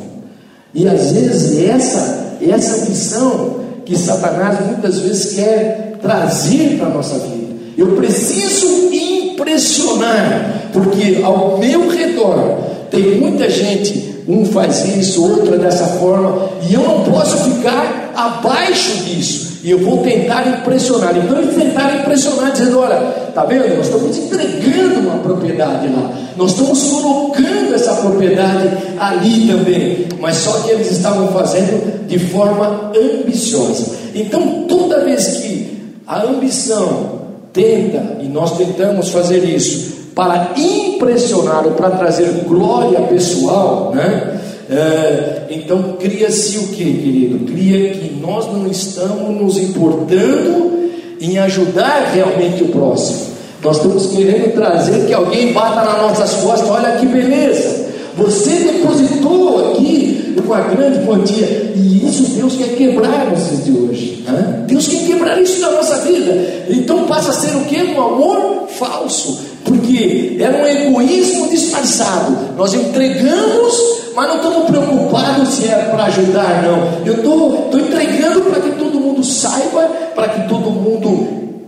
E 0.74 0.88
às 0.88 1.12
vezes 1.12 1.68
essa, 1.68 2.38
essa 2.42 2.90
missão 2.90 3.60
que 3.86 3.98
Satanás 3.98 4.66
muitas 4.66 5.00
vezes 5.00 5.36
quer 5.36 5.98
trazer 6.02 6.78
para 6.78 6.88
a 6.88 6.92
nossa 6.92 7.20
vida. 7.20 7.52
Eu 7.78 7.96
preciso 7.96 8.94
impressionar, 8.94 10.70
porque 10.72 11.20
ao 11.24 11.58
meu 11.58 11.90
redor 11.90 12.58
tem 12.90 13.20
muita 13.20 13.50
gente, 13.50 14.24
um 14.28 14.46
faz 14.46 14.86
isso, 14.98 15.24
outra 15.24 15.58
dessa 15.58 15.86
forma, 15.98 16.50
e 16.70 16.74
eu 16.74 16.82
não 16.82 17.04
posso 17.04 17.38
ficar 17.50 18.01
abaixo 18.16 19.04
disso. 19.06 19.60
E 19.64 19.70
eu 19.72 19.80
vou 19.80 20.00
tentar 20.00 20.48
impressionar. 20.48 21.16
Então 21.16 21.38
eles 21.38 21.56
tentaram 21.56 22.00
impressionar, 22.00 22.52
dizendo: 22.52 22.80
olha, 22.80 22.98
tá 23.34 23.46
vendo? 23.46 23.78
Nós 23.78 23.88
estamos 23.88 24.18
entregando 24.18 25.08
uma 25.08 25.20
propriedade 25.20 25.88
lá. 25.88 26.12
Nós 26.36 26.52
estamos 26.52 26.84
colocando 26.84 27.76
essa 27.76 27.94
propriedade 27.96 28.70
ali 29.00 29.48
também, 29.48 30.08
mas 30.20 30.38
só 30.38 30.52
que 30.62 30.72
eles 30.72 30.92
estavam 30.92 31.28
fazendo 31.28 32.08
de 32.08 32.18
forma 32.18 32.92
ambiciosa. 32.96 33.96
Então, 34.16 34.66
toda 34.68 35.06
vez 35.06 35.38
que 35.38 35.96
a 36.08 36.24
ambição 36.24 37.22
tenta, 37.54 38.18
e 38.22 38.28
nós 38.28 38.58
tentamos 38.58 39.10
fazer 39.10 39.44
isso, 39.44 39.92
para 40.16 40.52
impressionar 40.58 41.66
ou 41.66 41.72
para 41.74 41.92
trazer 41.92 42.44
glória 42.48 43.00
pessoal, 43.02 43.92
né? 43.94 44.41
É, 44.72 45.48
então 45.50 45.98
cria-se 46.00 46.58
o 46.60 46.68
que, 46.70 46.86
querido? 46.86 47.46
Cria 47.52 47.90
que 47.90 48.16
nós 48.22 48.48
não 48.48 48.66
estamos 48.68 49.42
nos 49.42 49.58
importando 49.58 50.90
em 51.20 51.38
ajudar 51.38 52.12
realmente 52.14 52.64
o 52.64 52.70
próximo. 52.70 53.32
Nós 53.62 53.78
estamos 53.78 54.08
querendo 54.08 54.54
trazer 54.54 55.06
que 55.06 55.14
alguém 55.14 55.52
bata 55.52 55.84
nas 55.84 56.02
nossas 56.02 56.42
costas, 56.42 56.70
olha 56.70 56.98
que 56.98 57.06
beleza. 57.06 57.92
Você 58.18 58.50
depositou 58.50 59.72
aqui 59.72 60.34
uma 60.52 60.62
grande 60.62 61.06
quantia, 61.06 61.74
e 61.76 62.06
isso 62.06 62.24
Deus 62.36 62.56
quer 62.56 62.76
quebrar 62.76 63.30
nos 63.30 63.64
de 63.64 63.72
hoje. 63.72 64.24
Né? 64.28 64.66
Deus 64.68 64.88
quer 64.88 65.06
quebrar 65.06 65.42
isso 65.42 65.62
na 65.62 65.72
nossa 65.72 65.98
vida. 66.00 66.66
Então 66.70 67.06
passa 67.06 67.30
a 67.32 67.34
ser 67.34 67.56
o 67.56 67.62
que? 67.66 67.82
Um 67.82 68.02
amor 68.02 68.68
falso, 68.68 69.40
porque 69.64 70.38
era 70.40 70.64
um 70.64 70.68
egoísmo 70.68 71.50
disfarçado. 71.50 72.56
Nós 72.58 72.74
entregamos, 72.74 74.01
mas 74.16 74.28
não 74.28 74.36
estamos 74.38 74.70
preocupados 74.70 75.50
se 75.50 75.68
é 75.68 75.90
para 75.92 76.06
ajudar, 76.06 76.64
não. 76.64 77.06
Eu 77.06 77.16
estou 77.16 77.80
entregando 77.80 78.42
para 78.42 78.62
que 78.62 78.72
todo 78.72 79.00
mundo 79.00 79.24
saiba, 79.24 79.90
para 80.16 80.30
que 80.30 80.48
todo 80.48 80.70
mundo 80.72 81.28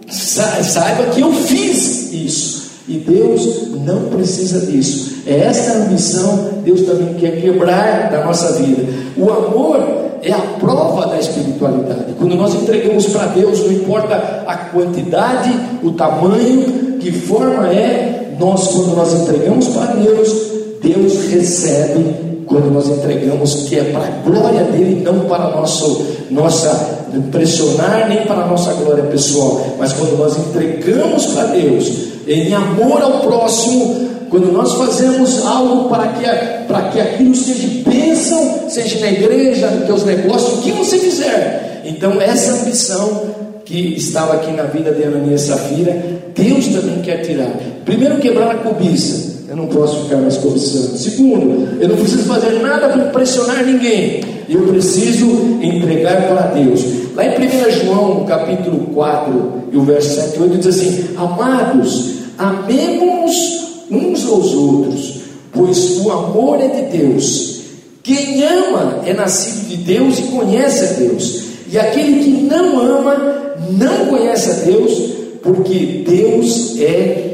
saiba 0.09 1.05
que 1.13 1.21
eu 1.21 1.31
fiz 1.31 2.11
isso. 2.13 2.63
E 2.87 2.97
Deus 2.97 3.69
não 3.85 4.09
precisa 4.09 4.65
disso. 4.65 5.23
É 5.25 5.39
essa 5.39 5.77
ambição 5.77 6.49
Deus 6.63 6.81
também 6.81 7.13
quer 7.15 7.41
quebrar 7.41 8.09
da 8.09 8.25
nossa 8.25 8.53
vida. 8.53 8.83
O 9.17 9.29
amor 9.29 9.79
é 10.21 10.31
a 10.31 10.39
prova 10.59 11.07
da 11.07 11.19
espiritualidade. 11.19 12.13
Quando 12.17 12.35
nós 12.35 12.55
entregamos 12.55 13.07
para 13.07 13.27
Deus, 13.27 13.59
não 13.59 13.71
importa 13.71 14.43
a 14.47 14.55
quantidade, 14.55 15.49
o 15.81 15.91
tamanho, 15.91 16.97
que 16.99 17.11
forma 17.11 17.67
é, 17.73 18.35
nós 18.39 18.67
quando 18.67 18.95
nós 18.95 19.13
entregamos 19.13 19.67
para 19.67 19.93
Deus, 19.95 20.53
Deus 20.81 21.25
recebe 21.29 22.32
quando 22.53 22.71
nós 22.71 22.87
entregamos 22.87 23.67
que 23.67 23.79
é 23.79 23.83
para 23.85 24.05
a 24.05 24.09
glória 24.23 24.63
dele, 24.65 25.01
não 25.03 25.21
para 25.21 25.49
nosso 25.49 26.05
nossa 26.29 27.01
impressionar 27.13 28.07
nem 28.07 28.25
para 28.25 28.43
a 28.43 28.47
nossa 28.47 28.73
glória 28.73 29.03
pessoal, 29.05 29.75
mas 29.77 29.93
quando 29.93 30.17
nós 30.17 30.37
entregamos 30.37 31.25
para 31.27 31.45
Deus 31.45 31.91
em 32.27 32.53
amor 32.53 33.01
ao 33.01 33.19
próximo, 33.21 34.09
quando 34.29 34.51
nós 34.51 34.73
fazemos 34.73 35.45
algo 35.45 35.89
para 35.89 36.07
que, 36.07 36.23
para 36.67 36.81
que 36.89 36.99
aquilo 36.99 37.35
seja 37.35 37.67
bênção, 37.87 38.69
seja 38.69 38.99
na 38.99 39.11
igreja, 39.11 39.67
nos 39.67 39.85
teus 39.85 40.05
negócios, 40.05 40.59
o 40.59 40.61
que 40.61 40.71
você 40.71 40.97
fizer. 40.97 41.81
Então, 41.85 42.19
essa 42.21 42.61
ambição 42.61 43.23
que 43.65 43.95
estava 43.95 44.33
aqui 44.33 44.51
na 44.51 44.63
vida 44.63 44.91
de 44.91 45.03
Ananias 45.03 45.43
e 45.43 45.47
Safira, 45.47 46.01
Deus 46.33 46.67
também 46.67 47.01
quer 47.01 47.17
tirar. 47.17 47.51
Primeiro, 47.85 48.17
quebrar 48.17 48.51
a 48.51 48.55
cobiça. 48.55 49.32
Eu 49.53 49.57
não 49.57 49.67
posso 49.67 50.05
ficar 50.05 50.17
mais 50.17 50.35
cobiçando. 50.37 50.97
Segundo, 50.97 51.79
eu 51.79 51.87
não 51.87 51.95
preciso 51.95 52.23
fazer 52.23 52.53
nada 52.53 52.89
para 52.89 53.05
impressionar 53.05 53.63
ninguém. 53.63 54.19
Eu 54.49 54.63
preciso 54.63 55.27
entregar 55.61 56.27
para 56.27 56.47
Deus. 56.47 56.83
Lá 57.15 57.23
em 57.23 57.37
1 57.37 57.85
João, 57.85 58.25
capítulo 58.25 58.87
4, 58.95 59.65
e 59.71 59.77
o 59.77 59.83
verso 59.83 60.15
7 60.15 60.37
e 60.37 60.41
8, 60.41 60.57
diz 60.57 60.67
assim: 60.67 61.05
Amados, 61.15 62.13
amemos 62.35 63.85
uns 63.91 64.25
aos 64.27 64.55
outros, 64.55 65.21
pois 65.51 65.99
o 65.99 66.11
amor 66.11 66.59
é 66.59 66.69
de 66.69 66.97
Deus. 66.97 67.61
Quem 68.01 68.43
ama 68.43 69.01
é 69.05 69.13
nascido 69.13 69.69
de 69.69 69.77
Deus 69.77 70.17
e 70.17 70.23
conhece 70.23 70.83
a 70.83 70.97
Deus. 70.97 71.43
E 71.71 71.77
aquele 71.77 72.23
que 72.23 72.31
não 72.41 72.79
ama 72.79 73.15
não 73.69 74.07
conhece 74.07 74.49
a 74.49 74.53
Deus, 74.65 75.13
porque 75.43 76.03
Deus 76.07 76.75
é 76.79 77.32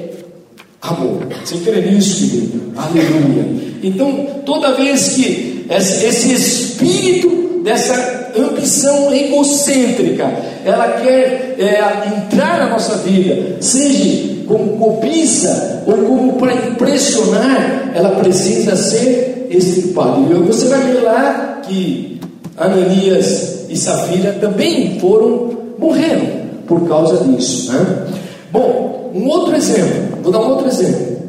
amor. 0.81 1.27
Você 1.43 1.57
crê 1.57 1.81
nisso, 1.81 2.29
querido? 2.29 2.73
Aleluia. 2.75 3.69
Então, 3.83 4.27
toda 4.45 4.73
vez 4.73 5.09
que 5.09 5.65
esse 5.69 6.33
espírito 6.33 7.61
dessa 7.63 8.31
ambição 8.37 9.13
egocêntrica, 9.13 10.31
ela 10.65 10.87
quer 11.01 11.55
é, 11.57 12.17
entrar 12.17 12.59
na 12.59 12.69
nossa 12.69 12.97
vida, 12.97 13.57
seja 13.61 14.39
como 14.47 14.77
cobiça 14.77 15.83
ou 15.85 15.97
como 15.97 16.33
para 16.33 16.53
impressionar, 16.53 17.91
ela 17.93 18.11
precisa 18.11 18.75
ser 18.75 19.47
extirpada. 19.49 20.21
E 20.29 20.33
você 20.35 20.67
vai 20.67 20.79
ver 20.81 21.01
lá 21.01 21.61
que 21.67 22.19
Ananias 22.57 23.65
e 23.69 23.77
Safira 23.77 24.33
também 24.33 24.99
foram, 24.99 25.51
morreram 25.77 26.39
por 26.67 26.87
causa 26.87 27.23
disso. 27.23 27.71
Né? 27.71 28.07
Bom, 28.51 29.11
um 29.13 29.27
outro 29.27 29.55
exemplo, 29.55 30.21
vou 30.21 30.31
dar 30.31 30.39
um 30.39 30.49
outro 30.49 30.67
exemplo. 30.67 31.19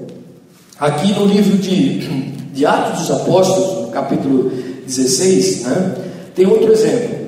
Aqui 0.78 1.12
no 1.12 1.26
livro 1.26 1.58
de, 1.58 1.98
de 2.52 2.66
Atos 2.66 3.00
dos 3.00 3.10
Apóstolos, 3.10 3.86
no 3.86 3.88
capítulo 3.88 4.50
16, 4.86 5.64
né, 5.64 5.94
tem 6.34 6.46
outro 6.46 6.72
exemplo. 6.72 7.20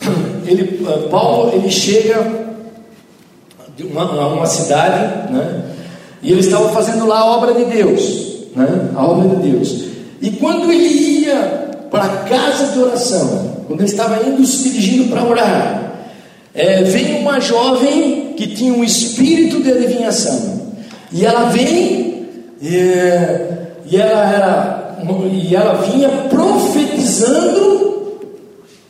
Ele, 0.46 0.86
Paulo 1.10 1.52
ele 1.54 1.68
chega 1.68 2.24
de 3.76 3.82
uma, 3.82 4.04
uma 4.28 4.46
cidade, 4.46 5.32
né? 5.32 5.64
E 6.22 6.30
ele 6.30 6.38
estava 6.38 6.68
fazendo 6.68 7.04
lá 7.04 7.18
a 7.18 7.26
obra 7.26 7.52
de 7.52 7.64
Deus, 7.64 8.46
né? 8.54 8.90
A 8.94 9.04
obra 9.04 9.36
de 9.36 9.50
Deus. 9.50 9.84
E 10.22 10.30
quando 10.30 10.70
ele 10.70 10.86
ia 11.24 11.70
para 11.90 12.04
a 12.04 12.16
casa 12.24 12.72
de 12.72 12.78
oração, 12.78 13.64
quando 13.66 13.80
ele 13.80 13.88
estava 13.88 14.24
indo 14.24 14.44
se 14.46 14.68
dirigindo 14.68 15.10
para 15.10 15.24
orar, 15.24 15.92
é, 16.54 16.84
vem 16.84 17.20
uma 17.20 17.40
jovem 17.40 18.25
que 18.36 18.46
tinha 18.48 18.72
um 18.72 18.84
espírito 18.84 19.62
de 19.62 19.70
adivinhação. 19.70 20.66
E 21.12 21.24
ela 21.24 21.48
vem 21.50 22.26
é, 22.62 23.56
e 23.90 23.96
ela 23.96 24.32
era 24.32 24.86
e 25.32 25.54
ela 25.54 25.74
vinha 25.82 26.08
profetizando 26.28 28.18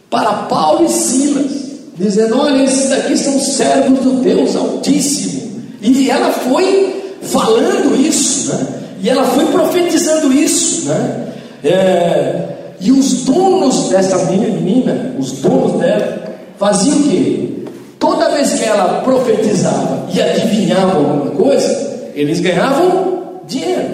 para 0.09 0.33
Paulo 0.49 0.87
e 0.87 0.89
Silas 0.89 1.67
dizendo: 1.99 2.39
Olha, 2.39 2.63
esses 2.63 2.91
daqui 2.91 3.17
são 3.17 3.39
servos 3.39 4.01
do 4.01 4.23
Deus 4.23 4.55
Altíssimo. 4.55 5.47
E 5.81 6.11
ela 6.11 6.33
foi 6.33 7.17
falando 7.23 7.95
isso, 7.97 8.53
né? 8.53 8.67
e 9.03 9.09
ela 9.09 9.25
foi 9.25 9.45
profetizando 9.47 10.33
isso. 10.33 10.89
Né? 10.89 11.27
É, 11.65 12.49
e 12.81 12.93
os 12.93 13.25
donos 13.25 13.89
dessa 13.89 14.31
menina, 14.31 15.15
os 15.19 15.33
donos 15.33 15.81
dela, 15.81 16.25
faziam 16.59 16.99
o 16.99 17.03
quê? 17.05 17.46
Toda 18.07 18.31
vez 18.31 18.53
que 18.53 18.65
ela 18.65 19.01
profetizava 19.03 20.07
e 20.15 20.23
adivinhava 20.23 20.97
alguma 20.97 21.33
coisa, 21.33 22.11
eles 22.15 22.39
ganhavam 22.39 23.41
dinheiro, 23.49 23.89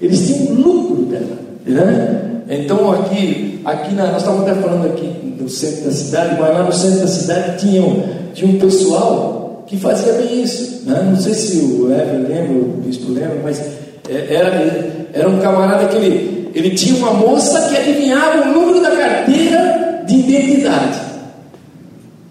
eles 0.00 0.26
tinham 0.26 0.54
lucro 0.54 1.02
dela. 1.02 1.38
Né? 1.66 2.20
Então 2.48 2.90
aqui, 2.90 3.60
aqui 3.62 3.94
na, 3.94 4.06
nós 4.06 4.22
estávamos 4.22 4.48
até 4.48 4.60
falando 4.62 4.86
aqui 4.86 5.36
no 5.38 5.46
centro 5.46 5.84
da 5.84 5.90
cidade, 5.90 6.40
mas 6.40 6.54
lá 6.54 6.62
no 6.62 6.72
centro 6.72 7.00
da 7.00 7.06
cidade 7.06 7.58
tinha 7.58 7.82
um, 7.82 8.02
tinha 8.32 8.50
um 8.50 8.58
pessoal 8.58 9.62
que 9.66 9.76
fazia 9.76 10.14
bem 10.14 10.42
isso. 10.42 10.82
Né? 10.86 11.02
Não 11.10 11.20
sei 11.20 11.34
se 11.34 11.58
o 11.58 11.92
Ever 11.92 12.28
lembra, 12.28 12.52
o 12.54 12.82
bispo 12.82 13.12
lembra, 13.12 13.40
mas 13.44 13.60
é, 14.08 14.34
era, 14.34 15.08
era 15.12 15.28
um 15.28 15.38
camarada 15.38 15.86
que 15.86 15.96
ele, 15.96 16.50
ele 16.54 16.70
tinha 16.70 16.96
uma 16.96 17.12
moça 17.12 17.68
que 17.68 17.76
adivinhava 17.76 18.48
o 18.48 18.52
número 18.54 18.80
da 18.80 18.90
carteira 18.90 20.02
de 20.06 20.14
identidade. 20.16 21.09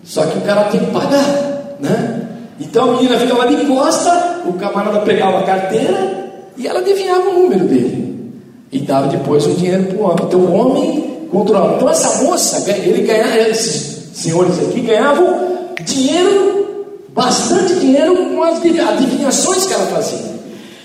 Só 0.10 0.26
que 0.26 0.40
o 0.40 0.42
cara 0.42 0.64
tem 0.64 0.80
que 0.80 0.88
pagar, 0.88 1.78
né? 1.80 2.22
Então 2.60 2.90
a 2.90 2.94
menina 2.96 3.16
ficava 3.20 3.48
de 3.48 3.64
costa, 3.68 4.42
o 4.44 4.54
camarada 4.54 5.02
pegava 5.02 5.40
a 5.40 5.44
carteira 5.44 6.32
e 6.58 6.68
ela 6.68 6.80
adivinhava 6.80 7.30
o 7.30 7.34
número 7.44 7.66
dele. 7.66 8.34
E 8.72 8.80
dava 8.80 9.08
depois 9.08 9.46
o 9.46 9.52
dinheiro 9.52 9.84
para 9.84 9.98
o 9.98 10.02
homem. 10.02 10.26
Então 10.26 10.40
o 10.40 10.52
homem 10.52 11.28
controlava. 11.32 11.76
Então 11.76 11.88
essa 11.88 12.24
moça, 12.24 12.72
ele 12.72 13.04
ganhava, 13.04 13.38
esses 13.38 14.10
senhores 14.16 14.58
aqui 14.60 14.82
ganhavam 14.82 15.60
dinheiro, 15.86 16.66
bastante 17.10 17.76
dinheiro 17.76 18.16
com 18.34 18.44
as 18.44 18.58
adivinhações 18.58 19.68
que 19.68 19.74
ela 19.74 19.86
fazia. 19.86 20.40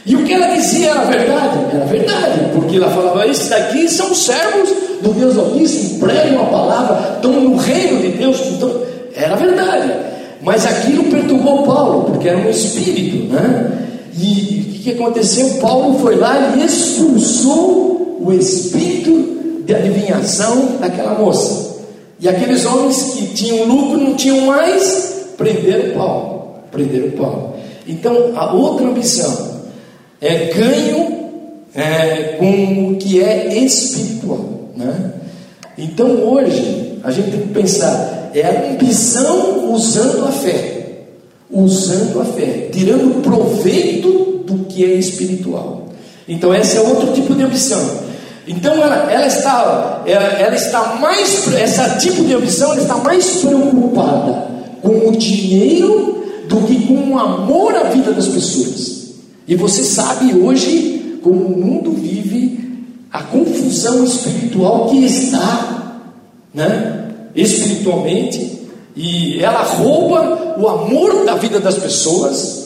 E 0.04 0.14
o 0.16 0.22
que 0.22 0.34
ela 0.34 0.48
dizia 0.48 0.90
era 0.90 1.04
verdade, 1.06 1.58
era 1.72 1.86
verdade, 1.86 2.40
porque 2.54 2.76
ela 2.76 2.90
falava: 2.90 3.26
esses 3.26 3.48
daqui 3.48 3.88
são 3.88 4.14
servos 4.14 4.68
do 5.00 5.14
Deus 5.14 5.38
Altíssimo, 5.38 6.00
pregam 6.00 6.42
a 6.42 6.46
palavra, 6.46 7.14
estão 7.16 7.32
no 7.32 7.56
reino 7.56 8.02
de 8.02 8.08
Deus. 8.08 8.38
Então, 8.52 8.83
era 9.24 9.36
verdade. 9.36 9.92
Mas 10.42 10.66
aquilo 10.66 11.04
perturbou 11.04 11.62
Paulo, 11.64 12.04
porque 12.04 12.28
era 12.28 12.38
um 12.38 12.50
espírito, 12.50 13.32
né? 13.32 13.86
E 14.16 14.76
o 14.78 14.82
que 14.82 14.90
aconteceu? 14.92 15.58
Paulo 15.60 15.98
foi 15.98 16.16
lá 16.16 16.54
e 16.56 16.64
expulsou 16.64 18.18
o 18.20 18.32
espírito 18.32 19.62
de 19.64 19.74
adivinhação 19.74 20.76
daquela 20.80 21.18
moça. 21.18 21.82
E 22.20 22.28
aqueles 22.28 22.64
homens 22.64 23.14
que 23.14 23.26
tinham 23.28 23.66
lucro 23.66 23.98
não 23.98 24.14
tinham 24.14 24.42
mais, 24.42 25.32
prenderam 25.36 25.94
Paulo. 25.94 26.54
Prenderam 26.70 27.10
Paulo. 27.12 27.54
Então, 27.86 28.32
a 28.36 28.52
outra 28.52 28.86
ambição 28.86 29.62
é 30.20 30.52
ganho 30.52 31.14
é, 31.74 32.36
com 32.38 32.92
o 32.92 32.96
que 32.96 33.22
é 33.22 33.58
espiritual. 33.58 34.44
Né? 34.76 35.12
Então 35.76 36.06
hoje 36.06 36.83
a 37.04 37.10
gente 37.10 37.30
tem 37.30 37.40
que 37.42 37.48
pensar, 37.48 38.30
é 38.34 38.42
a 38.42 38.72
ambição 38.72 39.72
usando 39.72 40.24
a 40.24 40.32
fé. 40.32 40.70
Usando 41.50 42.20
a 42.20 42.24
fé, 42.24 42.70
tirando 42.72 43.22
proveito 43.22 44.42
do 44.46 44.64
que 44.64 44.84
é 44.84 44.94
espiritual. 44.94 45.88
Então 46.26 46.54
esse 46.54 46.78
é 46.78 46.80
outro 46.80 47.12
tipo 47.12 47.34
de 47.34 47.42
ambição. 47.42 48.04
Então 48.48 48.72
ela, 48.82 49.12
ela 49.12 49.26
está, 49.26 50.02
ela, 50.06 50.24
ela, 50.24 50.54
está 50.54 50.96
mais, 50.96 51.52
essa 51.54 51.96
tipo 51.98 52.24
de 52.24 52.34
ambição 52.34 52.72
ela 52.72 52.80
está 52.80 52.96
mais 52.96 53.36
preocupada 53.36 54.48
com 54.82 55.08
o 55.08 55.12
dinheiro 55.16 56.24
do 56.48 56.56
que 56.62 56.86
com 56.86 57.12
o 57.12 57.18
amor 57.18 57.74
à 57.74 57.84
vida 57.84 58.12
das 58.12 58.28
pessoas. 58.28 59.04
E 59.46 59.54
você 59.54 59.82
sabe 59.82 60.34
hoje 60.34 61.18
como 61.22 61.40
o 61.40 61.58
mundo 61.58 61.92
vive 61.92 62.84
a 63.12 63.22
confusão 63.22 64.04
espiritual 64.04 64.88
que 64.88 65.04
está, 65.04 65.83
né? 66.54 67.08
Espiritualmente 67.34 68.54
e 68.96 69.42
ela 69.42 69.62
rouba 69.62 70.54
o 70.56 70.68
amor 70.68 71.24
da 71.24 71.34
vida 71.34 71.58
das 71.58 71.76
pessoas. 71.76 72.64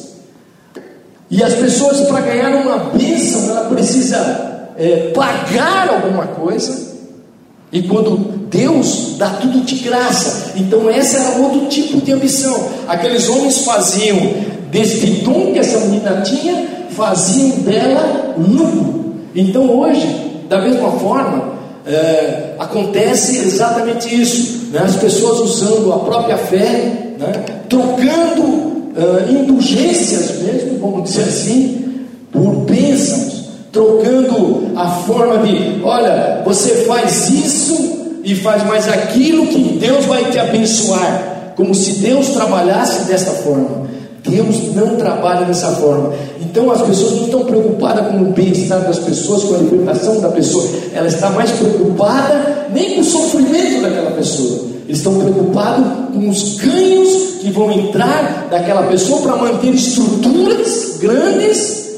E 1.30 1.42
as 1.42 1.54
pessoas 1.54 2.02
para 2.02 2.20
ganhar 2.20 2.54
uma 2.62 2.78
bênção 2.90 3.50
ela 3.50 3.68
precisa 3.68 4.68
é, 4.76 5.10
pagar 5.14 5.88
alguma 5.88 6.26
coisa, 6.26 6.88
e 7.70 7.82
quando 7.82 8.16
Deus 8.48 9.16
dá 9.18 9.28
tudo 9.28 9.60
de 9.60 9.76
graça, 9.76 10.52
então 10.56 10.88
essa 10.88 11.18
era 11.18 11.38
outro 11.38 11.66
tipo 11.66 12.00
de 12.00 12.12
ambição. 12.12 12.68
Aqueles 12.86 13.28
homens 13.28 13.58
faziam 13.58 14.16
deste 14.70 15.06
dom 15.22 15.52
que 15.52 15.58
essa 15.58 15.78
menina 15.80 16.22
tinha, 16.22 16.66
faziam 16.90 17.50
dela 17.58 18.34
lucro. 18.38 19.16
Então 19.34 19.70
hoje, 19.80 20.06
da 20.48 20.62
mesma 20.62 20.92
forma, 20.92 21.57
é, 21.88 22.54
acontece 22.58 23.38
exatamente 23.38 24.14
isso: 24.14 24.68
né? 24.72 24.80
as 24.84 24.96
pessoas 24.96 25.40
usando 25.40 25.92
a 25.92 25.98
própria 26.00 26.36
fé, 26.36 27.14
né? 27.18 27.44
trocando 27.68 28.92
é, 28.96 29.32
indulgências 29.32 30.42
mesmo, 30.42 30.78
vamos 30.78 31.04
dizer 31.10 31.22
assim, 31.22 32.06
por 32.30 32.54
bênçãos 32.64 33.38
trocando 33.72 34.72
a 34.76 34.88
forma 34.88 35.46
de, 35.46 35.82
olha, 35.84 36.42
você 36.44 36.84
faz 36.86 37.28
isso 37.28 38.18
e 38.24 38.34
faz 38.34 38.64
mais 38.64 38.88
aquilo 38.88 39.46
que 39.46 39.78
Deus 39.78 40.04
vai 40.06 40.24
te 40.30 40.38
abençoar, 40.38 41.52
como 41.56 41.74
se 41.74 42.00
Deus 42.00 42.28
trabalhasse 42.28 43.04
desta 43.06 43.30
forma. 43.30 43.88
Deus 44.22 44.74
não 44.74 44.96
trabalha 44.96 45.46
dessa 45.46 45.70
forma. 45.72 46.12
Então 46.40 46.70
as 46.70 46.82
pessoas 46.82 47.12
não 47.12 47.24
estão 47.24 47.44
preocupadas 47.44 48.06
com 48.08 48.22
o 48.22 48.32
bem-estar 48.32 48.80
das 48.80 48.98
pessoas, 48.98 49.44
com 49.44 49.54
a 49.54 49.58
libertação 49.58 50.20
da 50.20 50.28
pessoa. 50.28 50.64
Ela 50.92 51.06
está 51.06 51.30
mais 51.30 51.50
preocupada 51.52 52.68
nem 52.72 52.94
com 52.94 53.00
o 53.00 53.04
sofrimento 53.04 53.82
daquela 53.82 54.10
pessoa. 54.12 54.68
Eles 54.86 54.98
estão 54.98 55.18
preocupados 55.18 55.86
com 56.14 56.28
os 56.28 56.56
ganhos 56.56 57.38
que 57.40 57.50
vão 57.50 57.70
entrar 57.70 58.48
daquela 58.50 58.84
pessoa 58.84 59.20
para 59.20 59.36
manter 59.36 59.74
estruturas 59.74 60.98
grandes 60.98 61.88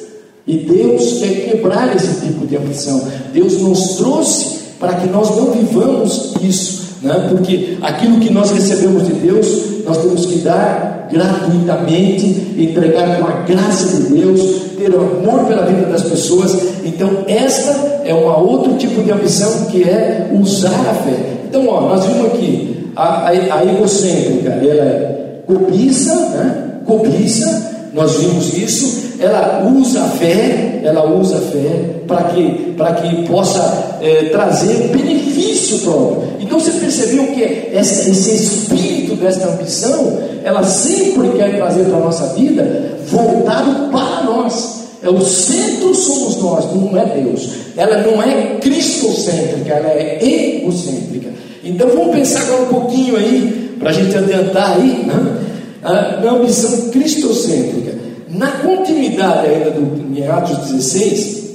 e 0.46 0.56
Deus 0.56 1.18
quer 1.20 1.50
quebrar 1.50 1.94
esse 1.94 2.26
tipo 2.26 2.46
de 2.46 2.56
ambição. 2.56 3.00
Deus 3.32 3.60
nos 3.60 3.96
trouxe 3.96 4.58
para 4.80 4.94
que 4.94 5.08
nós 5.08 5.30
não 5.36 5.52
vivamos 5.52 6.34
isso, 6.42 6.96
né? 7.02 7.28
porque 7.28 7.78
aquilo 7.82 8.18
que 8.18 8.32
nós 8.32 8.50
recebemos 8.50 9.06
de 9.06 9.12
Deus, 9.12 9.84
nós 9.86 9.98
temos 9.98 10.26
que 10.26 10.38
dar 10.38 10.99
gratuitamente, 11.10 12.54
entregar 12.56 13.18
com 13.18 13.26
a 13.26 13.42
graça 13.42 14.02
de 14.02 14.14
Deus, 14.14 14.40
ter 14.78 14.94
amor 14.94 15.46
pela 15.46 15.66
vida 15.66 15.86
das 15.86 16.02
pessoas. 16.02 16.56
Então, 16.84 17.24
esta 17.26 18.02
é 18.04 18.14
um 18.14 18.26
outro 18.26 18.74
tipo 18.74 19.02
de 19.02 19.10
ambição 19.10 19.66
que 19.66 19.82
é 19.82 20.30
usar 20.32 20.68
a 20.68 20.94
fé. 20.94 21.16
Então, 21.48 21.66
ó, 21.68 21.80
nós 21.82 22.04
vimos 22.06 22.26
aqui 22.26 22.92
a, 22.96 23.28
a, 23.28 23.28
a 23.28 23.64
egocêntrica, 23.64 24.50
ela 24.50 24.84
é 24.84 25.42
cobiça, 25.46 26.14
né? 26.14 26.64
cobiça, 26.86 27.90
nós 27.92 28.16
vimos 28.16 28.56
isso 28.56 29.10
ela 29.20 29.70
usa 29.70 30.00
a 30.00 30.08
fé, 30.08 30.80
ela 30.82 31.04
usa 31.14 31.36
a 31.36 31.40
fé 31.40 32.00
para 32.06 32.24
que, 32.24 32.72
que 33.02 33.28
possa 33.28 33.98
é, 34.00 34.30
trazer 34.30 34.88
benefício 34.88 35.78
próprio. 35.80 36.22
Então 36.40 36.58
você 36.58 36.72
percebeu 36.72 37.26
que 37.26 37.42
esse 37.42 38.10
espírito 38.10 38.99
desta 39.14 39.48
ambição, 39.48 40.18
ela 40.44 40.62
sempre 40.62 41.28
quer 41.30 41.56
trazer 41.56 41.84
para 41.84 41.98
a 41.98 42.00
nossa 42.00 42.26
vida 42.34 42.98
voltado 43.06 43.90
para 43.90 44.24
nós. 44.24 44.80
É 45.02 45.08
o 45.08 45.20
centro 45.20 45.94
somos 45.94 46.36
nós, 46.42 46.74
não 46.74 46.96
é 46.96 47.06
Deus. 47.06 47.48
Ela 47.76 48.02
não 48.02 48.22
é 48.22 48.58
cristocêntrica, 48.60 49.72
ela 49.72 49.88
é 49.88 50.18
egocêntrica. 50.22 51.30
Então 51.64 51.88
vamos 51.88 52.14
pensar 52.14 52.42
agora 52.42 52.62
um 52.62 52.66
pouquinho 52.66 53.16
aí, 53.16 53.76
para 53.78 53.90
a 53.90 53.92
gente 53.92 54.16
adiantar 54.16 54.76
aí, 54.76 55.04
né? 55.06 55.40
na 55.82 56.32
ambição 56.32 56.90
cristocêntrica. 56.90 57.98
Na 58.28 58.48
continuidade 58.48 59.48
ainda 59.48 59.70
do, 59.70 60.16
em 60.16 60.26
Atos 60.26 60.70
16, 60.70 61.50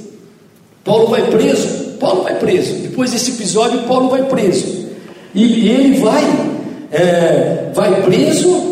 Paulo 0.84 1.08
vai 1.08 1.22
preso. 1.30 1.68
Paulo 1.98 2.22
vai 2.22 2.34
preso. 2.38 2.74
Depois 2.74 3.12
desse 3.12 3.30
episódio, 3.30 3.80
Paulo 3.82 4.10
vai 4.10 4.24
preso. 4.24 4.86
E 5.34 5.68
ele 5.68 5.98
vai, 6.00 6.24
é, 6.96 7.70
vai 7.74 8.02
preso, 8.02 8.62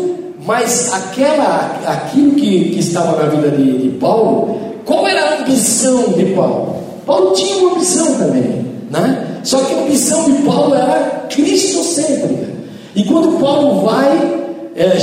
mas 0.45 0.91
aquela, 0.93 1.79
aquilo 1.85 2.31
que, 2.33 2.69
que 2.71 2.79
estava 2.79 3.23
na 3.23 3.29
vida 3.29 3.51
de, 3.51 3.77
de 3.77 3.89
Paulo, 3.97 4.59
qual 4.83 5.07
era 5.07 5.21
a 5.21 5.41
ambição 5.41 6.13
de 6.13 6.25
Paulo? 6.33 6.75
Paulo 7.05 7.31
tinha 7.33 7.57
uma 7.57 7.73
ambição 7.73 8.15
também, 8.15 8.65
né? 8.89 9.39
Só 9.43 9.59
que 9.59 9.75
a 9.75 9.81
ambição 9.83 10.23
de 10.25 10.41
Paulo 10.41 10.73
era 10.73 11.27
cristocêntrica. 11.29 12.47
E 12.95 13.03
quando 13.03 13.39
Paulo 13.39 13.81
vai, 13.81 14.41
é, 14.75 14.97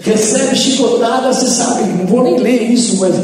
recebe 0.00 0.56
chicotada, 0.56 1.32
você 1.32 1.46
sabe, 1.46 1.84
não 1.92 2.06
vou 2.06 2.24
nem 2.24 2.38
ler 2.38 2.62
isso, 2.62 2.98
mas 3.00 3.14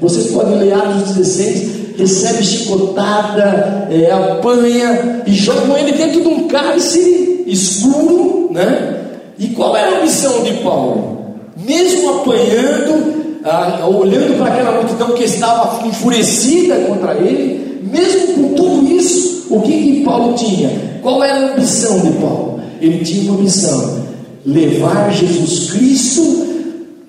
vocês 0.00 0.28
podem 0.28 0.58
ler 0.58 0.72
Atos 0.72 1.14
16, 1.14 1.98
recebe 1.98 2.44
chicotada, 2.44 3.88
é, 3.90 4.10
apanha 4.10 5.22
e 5.26 5.32
jogam 5.32 5.76
ele 5.78 5.92
dentro 5.92 6.20
de 6.20 6.28
um 6.28 6.46
cálice 6.46 7.33
escuro, 7.46 8.48
né? 8.50 9.00
E 9.38 9.48
qual 9.48 9.76
era 9.76 9.98
a 9.98 10.02
missão 10.02 10.42
de 10.42 10.52
Paulo? 10.54 11.34
Mesmo 11.56 12.20
apanhando, 12.20 13.40
ah, 13.44 13.86
olhando 13.86 14.38
para 14.38 14.52
aquela 14.52 14.72
multidão 14.80 15.12
que 15.12 15.24
estava 15.24 15.86
enfurecida 15.86 16.76
contra 16.86 17.14
ele, 17.14 17.80
mesmo 17.82 18.34
com 18.34 18.54
tudo 18.54 18.92
isso, 18.92 19.46
o 19.50 19.60
que, 19.60 19.72
que 19.72 20.04
Paulo 20.04 20.34
tinha? 20.34 20.70
Qual 21.02 21.22
era 21.22 21.52
a 21.52 21.58
missão 21.58 21.98
de 22.00 22.10
Paulo? 22.18 22.60
Ele 22.80 23.04
tinha 23.04 23.30
uma 23.32 23.42
missão: 23.42 24.04
levar 24.44 25.12
Jesus 25.12 25.72
Cristo, 25.72 26.46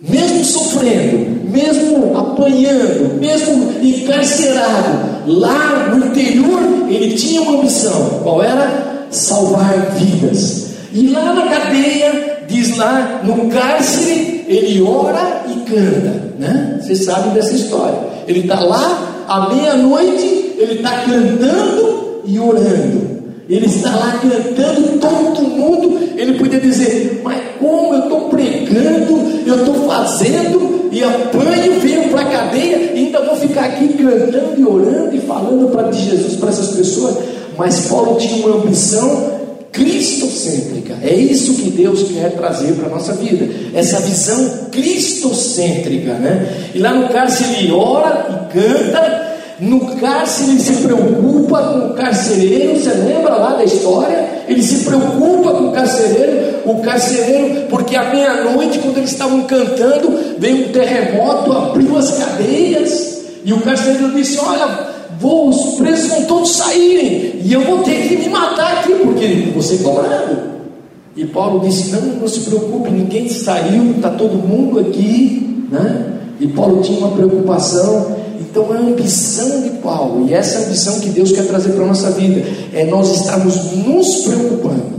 mesmo 0.02 0.44
sofrendo, 0.44 1.50
mesmo 1.50 2.18
apanhando, 2.18 3.20
mesmo 3.20 3.72
encarcerado, 3.82 5.24
lá 5.28 5.96
no 5.96 6.08
interior, 6.08 6.62
ele 6.90 7.16
tinha 7.16 7.42
uma 7.42 7.64
missão: 7.64 8.20
qual 8.24 8.44
era? 8.44 8.95
Salvar 9.16 9.96
vidas. 9.98 10.66
E 10.94 11.08
lá 11.08 11.34
na 11.34 11.48
cadeia, 11.48 12.46
diz 12.48 12.78
lá, 12.78 13.22
no 13.24 13.50
cárcere, 13.50 14.46
ele 14.48 14.82
ora 14.82 15.44
e 15.48 15.70
canta, 15.70 16.34
né? 16.40 16.80
Vocês 16.82 17.06
sabem 17.06 17.34
dessa 17.34 17.54
história. 17.54 17.98
Ele 18.28 18.42
está 18.42 18.60
lá, 18.60 19.26
à 19.28 19.54
meia-noite, 19.54 20.56
ele 20.58 20.76
está 20.76 21.02
cantando 21.02 22.22
e 22.26 22.40
orando. 22.40 23.16
Ele 23.48 23.66
está 23.66 23.90
lá 23.90 24.20
cantando, 24.22 25.00
todo 25.00 25.42
mundo. 25.44 26.00
Ele 26.18 26.34
podia 26.34 26.60
dizer: 26.60 27.22
Mas 27.24 27.38
como 27.60 27.94
eu 27.94 28.04
estou 28.04 28.30
pregando, 28.30 29.44
eu 29.46 29.56
estou 29.56 29.76
fazendo, 29.88 30.90
e 30.92 31.04
apanho, 31.04 31.80
venho 31.80 32.10
para 32.10 32.22
a 32.22 32.26
cadeia, 32.26 32.94
e 32.94 33.06
ainda 33.06 33.22
vou 33.22 33.36
ficar 33.36 33.66
aqui 33.66 33.90
cantando 33.90 34.60
e 34.60 34.66
orando 34.66 35.16
e 35.16 35.20
falando 35.22 35.72
para 35.72 35.90
de 35.90 36.10
Jesus 36.10 36.36
para 36.38 36.50
essas 36.50 36.76
pessoas. 36.76 37.18
Mas 37.58 37.88
Paulo 37.88 38.18
tinha 38.18 38.46
uma 38.46 38.58
ambição 38.58 39.36
cristocêntrica. 39.72 40.96
É 41.02 41.14
isso 41.14 41.56
que 41.56 41.70
Deus 41.70 42.04
quer 42.12 42.32
trazer 42.32 42.74
para 42.74 42.88
a 42.88 42.90
nossa 42.90 43.14
vida. 43.14 43.48
Essa 43.74 44.00
visão 44.00 44.68
cristocêntrica, 44.72 46.14
né? 46.14 46.72
E 46.74 46.80
lá 46.80 46.94
no 46.94 47.10
cárcere 47.10 47.60
ele 47.60 47.72
ora 47.72 48.26
e 48.30 48.54
canta 48.54 49.26
no 49.60 49.96
cárcere 49.96 50.52
ele 50.52 50.60
se 50.60 50.74
preocupa 50.74 51.62
com 51.64 51.80
o 51.88 51.94
carcereiro, 51.94 52.78
você 52.78 52.90
lembra 52.90 53.36
lá 53.36 53.56
da 53.56 53.64
história? 53.64 54.44
Ele 54.50 54.62
se 54.62 54.84
preocupa 54.84 55.52
com 55.52 55.70
o 55.70 55.72
carcereiro, 55.72 56.60
o 56.66 56.82
carcereiro, 56.82 57.68
porque 57.70 57.96
à 57.96 58.04
meia-noite, 58.10 58.80
quando 58.80 58.98
eles 58.98 59.12
estavam 59.12 59.44
cantando, 59.44 60.36
veio 60.38 60.68
um 60.68 60.72
terremoto, 60.74 61.54
abriu 61.54 61.98
as 61.98 62.12
cadeias, 62.18 63.22
e 63.46 63.54
o 63.54 63.62
carcereiro 63.62 64.12
disse: 64.12 64.38
Olha, 64.40 64.95
vou, 65.20 65.50
os 65.50 65.76
presos 65.78 66.10
vão 66.10 66.26
todos 66.26 66.52
saírem, 66.52 67.42
e 67.44 67.54
eu 67.54 67.62
vou 67.62 67.80
ter 67.80 68.08
que 68.08 68.18
me 68.18 68.30
matar 68.30 68.80
aqui, 68.80 68.94
porque 69.04 69.52
você 69.56 69.78
cobrado. 69.78 70.56
E 71.16 71.26
Paulo 71.26 71.60
disse: 71.62 71.92
Não, 71.92 72.02
não 72.02 72.28
se 72.28 72.42
preocupe, 72.42 72.90
ninguém 72.92 73.30
saiu, 73.30 73.92
está 73.92 74.10
todo 74.10 74.36
mundo 74.36 74.80
aqui, 74.80 75.68
né? 75.72 76.14
E 76.40 76.48
Paulo 76.48 76.82
tinha 76.82 77.00
uma 77.00 77.12
preocupação 77.12 78.16
então 78.56 78.72
a 78.72 78.78
ambição 78.78 79.64
de 79.64 79.70
Paulo, 79.82 80.30
e 80.30 80.34
essa 80.34 80.60
ambição 80.60 81.02
que 81.02 81.10
Deus 81.10 81.34
quer 81.34 81.46
trazer 81.46 81.72
para 81.74 81.84
a 81.84 81.88
nossa 81.88 82.10
vida, 82.12 82.42
é 82.74 82.86
nós 82.86 83.14
estarmos 83.14 83.74
nos 83.74 84.20
preocupando 84.20 84.96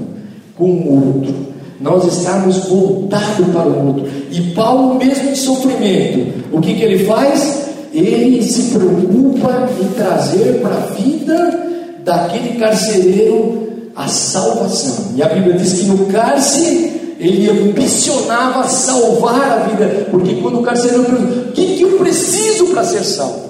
com 0.55 0.64
o 0.64 1.07
outro, 1.07 1.35
nós 1.81 2.05
estarmos 2.05 2.69
voltados 2.69 3.47
para 3.55 3.67
o 3.67 3.87
outro. 3.87 4.07
E 4.31 4.43
Paulo, 4.53 4.97
mesmo 4.97 5.31
em 5.31 5.35
sofrimento, 5.35 6.45
o 6.53 6.61
que, 6.61 6.75
que 6.75 6.83
ele 6.83 7.07
faz? 7.07 7.66
Ele 7.97 8.43
se 8.43 8.77
preocupa 8.77 9.71
em 9.81 9.89
trazer 9.95 10.61
para 10.61 10.75
a 10.75 10.87
vida 10.95 11.67
daquele 12.05 12.59
carcereiro 12.59 13.91
a 13.97 14.07
salvação. 14.07 15.13
E 15.17 15.23
a 15.23 15.29
Bíblia 15.31 15.55
diz 15.55 15.73
que 15.81 15.85
no 15.87 16.05
cárcere 16.07 17.17
ele 17.19 17.49
ambicionava 17.49 18.69
salvar 18.69 19.51
a 19.51 19.57
vida, 19.69 20.07
porque 20.11 20.35
quando 20.35 20.61
o 20.61 20.63
carcereiro 20.63 21.05
pergunta: 21.05 21.49
o 21.49 21.53
que, 21.53 21.77
que 21.77 21.83
eu 21.83 21.93
preciso 21.97 22.67
para 22.67 22.85
ser 22.85 23.03
salvo? 23.03 23.47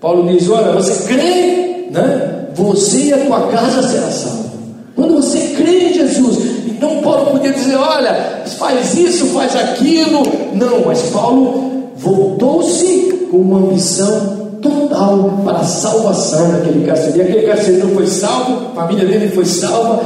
Paulo 0.00 0.26
diz: 0.32 0.48
olha, 0.48 0.72
você 0.72 1.06
crê, 1.06 1.88
né? 1.90 2.46
Você 2.54 3.02
e 3.02 3.12
a 3.12 3.18
tua 3.18 3.48
casa 3.48 3.86
será 3.86 4.10
salvo. 4.10 4.50
Quando 4.96 5.16
você 5.16 5.38
crê 5.58 5.90
em 5.90 5.92
Jesus, 5.92 6.38
então 6.66 7.02
Paulo 7.02 7.32
podia 7.32 7.52
dizer: 7.52 7.76
olha, 7.76 8.44
faz 8.58 8.96
isso, 8.96 9.26
faz 9.26 9.54
aquilo. 9.54 10.22
Não, 10.54 10.86
mas 10.86 11.02
Paulo 11.10 11.79
voltou-se 12.00 13.28
com 13.30 13.36
uma 13.36 13.58
ambição 13.58 14.40
total 14.60 15.42
para 15.44 15.58
a 15.58 15.64
salvação 15.64 16.52
daquele 16.52 16.84
carcereiro. 16.84 17.28
Aquele 17.28 17.46
carcereiro 17.46 17.88
foi 17.94 18.06
salvo, 18.06 18.66
a 18.72 18.74
família 18.74 19.06
dele 19.06 19.28
foi 19.28 19.44
salva, 19.44 20.02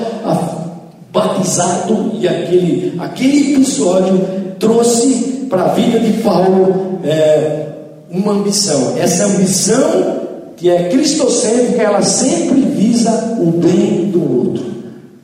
batizado, 1.13 2.13
e 2.21 2.27
aquele, 2.27 2.95
aquele 2.99 3.55
episódio 3.55 4.21
trouxe 4.59 5.47
para 5.49 5.65
a 5.65 5.69
vida 5.69 5.99
de 6.01 6.23
Paulo 6.23 6.99
é, 7.05 7.67
uma 8.11 8.33
ambição. 8.33 8.95
Essa 8.99 9.27
ambição 9.27 10.25
que 10.57 10.69
é 10.69 10.89
cristocêntrica, 10.89 11.83
ela 11.83 12.03
sempre 12.03 12.61
visa 12.61 13.37
o 13.41 13.51
bem 13.51 14.11
do 14.11 14.39
outro. 14.39 14.65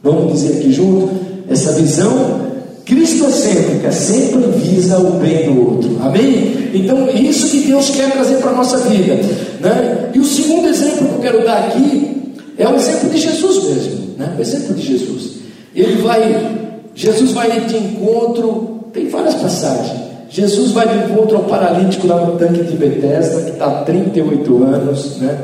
Vamos 0.02 0.32
dizer 0.32 0.58
aqui 0.58 0.72
junto? 0.72 1.10
Essa 1.48 1.72
visão 1.72 2.39
cristocêntrica 2.84 3.92
sempre 3.92 4.42
visa 4.58 4.98
o 4.98 5.12
bem 5.12 5.52
do 5.52 5.60
outro. 5.60 5.96
Amém? 6.00 6.70
Então, 6.74 7.08
é 7.08 7.12
isso 7.12 7.48
que 7.50 7.66
Deus 7.66 7.90
quer 7.90 8.10
trazer 8.12 8.36
para 8.36 8.50
a 8.50 8.54
nossa 8.54 8.78
vida. 8.78 9.14
Né? 9.60 10.10
E 10.14 10.18
o 10.18 10.24
segundo 10.24 10.68
exemplo 10.68 11.08
que 11.08 11.14
eu 11.14 11.20
quero 11.20 11.44
dar 11.44 11.66
aqui 11.66 12.34
é 12.58 12.68
o 12.68 12.74
exemplo 12.74 13.10
de 13.10 13.18
Jesus 13.18 13.64
mesmo. 13.64 14.14
Né? 14.18 14.34
O 14.36 14.40
exemplo 14.40 14.74
de 14.74 14.82
Jesus. 14.82 15.30
Ele 15.74 16.02
vai, 16.02 16.56
Jesus 16.94 17.32
vai 17.32 17.60
de 17.60 17.76
encontro, 17.76 18.80
tem 18.92 19.08
várias 19.08 19.34
passagens. 19.34 20.00
Jesus 20.28 20.70
vai 20.72 20.88
de 20.88 21.10
encontro 21.10 21.36
ao 21.36 21.44
paralítico 21.44 22.06
lá 22.06 22.24
no 22.24 22.38
tanque 22.38 22.62
de 22.62 22.76
Betesda, 22.76 23.42
que 23.42 23.50
está 23.50 23.66
há 23.66 23.82
38 23.82 24.64
anos, 24.64 25.16
né? 25.18 25.36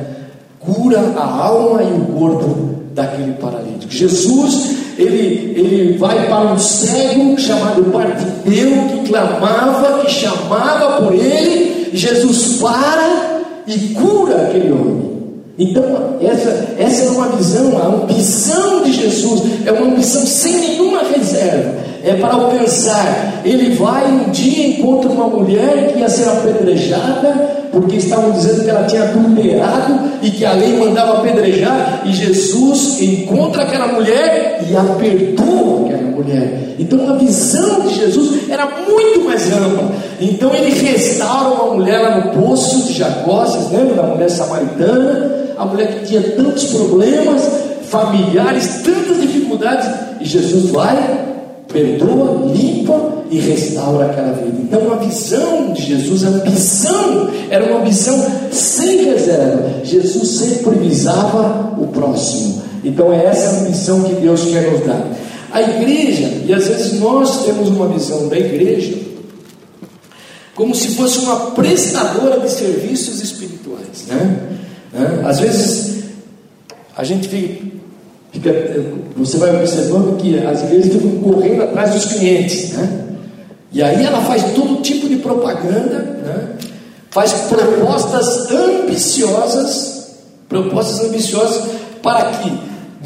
cura 0.60 1.00
a 1.16 1.46
alma 1.46 1.82
e 1.82 1.92
o 1.92 2.06
corpo 2.18 2.76
daquele 2.94 3.32
paralítico. 3.34 3.92
Jesus, 3.92 4.85
ele, 4.98 5.54
ele 5.56 5.98
vai 5.98 6.26
para 6.26 6.52
um 6.52 6.58
cego 6.58 7.38
chamado 7.38 7.82
Bartimeu, 7.84 8.88
que 8.88 9.08
clamava, 9.08 10.00
que 10.00 10.10
chamava 10.10 11.02
por 11.02 11.14
ele, 11.14 11.90
Jesus 11.92 12.58
para 12.60 13.40
e 13.66 13.78
cura 13.94 14.42
aquele 14.42 14.72
homem. 14.72 15.16
Então, 15.58 16.16
essa, 16.20 16.74
essa 16.78 17.04
é 17.04 17.08
uma 17.10 17.28
visão, 17.28 17.78
a 17.78 17.86
ambição 17.86 18.82
de 18.82 18.92
Jesus 18.92 19.42
é 19.64 19.72
uma 19.72 19.86
ambição 19.86 20.26
sem 20.26 20.52
nenhuma 20.52 21.02
reserva 21.02 21.86
é 22.06 22.14
para 22.14 22.34
alcançar. 22.34 23.42
Ele 23.44 23.74
vai 23.74 24.06
um 24.06 24.30
dia 24.30 24.68
encontra 24.68 25.10
uma 25.10 25.26
mulher 25.26 25.92
que 25.92 25.98
ia 25.98 26.08
ser 26.08 26.28
apedrejada, 26.28 27.65
porque 27.76 27.96
estavam 27.96 28.32
dizendo 28.32 28.64
que 28.64 28.70
ela 28.70 28.84
tinha 28.84 29.02
adulterado 29.02 30.00
e 30.22 30.30
que 30.30 30.46
a 30.46 30.54
lei 30.54 30.78
mandava 30.78 31.18
apedrejar, 31.18 32.04
e 32.06 32.12
Jesus 32.12 33.02
encontra 33.02 33.64
aquela 33.64 33.88
mulher 33.88 34.64
e 34.66 34.74
a 34.74 34.82
perdoa 34.82 35.84
aquela 35.84 36.10
mulher. 36.10 36.74
Então 36.78 37.06
a 37.10 37.16
visão 37.18 37.80
de 37.82 37.96
Jesus 37.96 38.48
era 38.48 38.66
muito 38.88 39.26
mais 39.26 39.52
ampla. 39.52 39.92
Então 40.18 40.54
ele 40.54 40.70
restaura 40.70 41.50
uma 41.50 41.74
mulher 41.74 41.98
lá 41.98 42.24
no 42.24 42.42
poço 42.42 42.86
de 42.86 42.94
Jacó, 42.94 43.44
vocês 43.44 43.70
lembram 43.70 43.94
da 43.94 44.02
mulher 44.04 44.30
samaritana? 44.30 45.44
A 45.58 45.66
mulher 45.66 45.98
que 45.98 46.06
tinha 46.06 46.22
tantos 46.22 46.64
problemas 46.64 47.42
familiares, 47.90 48.80
tantas 48.82 49.20
dificuldades, 49.20 49.86
e 50.18 50.24
Jesus 50.24 50.70
vai 50.70 51.35
perdoa, 51.76 52.50
limpa 52.54 53.24
e 53.30 53.38
restaura 53.38 54.06
aquela 54.06 54.32
vida. 54.32 54.56
Então, 54.62 54.92
a 54.92 54.96
visão 54.96 55.72
de 55.72 55.82
Jesus, 55.82 56.24
a 56.24 56.28
ambição, 56.28 57.30
era 57.50 57.64
uma 57.66 57.80
ambição 57.80 58.24
sem 58.50 59.04
reserva. 59.04 59.84
Jesus 59.84 60.38
sempre 60.38 60.76
visava 60.78 61.74
o 61.78 61.88
próximo. 61.88 62.62
Então, 62.82 63.12
é 63.12 63.26
essa 63.26 63.58
a 63.58 63.68
missão 63.68 64.02
que 64.02 64.14
Deus 64.14 64.44
quer 64.44 64.70
nos 64.70 64.86
dar. 64.86 65.06
A 65.52 65.60
igreja, 65.60 66.42
e 66.46 66.54
às 66.54 66.66
vezes 66.66 66.98
nós 66.98 67.44
temos 67.44 67.68
uma 67.68 67.88
visão 67.88 68.28
da 68.28 68.38
igreja 68.38 69.06
como 70.54 70.74
se 70.74 70.88
fosse 70.92 71.18
uma 71.18 71.50
prestadora 71.50 72.40
de 72.40 72.50
serviços 72.50 73.20
espirituais. 73.20 74.06
Né? 74.08 74.58
Às 75.26 75.38
vezes 75.38 76.04
a 76.96 77.04
gente 77.04 77.28
Fica, 77.28 77.76
você 79.16 79.36
vai 79.38 79.56
observando 79.56 80.16
que 80.18 80.38
as 80.38 80.62
igrejas 80.62 80.92
ficam 80.92 81.10
correndo 81.20 81.62
atrás 81.62 81.94
dos 81.94 82.04
clientes, 82.14 82.72
né? 82.72 83.04
E 83.72 83.82
aí 83.82 84.04
ela 84.04 84.20
faz 84.22 84.42
todo 84.54 84.80
tipo 84.82 85.08
de 85.08 85.16
propaganda, 85.16 85.98
né? 85.98 86.48
faz 87.10 87.32
propostas 87.48 88.50
ambiciosas, 88.50 90.16
propostas 90.48 91.08
ambiciosas 91.08 91.62
para 92.02 92.30
que, 92.38 92.52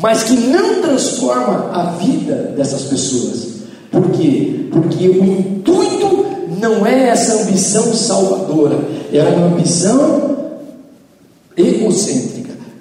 mas 0.00 0.24
que 0.24 0.34
não 0.34 0.82
transforma 0.82 1.70
a 1.72 1.84
vida 1.92 2.52
dessas 2.56 2.82
pessoas. 2.82 3.48
Por 3.90 4.10
quê? 4.10 4.68
Porque 4.70 5.08
o 5.08 5.24
intuito 5.24 6.26
não 6.60 6.86
é 6.86 7.08
essa 7.08 7.42
ambição 7.42 7.92
salvadora, 7.94 8.78
é 9.12 9.22
uma 9.22 9.46
ambição 9.46 10.36
egocêntrica 11.56 12.29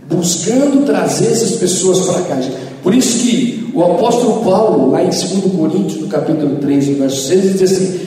buscando 0.09 0.85
trazer 0.85 1.27
essas 1.27 1.51
pessoas 1.53 1.99
para 2.01 2.21
cá. 2.23 2.41
Por 2.81 2.93
isso 2.93 3.19
que 3.19 3.69
o 3.73 3.83
apóstolo 3.83 4.43
Paulo, 4.43 4.91
lá 4.91 5.03
em 5.03 5.09
2 5.09 5.21
Coríntios, 5.55 6.01
no 6.01 6.07
capítulo 6.07 6.55
3, 6.57 6.87
no 6.89 6.95
verso 6.97 7.27
6, 7.27 7.59
diz 7.59 7.61
assim: 7.71 7.99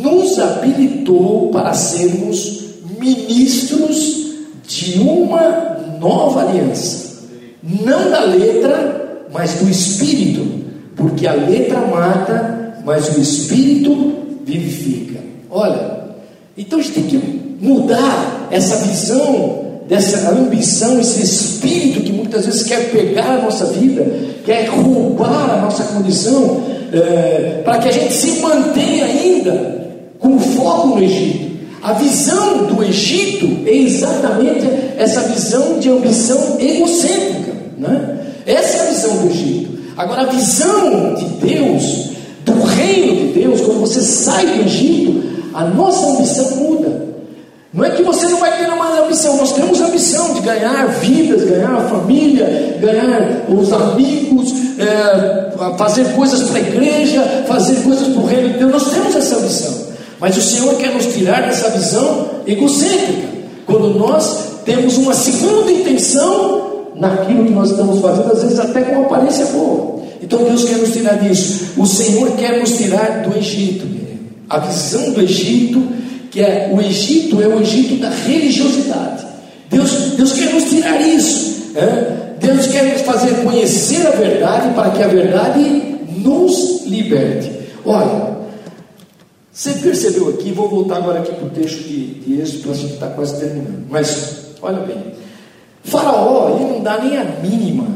nos 0.00 0.38
habilitou 0.38 1.50
para 1.50 1.74
sermos 1.74 2.64
ministros 2.98 4.28
de 4.66 4.98
uma 4.98 5.78
nova 6.00 6.42
aliança, 6.42 7.22
não 7.62 8.10
da 8.10 8.24
letra, 8.24 9.26
mas 9.32 9.54
do 9.54 9.68
espírito, 9.68 10.46
porque 10.96 11.26
a 11.26 11.34
letra 11.34 11.80
mata, 11.80 12.82
mas 12.84 13.16
o 13.16 13.20
espírito 13.20 14.14
vivifica. 14.44 15.20
Olha, 15.50 15.98
então 16.56 16.78
a 16.78 16.82
gente 16.82 16.94
tem 16.94 17.04
que 17.04 17.16
mudar 17.60 18.48
essa 18.50 18.76
visão 18.86 19.67
dessa 19.88 20.30
ambição, 20.30 21.00
esse 21.00 21.22
espírito 21.22 22.02
que 22.02 22.12
muitas 22.12 22.44
vezes 22.44 22.62
quer 22.62 22.90
pegar 22.90 23.38
a 23.38 23.42
nossa 23.42 23.66
vida, 23.66 24.04
quer 24.44 24.68
roubar 24.68 25.54
a 25.54 25.62
nossa 25.62 25.82
condição, 25.84 26.62
é, 26.92 27.62
para 27.64 27.78
que 27.78 27.88
a 27.88 27.92
gente 27.92 28.12
se 28.12 28.40
mantenha 28.40 29.06
ainda 29.06 29.86
com 30.18 30.38
foco 30.38 30.88
no 30.88 31.02
Egito. 31.02 31.48
A 31.82 31.94
visão 31.94 32.64
do 32.66 32.84
Egito 32.84 33.66
é 33.66 33.74
exatamente 33.74 34.66
essa 34.98 35.20
visão 35.22 35.78
de 35.78 35.88
ambição 35.88 36.58
egocêntrica. 36.60 37.52
Né? 37.78 38.18
Essa 38.44 38.78
é 38.78 38.80
a 38.80 38.90
visão 38.90 39.16
do 39.18 39.30
Egito. 39.30 39.78
Agora, 39.96 40.22
a 40.22 40.26
visão 40.26 41.14
de 41.14 41.24
Deus, 41.46 42.10
do 42.44 42.62
reino 42.62 43.16
de 43.16 43.40
Deus, 43.40 43.60
quando 43.60 43.80
você 43.80 44.00
sai 44.00 44.46
do 44.46 44.62
Egito, 44.62 45.22
a 45.54 45.64
nossa 45.64 46.10
ambição 46.10 46.56
muda. 46.56 47.08
Não 47.72 47.84
é 47.84 47.90
que 47.90 48.02
você 48.02 48.26
não 48.28 48.38
vai 48.38 48.58
ter 48.58 48.66
uma 48.98 49.06
ambição, 49.06 49.36
nós 49.36 49.52
temos 49.52 49.80
ambição 49.80 50.34
de 50.34 50.40
ganhar 50.40 50.86
vidas, 51.00 51.44
ganhar 51.44 51.74
a 51.74 51.88
família, 51.88 52.78
ganhar 52.80 53.44
os 53.48 53.72
amigos, 53.72 54.52
é, 54.78 55.76
fazer 55.76 56.04
coisas 56.14 56.48
para 56.48 56.58
a 56.58 56.60
igreja, 56.60 57.44
fazer 57.46 57.76
coisas 57.82 58.08
para 58.08 58.22
o 58.22 58.26
reino 58.26 58.50
de 58.50 58.58
Deus, 58.58 58.72
nós 58.72 58.90
temos 58.90 59.14
essa 59.14 59.36
ambição. 59.36 59.88
Mas 60.20 60.36
o 60.36 60.42
Senhor 60.42 60.74
quer 60.76 60.92
nos 60.94 61.06
tirar 61.06 61.42
dessa 61.42 61.70
visão 61.70 62.28
egocêntrica, 62.46 63.28
quando 63.66 63.98
nós 63.98 64.48
temos 64.64 64.98
uma 64.98 65.14
segunda 65.14 65.70
intenção 65.70 66.88
naquilo 66.96 67.44
que 67.44 67.52
nós 67.52 67.70
estamos 67.70 68.00
fazendo, 68.00 68.32
às 68.32 68.42
vezes 68.42 68.58
até 68.58 68.82
com 68.82 69.02
aparência 69.02 69.46
boa. 69.46 69.98
Então 70.20 70.42
Deus 70.42 70.64
quer 70.64 70.78
nos 70.78 70.92
tirar 70.92 71.14
disso. 71.18 71.72
O 71.76 71.86
Senhor 71.86 72.32
quer 72.32 72.58
nos 72.58 72.76
tirar 72.76 73.22
do 73.22 73.38
Egito. 73.38 73.86
A 74.50 74.58
visão 74.58 75.10
do 75.10 75.20
Egito 75.20 75.80
que 76.38 76.42
é 76.44 76.70
o 76.72 76.80
Egito, 76.80 77.42
é 77.42 77.48
o 77.48 77.60
Egito 77.60 77.96
da 77.96 78.10
religiosidade. 78.10 79.26
Deus, 79.68 79.90
Deus 80.16 80.32
quer 80.34 80.54
nos 80.54 80.64
tirar 80.70 81.00
isso. 81.00 81.72
É? 81.74 82.36
Deus 82.38 82.68
quer 82.68 82.92
nos 82.92 83.02
fazer 83.02 83.42
conhecer 83.42 84.06
a 84.06 84.10
verdade 84.10 84.72
para 84.72 84.90
que 84.90 85.02
a 85.02 85.08
verdade 85.08 85.60
nos 86.18 86.84
liberte. 86.86 87.50
Olha, 87.84 88.38
Você 89.52 89.72
percebeu 89.72 90.28
aqui, 90.28 90.52
vou 90.52 90.68
voltar 90.68 90.98
agora 90.98 91.18
aqui 91.18 91.34
para 91.34 91.46
o 91.46 91.50
texto 91.50 91.82
de, 91.82 92.06
de 92.20 92.40
Êxodo, 92.40 92.70
a 92.70 92.74
gente 92.74 92.92
está 92.94 93.08
quase 93.08 93.40
terminando. 93.40 93.86
Mas, 93.90 94.54
olha 94.62 94.78
bem, 94.86 95.14
Faraó, 95.82 96.54
ele 96.54 96.74
não 96.74 96.82
dá 96.84 96.98
nem 97.02 97.18
a 97.18 97.24
mínima 97.24 97.88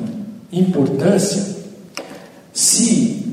importância 0.53 1.59
se 2.53 3.25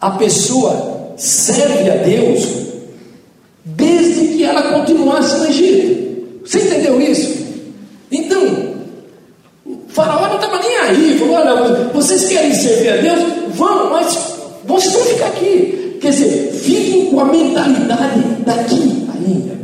a 0.00 0.12
pessoa 0.12 1.12
serve 1.18 1.90
a 1.90 1.96
Deus 1.96 2.64
desde 3.84 4.34
que 4.34 4.44
ela 4.44 4.62
continuasse 4.62 5.38
no 5.38 5.46
Egito. 5.46 6.04
Você 6.44 6.58
entendeu 6.58 7.00
isso? 7.00 7.44
Então, 8.10 8.42
o 9.66 9.78
faraó 9.88 10.28
não 10.28 10.36
estava 10.36 10.58
nem 10.58 10.76
aí, 10.78 11.18
falou: 11.18 11.36
olha, 11.36 11.90
vocês 11.92 12.24
querem 12.24 12.54
servir 12.54 12.90
a 12.90 12.96
Deus? 12.96 13.20
Vão, 13.54 13.90
mas 13.90 14.18
vocês 14.64 14.92
vão 14.92 15.04
ficar 15.04 15.26
aqui. 15.26 15.98
Quer 16.00 16.10
dizer, 16.10 16.52
fiquem 16.52 17.06
com 17.06 17.20
a 17.20 17.24
mentalidade 17.24 18.20
daqui 18.44 19.06
ainda. 19.14 19.54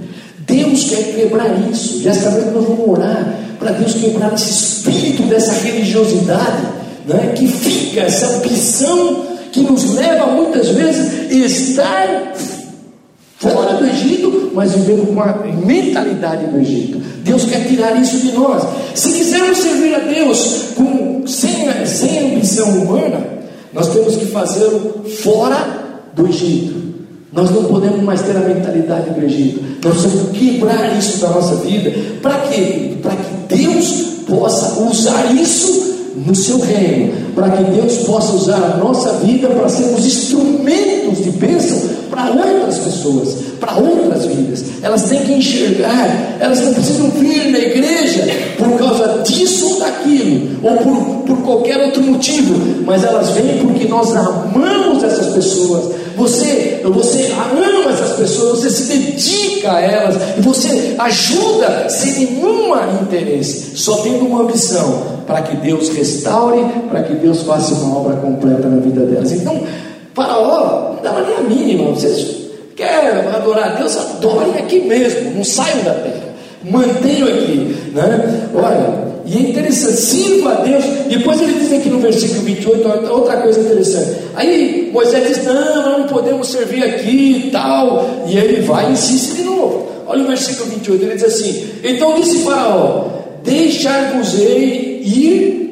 Deus 0.47 0.85
quer 0.85 1.15
quebrar 1.15 1.71
isso. 1.71 2.03
Já 2.03 2.11
esta 2.11 2.31
noite 2.31 2.51
nós 2.51 2.65
vamos 2.65 2.89
orar 2.89 3.39
para 3.59 3.73
Deus 3.73 3.95
quebrar 3.95 4.33
esse 4.33 4.51
espírito 4.51 5.25
dessa 5.25 5.53
religiosidade, 5.53 6.63
né, 7.07 7.35
que 7.37 7.47
fica, 7.47 8.01
essa 8.01 8.37
ambição 8.37 9.27
que 9.53 9.61
nos 9.61 9.95
leva 9.95 10.27
muitas 10.29 10.69
vezes 10.69 11.31
a 11.31 11.35
estar 11.35 12.33
fora 13.41 13.75
do 13.79 13.87
Egito, 13.87 14.51
mas 14.55 14.73
vivendo 14.73 15.07
com 15.07 15.21
a 15.21 15.33
mentalidade 15.65 16.47
do 16.47 16.59
Egito. 16.59 17.01
Deus 17.25 17.45
quer 17.47 17.67
tirar 17.67 18.01
isso 18.01 18.19
de 18.19 18.33
nós. 18.33 18.63
Se 18.95 19.13
quisermos 19.13 19.59
servir 19.59 19.95
a 19.95 20.01
Deus 20.01 20.73
com, 20.77 21.27
sem, 21.27 21.87
sem 21.87 22.33
ambição 22.35 22.69
humana, 22.69 23.19
nós 23.73 23.89
temos 23.89 24.17
que 24.17 24.27
fazê-lo 24.27 25.05
fora 25.23 25.67
do 26.15 26.29
Egito. 26.29 26.81
Nós 27.33 27.51
não 27.51 27.65
podemos 27.65 28.03
mais 28.03 28.21
ter 28.21 28.37
a 28.37 28.41
mentalidade 28.41 29.11
do 29.11 29.25
Egito. 29.25 29.63
Nós 29.83 30.01
precisamos 30.01 30.37
quebrar 30.37 30.99
isso 30.99 31.19
da 31.21 31.31
nossa 31.31 31.55
vida. 31.57 31.93
Para 32.21 32.41
quê? 32.41 32.97
Para 33.01 33.17
que 33.17 33.57
Deus 33.57 34.03
possa 34.27 34.83
usar 34.83 35.33
isso 35.35 35.81
no 36.27 36.35
seu 36.35 36.59
reino, 36.59 37.13
para 37.35 37.51
que 37.51 37.65
Deus 37.65 37.99
possa 37.99 38.33
usar 38.33 38.75
a 38.75 38.77
nossa 38.77 39.13
vida 39.25 39.49
para 39.49 39.69
sermos 39.69 40.07
instrumentos 40.07 41.23
de 41.23 41.31
bênção 41.31 42.01
para 42.11 42.31
outras 42.31 42.79
pessoas, 42.79 43.37
para 43.61 43.77
outras 43.77 44.27
vidas. 44.27 44.65
Elas 44.83 45.05
têm 45.05 45.21
que 45.21 45.33
enxergar, 45.33 46.37
elas 46.41 46.61
não 46.61 46.75
precisam 46.75 47.11
vir 47.11 47.51
na 47.51 47.59
igreja 47.59 48.27
por 48.59 48.79
causa 48.79 49.23
disso 49.23 49.75
ou 49.75 49.81
daquilo, 49.81 50.59
ou 50.63 50.77
por, 50.79 51.23
por 51.27 51.43
qualquer 51.45 51.79
outro 51.85 52.03
motivo, 52.03 52.83
mas 52.85 53.05
elas 53.05 53.31
vêm 53.31 53.59
porque 53.59 53.87
nós 53.87 54.15
amamos 54.15 55.03
essas 55.03 55.35
pessoas. 55.35 55.95
Você, 56.17 56.83
você 56.85 57.33
ama 57.33 57.91
essas 57.93 58.17
pessoas, 58.17 58.61
você 58.61 58.71
se 58.71 58.93
dedica 58.93 59.73
a 59.73 59.81
elas 59.81 60.17
e 60.37 60.41
você 60.43 60.95
ajuda 60.99 61.89
sem 61.89 62.13
nenhum 62.13 62.61
interesse, 63.03 63.77
só 63.77 63.97
tendo 63.97 64.27
uma 64.27 64.43
ambição 64.43 65.21
para 65.27 65.43
que 65.43 65.57
Deus 65.57 65.89
restaure, 65.91 66.65
para 66.89 67.03
que 67.03 67.15
Deus 67.15 67.30
faça 67.35 67.75
uma 67.75 67.99
obra 67.99 68.17
completa 68.17 68.69
na 68.69 68.81
vida 68.81 69.01
delas. 69.07 69.33
Então, 69.33 69.61
Faraó 70.15 70.95
não 70.95 71.03
dava 71.03 71.23
nem 71.23 71.37
a 71.37 71.41
mínima. 71.41 71.91
Vocês 71.91 72.37
querem 72.77 73.11
adorar 73.29 73.73
a 73.73 73.75
Deus? 73.77 73.97
Adorem 73.97 74.55
aqui 74.59 74.81
mesmo, 74.81 75.31
não 75.31 75.45
saiam 75.45 75.83
da 75.83 75.95
terra. 75.95 76.31
Mantenham 76.65 77.29
aqui. 77.29 77.77
Né? 77.95 78.49
Olha, 78.55 79.11
e 79.25 79.37
é 79.37 79.51
interessante, 79.51 79.97
sirva 79.97 80.53
a 80.53 80.55
Deus. 80.63 80.85
Depois 81.09 81.41
ele 81.41 81.53
diz 81.53 81.73
aqui 81.73 81.89
no 81.89 82.01
versículo 82.01 82.41
28, 82.41 83.13
outra 83.13 83.37
coisa 83.39 83.61
interessante. 83.61 84.11
Aí 84.35 84.91
Moisés 84.93 85.29
diz: 85.29 85.45
Não, 85.45 85.99
não 85.99 86.07
podemos 86.09 86.49
servir 86.49 86.83
aqui 86.83 87.47
e 87.47 87.51
tal. 87.51 88.09
E 88.27 88.37
ele 88.37 88.61
vai 88.63 88.89
e 88.89 88.93
insiste 88.93 89.37
de 89.37 89.43
novo. 89.45 89.87
Olha 90.07 90.25
o 90.25 90.27
versículo 90.27 90.71
28, 90.71 91.05
ele 91.05 91.15
diz 91.15 91.25
assim: 91.25 91.71
Então 91.85 92.15
disse 92.21 92.39
Faraó: 92.39 93.05
Deixar-vos-ei 93.45 95.03
ir 95.05 95.70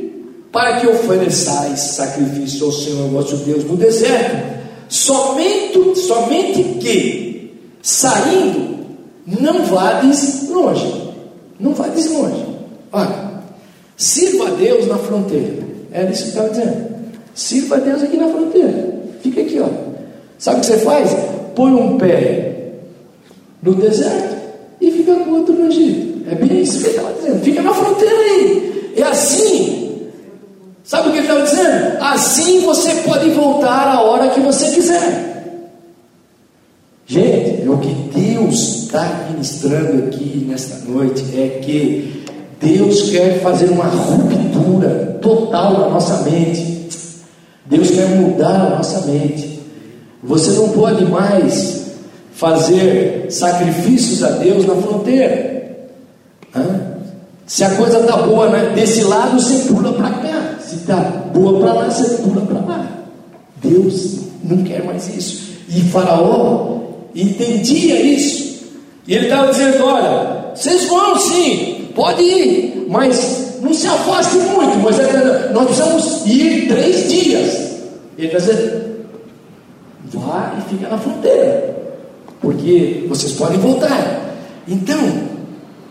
para 0.53 0.81
que 0.81 0.87
ofereçais 0.87 1.79
sacrifício 1.81 2.67
ao 2.67 2.73
Senhor 2.73 3.09
vosso 3.09 3.37
Deus 3.39 3.65
no 3.65 3.77
deserto, 3.77 4.59
somente, 4.89 5.99
somente 5.99 6.63
que, 6.81 7.53
saindo, 7.83 8.79
não 9.27 9.65
vades 9.65 10.49
longe. 10.49 11.09
Não 11.61 11.75
vades 11.75 12.11
longe. 12.11 12.47
Olha, 12.93 13.43
sirva 13.97 14.49
a 14.49 14.51
Deus 14.53 14.87
na 14.87 14.97
fronteira. 14.97 15.69
Era 15.93 16.11
isso 16.11 16.23
que 16.25 16.29
estava 16.29 16.49
dizendo. 16.51 16.89
Sirva 17.35 17.77
a 17.77 17.81
Deus 17.81 18.03
aqui 18.03 18.17
na 18.17 18.29
fronteira. 18.29 18.95
Fica 19.23 19.41
aqui, 19.43 19.61
ó. 19.61 19.69
Sabe 20.39 20.59
o 20.59 20.61
que 20.61 20.67
você 20.67 20.79
faz? 20.79 21.17
Põe 21.55 21.73
um 21.73 21.99
pé 21.99 22.73
no 23.63 23.75
deserto 23.75 24.37
e 24.81 24.91
fica 24.91 25.15
com 25.17 25.31
outro 25.33 25.53
no 25.53 25.67
Egito. 25.67 26.31
É 26.31 26.35
bem 26.35 26.63
isso 26.63 26.79
que 26.79 26.87
ele 26.87 26.97
estava 26.97 27.15
dizendo. 27.15 27.41
Fica 27.43 27.63
na 27.63 27.75
fronteira 27.75 28.17
aí. 28.17 28.93
É 28.97 29.03
assim 29.03 29.88
Sabe 30.89 31.11
o 31.11 31.13
que 31.13 31.19
ele 31.19 31.27
estava 31.27 31.43
dizendo? 31.43 31.99
Assim 32.01 32.61
você 32.63 32.95
pode 33.07 33.29
voltar 33.33 33.89
a 33.89 34.01
hora 34.01 34.31
que 34.31 34.41
você 34.41 34.71
quiser. 34.71 35.71
Gente, 37.07 37.63
é 37.63 37.69
o 37.69 37.77
que 37.77 37.93
Deus 38.19 38.85
está 38.85 39.27
ministrando 39.31 40.07
aqui 40.07 40.47
nesta 40.49 40.89
noite 40.91 41.23
é 41.37 41.61
que 41.63 42.25
Deus 42.59 43.11
quer 43.11 43.39
fazer 43.43 43.67
uma 43.67 43.85
ruptura 43.85 45.19
total 45.21 45.75
na 45.75 45.89
nossa 45.91 46.23
mente. 46.23 46.89
Deus 47.67 47.91
quer 47.91 48.09
mudar 48.09 48.69
a 48.69 48.77
nossa 48.77 49.07
mente. 49.07 49.61
Você 50.23 50.53
não 50.53 50.71
pode 50.71 51.05
mais 51.05 51.85
fazer 52.33 53.27
sacrifícios 53.29 54.25
a 54.25 54.31
Deus 54.31 54.65
na 54.65 54.75
fronteira. 54.77 55.87
Hã? 56.57 56.81
Se 57.45 57.63
a 57.63 57.75
coisa 57.75 57.99
está 57.99 58.17
boa 58.17 58.49
né? 58.49 58.73
desse 58.75 59.05
lado, 59.05 59.39
você 59.39 59.69
pula 59.71 59.93
para 59.93 60.11
cá. 60.13 60.48
Está 60.81 60.97
boa 61.35 61.61
para 61.61 61.73
lá, 61.73 61.91
você 61.91 62.23
pula 62.23 62.41
para 62.43 62.61
lá. 62.61 62.87
Deus 63.57 64.19
não 64.43 64.63
quer 64.63 64.85
mais 64.85 65.09
isso. 65.15 65.53
E 65.69 65.81
Faraó 65.83 66.79
entendia 67.15 68.01
isso. 68.01 68.67
E 69.07 69.15
ele 69.15 69.25
estava 69.27 69.51
dizendo: 69.51 69.85
Olha, 69.85 70.53
vocês 70.55 70.87
vão 70.87 71.19
sim, 71.19 71.89
pode 71.95 72.23
ir, 72.23 72.87
mas 72.89 73.59
não 73.61 73.75
se 73.75 73.87
afaste 73.87 74.37
muito. 74.37 74.79
Mas 74.83 74.99
é 74.99 75.51
nós 75.53 75.67
precisamos 75.67 76.27
ir 76.27 76.69
três 76.69 77.09
dias. 77.09 77.79
Ele 78.17 78.29
está 78.29 78.39
dizendo: 78.39 79.07
Vá 80.13 80.55
e 80.59 80.71
fica 80.71 80.89
na 80.89 80.99
fronteira, 80.99 81.77
porque 82.41 83.05
vocês 83.09 83.33
podem 83.33 83.59
voltar. 83.59 84.37
Então, 84.67 84.99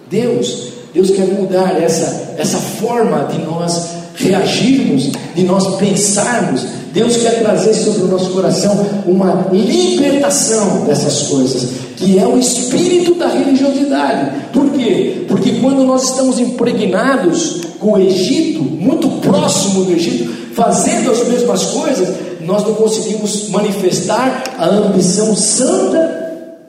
Deus 0.10 0.78
Deus 0.98 1.12
quer 1.12 1.28
mudar 1.28 1.80
essa, 1.80 2.34
essa 2.40 2.58
forma 2.58 3.26
de 3.26 3.38
nós 3.40 3.90
reagirmos, 4.18 5.12
de 5.36 5.44
nós 5.44 5.78
pensarmos. 5.78 6.66
Deus 6.94 7.18
quer 7.18 7.42
trazer 7.42 7.74
sobre 7.74 8.04
o 8.04 8.08
nosso 8.08 8.32
coração 8.32 8.86
uma 9.06 9.48
libertação 9.52 10.86
dessas 10.86 11.28
coisas, 11.28 11.70
que 11.96 12.18
é 12.18 12.28
o 12.28 12.38
espírito 12.38 13.16
da 13.16 13.28
religiosidade. 13.28 14.32
Por 14.52 14.72
quê? 14.72 15.26
Porque 15.28 15.52
quando 15.62 15.84
nós 15.84 16.10
estamos 16.10 16.40
impregnados 16.40 17.62
com 17.80 17.94
o 17.94 18.00
Egito, 18.00 18.64
muito 18.64 19.08
próximo 19.22 19.86
do 19.86 19.92
Egito, 19.92 20.54
fazendo 20.54 21.12
as 21.12 21.28
mesmas 21.28 21.66
coisas, 21.66 22.10
nós 22.42 22.64
não 22.64 22.74
conseguimos 22.74 23.50
manifestar 23.50 24.44
a 24.58 24.66
ambição 24.66 25.36
santa 25.36 26.18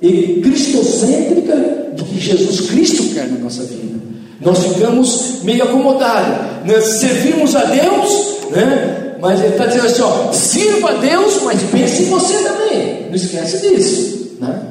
e 0.03 0.41
cristocêntrica 0.43 1.79
que 1.97 2.21
Jesus 2.21 2.69
Cristo 2.69 3.15
quer 3.15 3.29
na 3.29 3.39
nossa 3.39 3.63
vida. 3.63 3.99
Nós 4.41 4.59
ficamos 4.59 5.43
meio 5.43 5.65
acomodados, 5.65 6.65
né? 6.65 6.81
servimos 6.81 7.57
a 7.57 7.65
Deus, 7.65 8.51
né? 8.51 9.17
mas 9.21 9.41
ele 9.41 9.53
está 9.53 9.67
dizendo 9.67 9.87
assim: 9.87 10.03
ó, 10.03 10.33
sirva 10.33 10.91
a 10.91 10.95
Deus, 10.95 11.43
mas 11.43 11.63
pense 11.65 12.03
em 12.03 12.07
você 12.07 12.35
também. 12.45 13.07
Não 13.09 13.17
esquece 13.17 13.69
disso. 13.69 14.37
Né? 14.41 14.63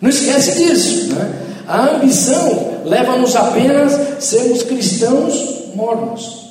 Não 0.00 0.10
esquece 0.10 0.62
disso. 0.62 1.14
Né? 1.14 1.32
A 1.66 1.96
ambição 1.96 2.82
leva-nos 2.84 3.34
apenas 3.34 3.94
a 3.94 4.20
sermos 4.20 4.62
cristãos 4.62 5.72
mornos. 5.74 6.44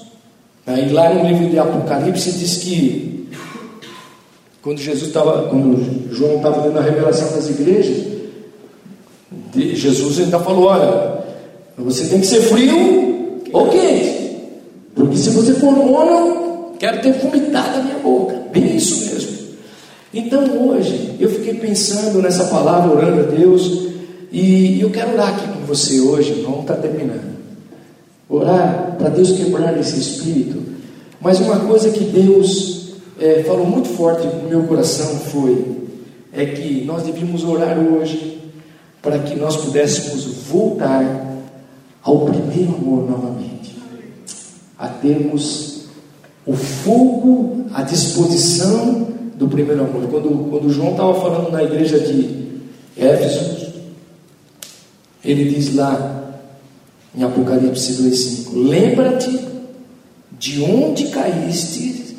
Aí 0.65 0.91
lá 0.91 1.13
no 1.13 1.27
livro 1.27 1.49
de 1.49 1.59
Apocalipse 1.59 2.31
diz 2.31 2.57
que 2.57 3.29
quando 4.61 4.79
Jesus 4.79 5.09
estava, 5.09 5.49
quando 5.49 6.11
João 6.11 6.37
estava 6.37 6.61
dando 6.61 6.79
a 6.79 6.81
revelação 6.81 7.33
das 7.33 7.49
igrejas, 7.49 8.13
Jesus 9.53 10.19
ainda 10.19 10.39
falou: 10.39 10.65
olha, 10.65 11.22
você 11.77 12.05
tem 12.05 12.19
que 12.19 12.27
ser 12.27 12.41
frio 12.41 13.41
ou 13.51 13.69
quente. 13.69 14.37
Porque 14.95 15.17
se 15.17 15.29
você 15.31 15.53
for 15.53 15.71
mono, 15.71 16.73
quero 16.79 17.01
ter 17.01 17.13
vomitado 17.13 17.79
a 17.79 17.83
minha 17.83 17.99
boca. 17.99 18.35
Bem 18.51 18.75
isso 18.75 19.11
mesmo. 19.11 19.33
Então 20.13 20.67
hoje, 20.67 21.15
eu 21.19 21.29
fiquei 21.29 21.55
pensando 21.55 22.21
nessa 22.21 22.45
palavra, 22.45 22.95
orando 22.95 23.21
a 23.21 23.35
Deus. 23.35 23.87
E 24.31 24.79
eu 24.81 24.89
quero 24.89 25.13
orar 25.13 25.29
aqui 25.29 25.47
com 25.47 25.65
você 25.65 25.99
hoje, 25.99 26.43
vamos 26.43 26.61
estar 26.61 26.75
terminando. 26.75 27.33
Orar 28.29 28.95
para 28.97 29.09
Deus 29.09 29.31
quebrar 29.31 29.77
esse 29.79 29.99
espírito. 29.99 30.61
Mas 31.19 31.39
uma 31.39 31.59
coisa 31.61 31.89
que 31.89 32.03
Deus 32.03 32.93
é, 33.19 33.43
falou 33.43 33.65
muito 33.65 33.89
forte 33.89 34.25
no 34.27 34.49
meu 34.49 34.63
coração 34.63 35.07
foi: 35.31 35.65
é 36.31 36.45
que 36.45 36.83
nós 36.85 37.03
devíamos 37.03 37.43
orar 37.43 37.77
hoje 37.79 38.41
para 39.01 39.19
que 39.19 39.35
nós 39.35 39.57
pudéssemos 39.57 40.25
voltar 40.49 41.32
ao 42.03 42.25
primeiro 42.25 42.75
amor 42.75 43.09
novamente, 43.09 43.77
a 44.77 44.87
termos 44.87 45.85
o 46.45 46.53
fogo 46.53 47.65
à 47.73 47.83
disposição 47.83 49.07
do 49.35 49.47
primeiro 49.47 49.83
amor. 49.83 50.07
Quando, 50.09 50.49
quando 50.49 50.69
João 50.69 50.91
estava 50.91 51.13
falando 51.15 51.51
na 51.51 51.63
igreja 51.63 51.99
de 51.99 52.43
Éfeso, 52.97 53.73
ele 55.23 55.45
diz 55.45 55.73
lá 55.73 56.41
em 57.15 57.23
Apocalipse 57.23 57.93
2,5: 57.93 58.69
Lembra-te 58.69 59.47
de 60.37 60.61
onde 60.61 61.07
caíste, 61.07 62.17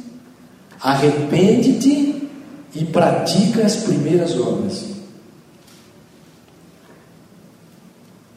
arrepende-te 0.80 2.22
e 2.74 2.84
pratica 2.86 3.62
as 3.62 3.76
primeiras 3.76 4.38
obras. 4.38 4.94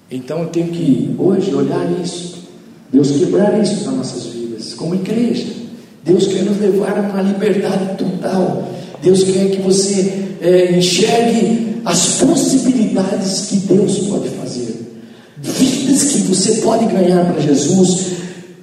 Então 0.10 0.40
eu 0.44 0.48
tenho 0.48 0.70
que 0.70 1.16
hoje 1.18 1.54
olhar 1.54 1.86
isso, 2.02 2.38
Deus 2.92 3.12
quebrar 3.12 3.62
isso 3.62 3.84
nas 3.86 3.98
nossas 3.98 4.26
vidas, 4.28 4.74
como 4.74 4.96
igreja. 4.96 5.46
Deus 6.04 6.28
quer 6.28 6.44
nos 6.44 6.58
levar 6.60 6.98
a 6.98 7.02
uma 7.02 7.22
liberdade 7.22 7.98
total. 7.98 8.66
Deus 9.04 9.24
quer 9.24 9.52
que 9.52 9.62
você 9.62 10.28
é, 10.42 10.78
enxergue 10.78 11.82
as 11.84 12.20
possibilidades 12.20 13.48
que 13.48 13.58
Deus 13.58 14.00
pode 14.08 14.30
fazer, 14.30 14.76
vidas 15.38 16.04
que 16.04 16.20
você 16.20 16.56
pode 16.62 16.86
ganhar 16.86 17.26
para 17.26 17.42
Jesus, 17.42 18.14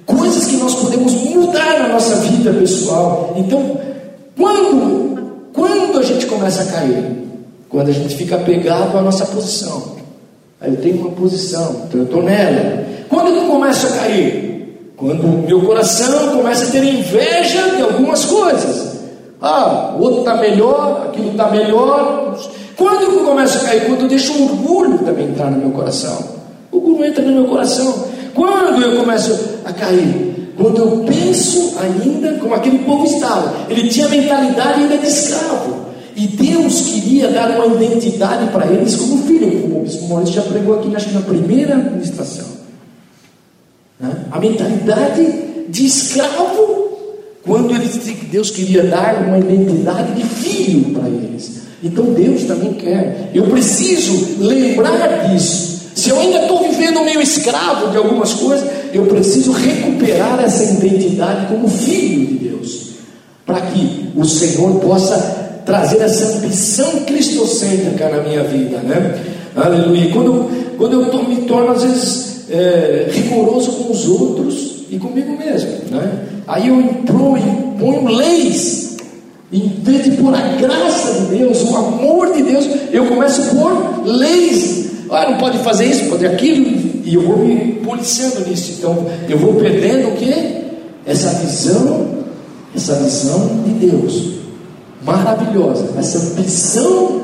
coisas 0.05 0.45
que 0.45 0.57
nós 0.57 0.75
podemos 0.75 1.13
mudar 1.13 1.79
na 1.79 1.89
nossa 1.89 2.15
vida 2.17 2.53
pessoal. 2.53 3.35
Então, 3.37 3.79
quando, 4.35 5.49
quando 5.53 5.99
a 5.99 6.03
gente 6.03 6.25
começa 6.25 6.63
a 6.63 6.65
cair? 6.65 7.25
Quando 7.69 7.89
a 7.89 7.93
gente 7.93 8.15
fica 8.15 8.35
apegado 8.35 8.97
à 8.97 9.01
nossa 9.01 9.25
posição. 9.25 9.95
Aí 10.61 10.73
eu 10.73 10.81
tenho 10.81 11.01
uma 11.01 11.11
posição, 11.11 11.83
então 11.87 11.99
eu 11.99 12.05
estou 12.05 12.23
nela. 12.23 12.85
Quando 13.09 13.29
eu 13.29 13.45
começo 13.45 13.87
a 13.87 13.89
cair? 13.91 14.91
Quando 14.95 15.45
meu 15.45 15.61
coração 15.61 16.37
começa 16.37 16.65
a 16.65 16.71
ter 16.71 16.83
inveja 16.83 17.75
de 17.75 17.81
algumas 17.81 18.25
coisas. 18.25 18.95
Ah, 19.41 19.93
o 19.97 20.01
outro 20.01 20.19
está 20.19 20.35
melhor, 20.35 21.07
aquilo 21.09 21.31
está 21.31 21.49
melhor. 21.51 22.37
Quando 22.77 23.03
eu 23.03 23.25
começo 23.25 23.57
a 23.57 23.61
cair? 23.61 23.85
Quando 23.85 24.01
eu 24.01 24.07
deixo 24.07 24.33
o 24.33 24.43
orgulho 24.43 24.99
também 24.99 25.27
entrar 25.27 25.51
no 25.51 25.57
meu 25.57 25.71
coração. 25.71 26.17
O 26.71 26.77
orgulho 26.77 27.05
entra 27.05 27.23
no 27.23 27.31
meu 27.33 27.45
coração. 27.45 28.05
Quando 28.33 28.81
eu 28.81 28.97
começo 28.97 29.59
a 29.65 29.73
cair? 29.73 30.53
Quando 30.57 30.77
eu 30.77 31.05
penso 31.05 31.75
ainda 31.79 32.33
como 32.39 32.55
aquele 32.55 32.79
povo 32.79 33.05
estava. 33.05 33.53
Ele 33.69 33.89
tinha 33.89 34.05
a 34.05 34.09
mentalidade 34.09 34.81
ainda 34.81 34.97
de 34.97 35.07
escravo. 35.07 35.84
E 36.15 36.27
Deus 36.27 36.81
queria 36.81 37.29
dar 37.29 37.49
uma 37.59 37.83
identidade 37.83 38.49
para 38.51 38.67
eles 38.71 38.95
como 38.95 39.23
filho, 39.23 39.61
como 39.61 39.79
o 39.79 39.83
Bispo 39.83 40.07
Maurício 40.07 40.35
já 40.35 40.41
pregou 40.43 40.79
aqui, 40.79 40.95
acho 40.95 41.09
que 41.09 41.13
na 41.13 41.21
primeira 41.21 41.75
administração. 41.75 42.45
Né? 43.99 44.15
A 44.31 44.39
mentalidade 44.39 45.45
de 45.67 45.85
escravo, 45.85 46.97
quando 47.45 47.75
eles, 47.75 47.99
Deus 48.31 48.49
queria 48.49 48.83
dar 48.83 49.27
uma 49.27 49.39
identidade 49.39 50.13
de 50.13 50.23
filho 50.23 50.93
para 50.93 51.09
eles. 51.09 51.65
Então 51.83 52.05
Deus 52.05 52.45
também 52.45 52.73
quer. 52.73 53.31
Eu 53.33 53.47
preciso 53.47 54.37
lembrar 54.39 55.29
disso. 55.29 55.75
Se 55.95 56.09
eu 56.09 56.19
ainda 56.19 56.43
estou 56.43 56.63
vivendo 56.63 57.03
meio 57.03 57.21
escravo 57.21 57.91
de 57.91 57.97
algumas 57.97 58.33
coisas, 58.33 58.67
eu 58.93 59.05
preciso 59.05 59.51
recuperar 59.51 60.41
essa 60.43 60.63
identidade 60.63 61.47
como 61.47 61.67
filho 61.67 62.25
de 62.27 62.49
Deus, 62.49 62.89
para 63.45 63.61
que 63.61 64.09
o 64.15 64.23
Senhor 64.25 64.79
possa 64.79 65.44
trazer 65.65 66.01
essa 66.01 66.37
ambição 66.37 67.03
cristocêntrica 67.05 68.07
na 68.07 68.21
minha 68.21 68.43
vida, 68.43 68.77
né? 68.77 69.19
Aleluia. 69.55 70.11
Quando, 70.11 70.75
quando 70.77 71.01
eu 71.01 71.23
me 71.27 71.37
torno, 71.47 71.71
às 71.71 71.83
vezes, 71.83 72.49
é, 72.49 73.07
rigoroso 73.11 73.71
com 73.71 73.91
os 73.91 74.07
outros 74.07 74.85
e 74.89 74.97
comigo 74.97 75.35
mesmo, 75.37 75.71
né? 75.89 76.19
Aí 76.47 76.67
eu 76.67 76.79
imponho, 76.79 77.73
imponho 77.75 78.05
leis, 78.05 78.97
em 79.51 79.67
vez 79.81 80.03
de 80.03 80.11
pôr 80.11 80.33
a 80.35 80.41
graça 80.59 81.21
de 81.21 81.37
Deus, 81.37 81.63
o 81.63 81.75
amor 81.75 82.33
de 82.33 82.43
Deus, 82.43 82.67
eu 82.91 83.07
começo 83.07 83.41
a 83.41 83.45
pôr 83.45 84.05
leis. 84.05 84.85
Ah, 85.09 85.31
não 85.31 85.37
pode 85.37 85.57
fazer 85.59 85.85
isso, 85.85 86.09
pode 86.09 86.25
aquilo, 86.25 86.65
e 87.03 87.13
eu 87.13 87.21
vou 87.21 87.37
me 87.37 87.73
policiando 87.83 88.47
nisso. 88.47 88.73
Então, 88.77 89.05
eu 89.27 89.37
vou 89.37 89.55
perdendo 89.55 90.09
o 90.09 90.11
que? 90.17 90.65
Essa 91.05 91.29
visão, 91.39 92.07
essa 92.75 92.95
visão 92.95 93.61
de 93.63 93.87
Deus 93.87 94.35
maravilhosa, 95.05 95.89
essa 95.97 96.17
ambição 96.17 97.21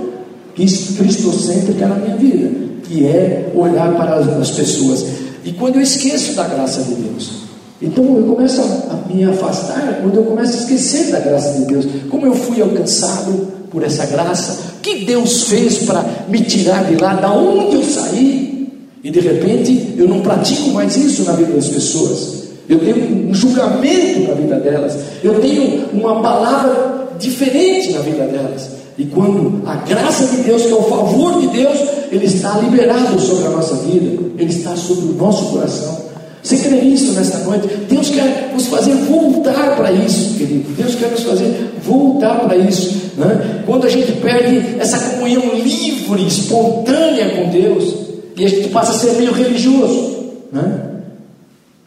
cristocêntrica 0.56 1.88
na 1.88 1.96
minha 1.96 2.16
vida, 2.16 2.52
que 2.84 3.06
é 3.06 3.52
olhar 3.56 3.96
para 3.96 4.16
as 4.16 4.52
pessoas. 4.52 5.06
E 5.44 5.52
quando 5.54 5.76
eu 5.76 5.82
esqueço 5.82 6.34
da 6.34 6.44
graça 6.44 6.84
de 6.84 6.94
Deus, 6.94 7.42
então 7.82 8.04
eu 8.16 8.24
começo 8.36 8.62
a 8.62 9.12
me 9.12 9.24
afastar, 9.24 10.00
quando 10.02 10.16
eu 10.16 10.24
começo 10.24 10.54
a 10.54 10.60
esquecer 10.60 11.12
da 11.12 11.20
graça 11.20 11.58
de 11.58 11.66
Deus, 11.66 11.88
como 12.10 12.28
eu 12.28 12.36
fui 12.36 12.62
alcançado 12.62 13.48
por 13.72 13.84
essa 13.84 14.06
graça, 14.06 14.60
que 14.82 15.06
Deus 15.06 15.44
fez 15.44 15.80
para 15.80 16.06
me 16.28 16.42
tirar 16.42 16.84
de 16.84 16.96
lá, 16.98 17.14
da 17.16 17.32
onde 17.32 17.78
eu 17.78 17.84
saí, 17.84 18.70
e 19.04 19.10
de 19.10 19.20
repente 19.20 19.96
eu 19.98 20.08
não 20.08 20.22
pratico 20.22 20.70
mais 20.70 20.96
isso 20.96 21.24
na 21.24 21.34
vida 21.34 21.54
das 21.54 21.70
pessoas. 21.70 22.42
Eu 22.70 22.78
tenho 22.80 23.30
um 23.30 23.34
julgamento 23.34 24.28
na 24.28 24.36
vida 24.36 24.60
delas, 24.60 24.96
eu 25.24 25.40
tenho 25.40 25.86
uma 25.92 26.22
palavra 26.22 27.01
diferente 27.22 27.92
na 27.94 28.02
vida 28.02 28.26
delas. 28.26 28.70
E 28.98 29.06
quando 29.06 29.62
a 29.66 29.76
graça 29.76 30.26
de 30.26 30.44
Deus, 30.44 30.64
que 30.64 30.72
é 30.72 30.76
o 30.76 30.84
favor 30.84 31.40
de 31.42 31.48
Deus, 31.48 31.80
ele 32.12 32.26
está 32.26 32.58
liberado 32.60 33.20
sobre 33.20 33.48
a 33.48 33.50
nossa 33.50 33.76
vida, 33.76 34.22
ele 34.38 34.52
está 34.52 34.76
sobre 34.76 35.06
o 35.06 35.14
nosso 35.14 35.52
coração. 35.52 36.02
Você 36.44 36.58
crê 36.58 36.82
nisso 36.82 37.14
nesta 37.14 37.38
noite? 37.40 37.68
Deus 37.88 38.10
quer 38.10 38.52
nos 38.54 38.66
fazer 38.68 38.94
voltar 38.94 39.76
para 39.76 39.92
isso, 39.92 40.38
querido. 40.38 40.72
Deus 40.76 40.96
quer 40.96 41.12
nos 41.12 41.24
fazer 41.24 41.72
voltar 41.84 42.40
para 42.42 42.58
isso. 42.58 43.12
Né? 43.16 43.64
Quando 43.66 43.86
a 43.86 43.90
gente 43.90 44.12
perde 44.14 44.80
essa 44.80 44.98
comunhão 45.12 45.54
livre, 45.56 46.26
espontânea 46.26 47.30
com 47.30 47.50
Deus, 47.50 47.96
e 48.36 48.46
a 48.46 48.50
gente 48.50 48.70
passa 48.70 48.92
a 48.92 48.96
ser 48.96 49.18
meio 49.18 49.32
religioso. 49.32 50.32
Né? 50.52 50.80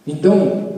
Então, 0.07 0.69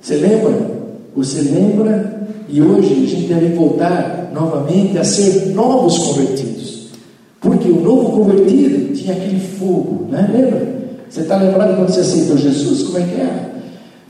você 0.00 0.14
lembra? 0.14 0.73
Você 1.16 1.42
lembra 1.42 2.26
e 2.48 2.60
hoje 2.60 2.92
a 2.92 2.96
gente 2.96 3.28
deve 3.28 3.54
voltar 3.54 4.30
novamente 4.34 4.98
a 4.98 5.04
ser 5.04 5.46
novos 5.54 5.98
convertidos. 5.98 6.88
Porque 7.40 7.68
o 7.68 7.80
novo 7.80 8.10
convertido 8.10 8.94
tinha 8.94 9.12
aquele 9.12 9.40
fogo, 9.40 10.06
né? 10.10 10.28
Lembra? 10.32 10.74
Você 11.08 11.20
está 11.20 11.36
lembrado 11.36 11.76
quando 11.76 11.90
você 11.90 12.00
aceitou 12.00 12.36
Jesus? 12.36 12.82
Como 12.84 12.98
é 12.98 13.02
que 13.02 13.20
era? 13.20 13.54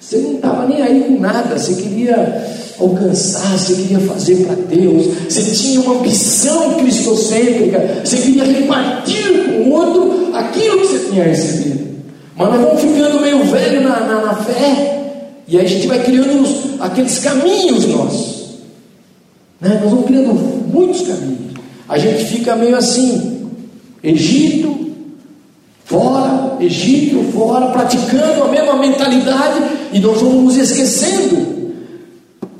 Você 0.01 0.19
não 0.19 0.35
estava 0.35 0.67
nem 0.67 0.81
aí 0.81 1.05
com 1.09 1.21
nada, 1.21 1.59
você 1.59 1.75
queria 1.75 2.45
alcançar, 2.79 3.59
você 3.59 3.75
queria 3.75 4.01
fazer 4.01 4.37
para 4.45 4.55
Deus, 4.55 5.07
você 5.29 5.43
tinha 5.43 5.81
uma 5.81 5.99
ambição 5.99 6.75
cristocêntrica, 6.75 8.03
você 8.05 8.17
queria 8.17 8.45
repartir 8.45 9.45
com 9.45 9.69
o 9.69 9.73
outro 9.73 10.35
aquilo 10.35 10.81
que 10.81 10.87
você 10.87 11.11
tinha 11.11 11.25
recebido. 11.25 11.85
Mas 12.37 12.49
nós 12.49 12.61
vamos 12.61 12.81
ficando 12.81 13.21
meio 13.21 13.45
velho 13.45 13.83
na, 13.83 14.01
na, 14.01 14.21
na 14.27 14.35
fé, 14.35 15.04
e 15.47 15.59
aí 15.59 15.67
a 15.67 15.69
gente 15.69 15.87
vai 15.87 16.03
criando 16.03 16.45
aqueles 16.81 17.19
caminhos 17.19 17.87
nossos. 17.87 18.45
Né? 19.61 19.79
Nós 19.83 19.91
vamos 19.91 20.07
criando 20.07 20.35
muitos 20.73 21.03
caminhos. 21.03 21.55
A 21.89 21.99
gente 21.99 22.25
fica 22.25 22.57
meio 22.57 22.77
assim, 22.77 23.51
Egito, 24.03 24.91
fora, 25.85 26.57
Egito, 26.61 27.23
fora, 27.33 27.67
praticando 27.69 28.43
a 28.43 28.49
mesma 28.49 28.77
mentalidade, 28.77 29.61
e 29.93 29.99
nós 30.01 30.21
vamos 30.21 30.45
nos 30.45 30.57
esquecendo 30.57 31.55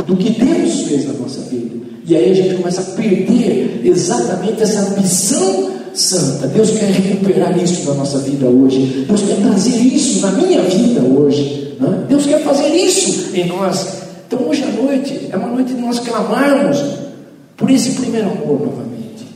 do 0.07 0.17
que 0.17 0.31
Deus 0.31 0.83
fez 0.83 1.07
na 1.07 1.15
nossa 1.15 1.41
vida. 1.43 1.75
E 2.07 2.15
aí 2.15 2.31
a 2.31 2.35
gente 2.35 2.55
começa 2.57 2.83
a 2.83 2.85
perder 2.85 3.81
exatamente 3.83 4.63
essa 4.63 4.81
ambição 4.91 5.71
santa. 5.95 6.49
Deus 6.49 6.71
quer 6.71 6.91
recuperar 6.91 7.57
isso 7.63 7.89
na 7.89 7.95
nossa 7.95 8.19
vida 8.19 8.47
hoje. 8.47 9.07
Deus 9.09 9.23
quer 9.23 9.37
trazer 9.37 9.77
isso 9.77 10.21
na 10.21 10.33
minha 10.33 10.63
vida 10.63 11.01
hoje. 11.01 11.64
Né? 11.81 12.05
Deus 12.09 12.27
quer 12.27 12.43
fazer 12.43 12.69
isso 12.69 13.35
em 13.35 13.47
nós. 13.47 14.03
Então 14.27 14.49
hoje 14.49 14.65
à 14.65 14.83
noite 14.83 15.29
é 15.31 15.37
uma 15.37 15.49
noite 15.49 15.75
de 15.75 15.81
nós 15.81 15.99
clamarmos 16.01 16.83
por 17.57 17.71
esse 17.71 17.93
primeiro 17.93 18.31
amor 18.31 18.61
novamente. 18.61 19.27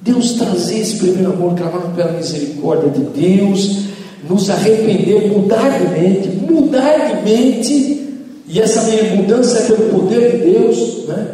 Deus 0.00 0.32
trazer 0.32 0.80
esse 0.80 0.96
primeiro 0.96 1.32
amor, 1.32 1.54
clamarmos 1.54 1.94
pela 1.94 2.12
misericórdia 2.12 2.90
de 2.90 3.04
Deus, 3.20 3.92
nos 4.28 4.50
arrepender, 4.50 5.30
mudar 5.32 5.78
de 5.78 6.00
mente, 6.00 6.28
mudar 6.28 6.98
de 6.98 7.30
mente, 7.30 8.02
e 8.48 8.60
essa 8.60 8.82
minha 8.82 9.14
mudança 9.16 9.58
é 9.58 9.62
pelo 9.62 9.88
poder 9.90 10.32
de 10.32 10.50
Deus, 10.50 11.06
né? 11.08 11.26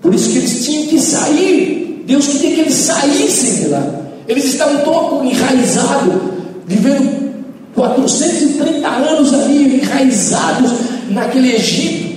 por 0.00 0.14
isso 0.14 0.30
que 0.30 0.38
eles 0.38 0.64
tinham 0.64 0.86
que 0.86 1.00
sair, 1.00 2.04
Deus 2.06 2.26
queria 2.28 2.54
que 2.54 2.60
eles 2.60 2.74
saíssem 2.74 3.64
de 3.64 3.68
lá, 3.70 4.02
eles 4.28 4.44
estavam 4.44 4.82
tão 4.82 5.24
enraizados, 5.24 6.14
vivendo 6.66 7.19
430 7.74 8.88
anos 8.88 9.32
ali 9.32 9.80
enraizados 9.80 10.70
naquele 11.10 11.54
Egito. 11.54 12.10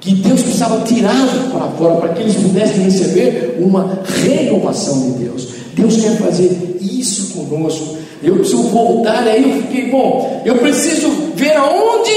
que 0.00 0.16
Deus 0.16 0.42
precisava 0.42 0.80
tirá-los 0.80 1.52
para 1.52 1.68
fora 1.78 1.94
para 1.96 2.08
que 2.08 2.22
eles 2.22 2.34
pudessem 2.34 2.82
receber 2.82 3.56
uma 3.60 4.00
renovação 4.04 5.00
de 5.00 5.24
Deus. 5.24 5.48
Deus 5.74 5.96
quer 5.96 6.16
fazer 6.18 6.78
isso 6.80 7.34
conosco. 7.34 7.98
Eu 8.20 8.34
preciso 8.34 8.64
voltar, 8.64 9.22
aí 9.22 9.42
eu 9.42 9.62
fiquei, 9.62 9.90
bom, 9.90 10.42
eu 10.44 10.56
preciso 10.56 11.08
ver 11.36 11.56
aonde 11.56 12.10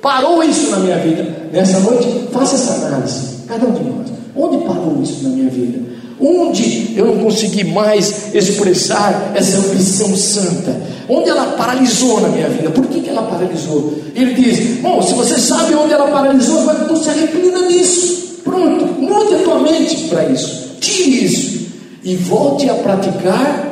parou 0.00 0.42
isso 0.42 0.70
na 0.70 0.78
minha 0.78 0.96
vida. 0.98 1.48
Nessa 1.52 1.80
noite, 1.80 2.08
faça 2.32 2.54
essa 2.54 2.86
análise, 2.86 3.44
cada 3.46 3.66
um 3.66 3.72
de 3.72 3.84
nós. 3.84 4.08
Onde 4.34 4.64
parou 4.64 4.98
isso 5.02 5.22
na 5.24 5.30
minha 5.30 5.50
vida? 5.50 5.80
Onde 6.20 6.94
eu 6.96 7.06
não 7.06 7.24
consegui 7.24 7.64
mais 7.64 8.34
expressar 8.34 9.32
essa 9.34 9.58
ambição 9.58 10.16
santa? 10.16 10.74
Onde 11.08 11.30
ela 11.30 11.46
paralisou 11.56 12.20
na 12.20 12.28
minha 12.28 12.48
vida? 12.48 12.70
Por 12.70 12.86
que, 12.86 13.00
que 13.00 13.08
ela 13.08 13.22
paralisou? 13.22 13.94
Ele 14.14 14.34
diz: 14.34 14.80
Bom, 14.80 15.00
se 15.00 15.14
você 15.14 15.38
sabe 15.38 15.74
onde 15.74 15.92
ela 15.92 16.08
paralisou, 16.08 16.60
agora 16.60 16.80
então 16.84 16.96
se 16.96 17.08
arrependa 17.08 17.60
nisso. 17.62 18.40
Pronto, 18.44 18.84
mude 19.00 19.34
a 19.34 19.38
tua 19.38 19.58
mente 19.60 19.96
para 20.08 20.24
isso. 20.26 20.76
Tire 20.80 21.24
isso. 21.24 21.68
E 22.04 22.14
volte 22.16 22.68
a 22.68 22.74
praticar 22.74 23.68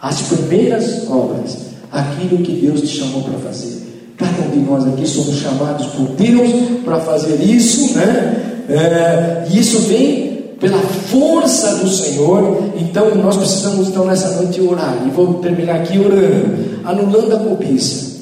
as 0.00 0.20
primeiras 0.22 1.08
obras, 1.08 1.56
aquilo 1.90 2.38
que 2.38 2.52
Deus 2.52 2.80
te 2.80 2.88
chamou 2.88 3.22
para 3.22 3.38
fazer. 3.38 3.82
Cada 4.16 4.42
um 4.42 4.50
de 4.50 4.58
nós 4.58 4.86
aqui 4.86 5.06
somos 5.06 5.36
chamados 5.36 5.86
por 5.86 6.08
Deus 6.08 6.50
para 6.84 7.00
fazer 7.00 7.40
isso, 7.42 7.96
né? 7.96 8.64
É, 8.68 9.46
e 9.50 9.58
isso 9.58 9.78
vem 9.80 10.31
pela 10.62 10.78
força 10.78 11.78
do 11.78 11.88
Senhor. 11.88 12.62
Então 12.76 13.12
nós 13.16 13.36
precisamos 13.36 13.88
então 13.88 14.06
nessa 14.06 14.40
noite 14.40 14.60
orar. 14.60 14.96
E 15.04 15.10
vou 15.10 15.34
terminar 15.34 15.80
aqui 15.80 15.98
orando, 15.98 16.78
anulando 16.84 17.34
a 17.34 17.38
cobiça. 17.40 18.12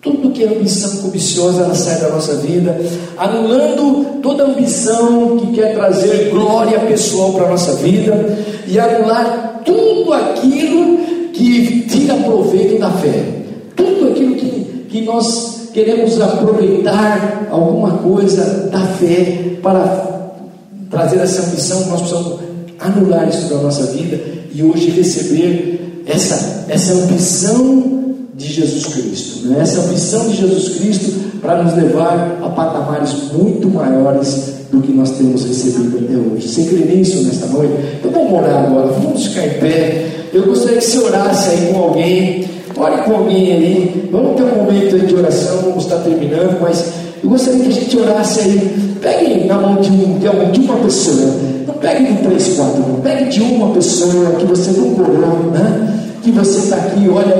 Tudo 0.00 0.30
que 0.30 0.44
é 0.44 0.46
ambição 0.46 1.02
cobiciosa 1.02 1.64
ela 1.64 1.74
sai 1.74 1.98
da 1.98 2.08
nossa 2.10 2.36
vida, 2.36 2.80
anulando 3.16 4.20
toda 4.22 4.44
ambição 4.44 5.36
que 5.38 5.54
quer 5.54 5.74
trazer 5.74 6.30
glória 6.30 6.78
pessoal 6.78 7.32
para 7.32 7.46
a 7.46 7.50
nossa 7.50 7.74
vida 7.74 8.38
e 8.68 8.78
anular 8.78 9.60
tudo 9.64 10.12
aquilo 10.12 10.98
que 11.32 11.80
tira 11.90 12.14
proveito 12.14 12.78
da 12.78 12.92
fé, 12.92 13.24
tudo 13.74 14.12
aquilo 14.12 14.36
que, 14.36 14.86
que 14.88 15.00
nós 15.02 15.70
queremos 15.74 16.20
aproveitar 16.20 17.48
alguma 17.50 17.98
coisa 17.98 18.68
da 18.70 18.80
fé 18.80 19.56
para 19.60 20.17
trazer 20.90 21.18
essa 21.18 21.42
ambição, 21.42 21.86
nós 21.86 22.00
precisamos 22.00 22.40
anular 22.78 23.28
isso 23.28 23.48
da 23.48 23.56
nossa 23.56 23.86
vida 23.86 24.20
e 24.52 24.62
hoje 24.62 24.90
receber 24.90 26.02
essa, 26.06 26.66
essa 26.68 26.92
ambição 26.92 27.98
de 28.34 28.46
Jesus 28.46 28.86
Cristo, 28.86 29.48
né? 29.48 29.58
essa 29.60 29.80
ambição 29.80 30.28
de 30.28 30.36
Jesus 30.36 30.78
Cristo 30.78 31.40
para 31.40 31.62
nos 31.62 31.74
levar 31.74 32.38
a 32.42 32.48
patamares 32.48 33.32
muito 33.32 33.68
maiores 33.68 34.58
do 34.70 34.80
que 34.80 34.92
nós 34.92 35.10
temos 35.12 35.44
recebido 35.44 35.98
até 35.98 36.16
hoje. 36.16 36.48
Você 36.48 36.64
crê 36.64 36.94
nisso 36.94 37.24
nesta 37.24 37.46
noite? 37.46 37.72
Então 37.98 38.12
vamos 38.12 38.32
orar 38.32 38.64
agora, 38.64 38.92
vamos 38.92 39.26
ficar 39.26 39.46
em 39.46 39.58
pé. 39.58 40.06
Eu 40.32 40.46
gostaria 40.46 40.78
que 40.78 40.84
você 40.84 40.98
orasse 40.98 41.50
aí 41.50 41.72
com 41.72 41.78
alguém, 41.80 42.44
ore 42.76 43.02
com 43.02 43.14
alguém 43.14 43.52
aí. 43.52 44.08
Vamos 44.12 44.36
ter 44.36 44.44
um 44.44 44.56
momento 44.56 45.06
de 45.06 45.14
oração, 45.14 45.58
vamos 45.62 45.84
estar 45.84 45.96
terminando, 45.98 46.60
mas 46.60 46.84
eu 47.22 47.30
gostaria 47.30 47.60
que 47.60 47.68
a 47.68 47.72
gente 47.72 47.98
orasse 47.98 48.40
aí. 48.40 48.87
Pegue 49.00 49.46
na 49.46 49.58
mão 49.58 49.76
de, 49.76 49.90
um, 49.90 50.18
de, 50.18 50.52
de 50.52 50.60
uma 50.60 50.76
pessoa. 50.78 51.34
Não 51.66 51.74
pegue 51.74 52.12
de 52.12 52.22
três, 52.22 52.56
quatro, 52.56 52.80
não. 52.80 53.00
Pegue 53.00 53.30
de 53.30 53.40
uma 53.42 53.72
pessoa 53.74 54.32
que 54.38 54.46
você 54.46 54.70
não 54.72 54.92
orou, 54.94 55.50
né? 55.52 55.94
Que 56.22 56.30
você 56.30 56.58
está 56.58 56.76
aqui, 56.76 57.08
olha 57.08 57.34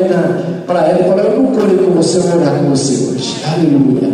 para 0.66 0.86
ela 0.86 1.00
e 1.00 1.09
fala, 1.09 1.22
eu 1.22 1.42
não 1.42 1.52
orei 1.54 1.76
com 1.78 1.90
você, 1.92 2.18
eu 2.18 2.22
vou 2.22 2.40
orar 2.40 2.59
com 2.59 2.70
você 2.70 2.92
hoje. 2.92 3.36
Aleluia. 3.52 4.12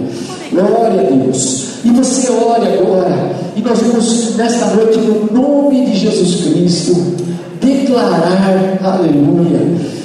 Glória 0.51 1.01
a 1.01 1.11
Deus. 1.11 1.65
E 1.85 1.91
você 1.91 2.31
ore 2.31 2.67
agora. 2.79 3.33
E 3.57 3.61
nós 3.61 3.79
vamos, 3.81 4.37
nesta 4.37 4.67
noite, 4.67 4.99
no 4.99 5.33
nome 5.33 5.87
de 5.87 5.97
Jesus 5.97 6.45
Cristo, 6.45 6.95
declarar, 7.61 8.79
aleluia, 8.83 9.61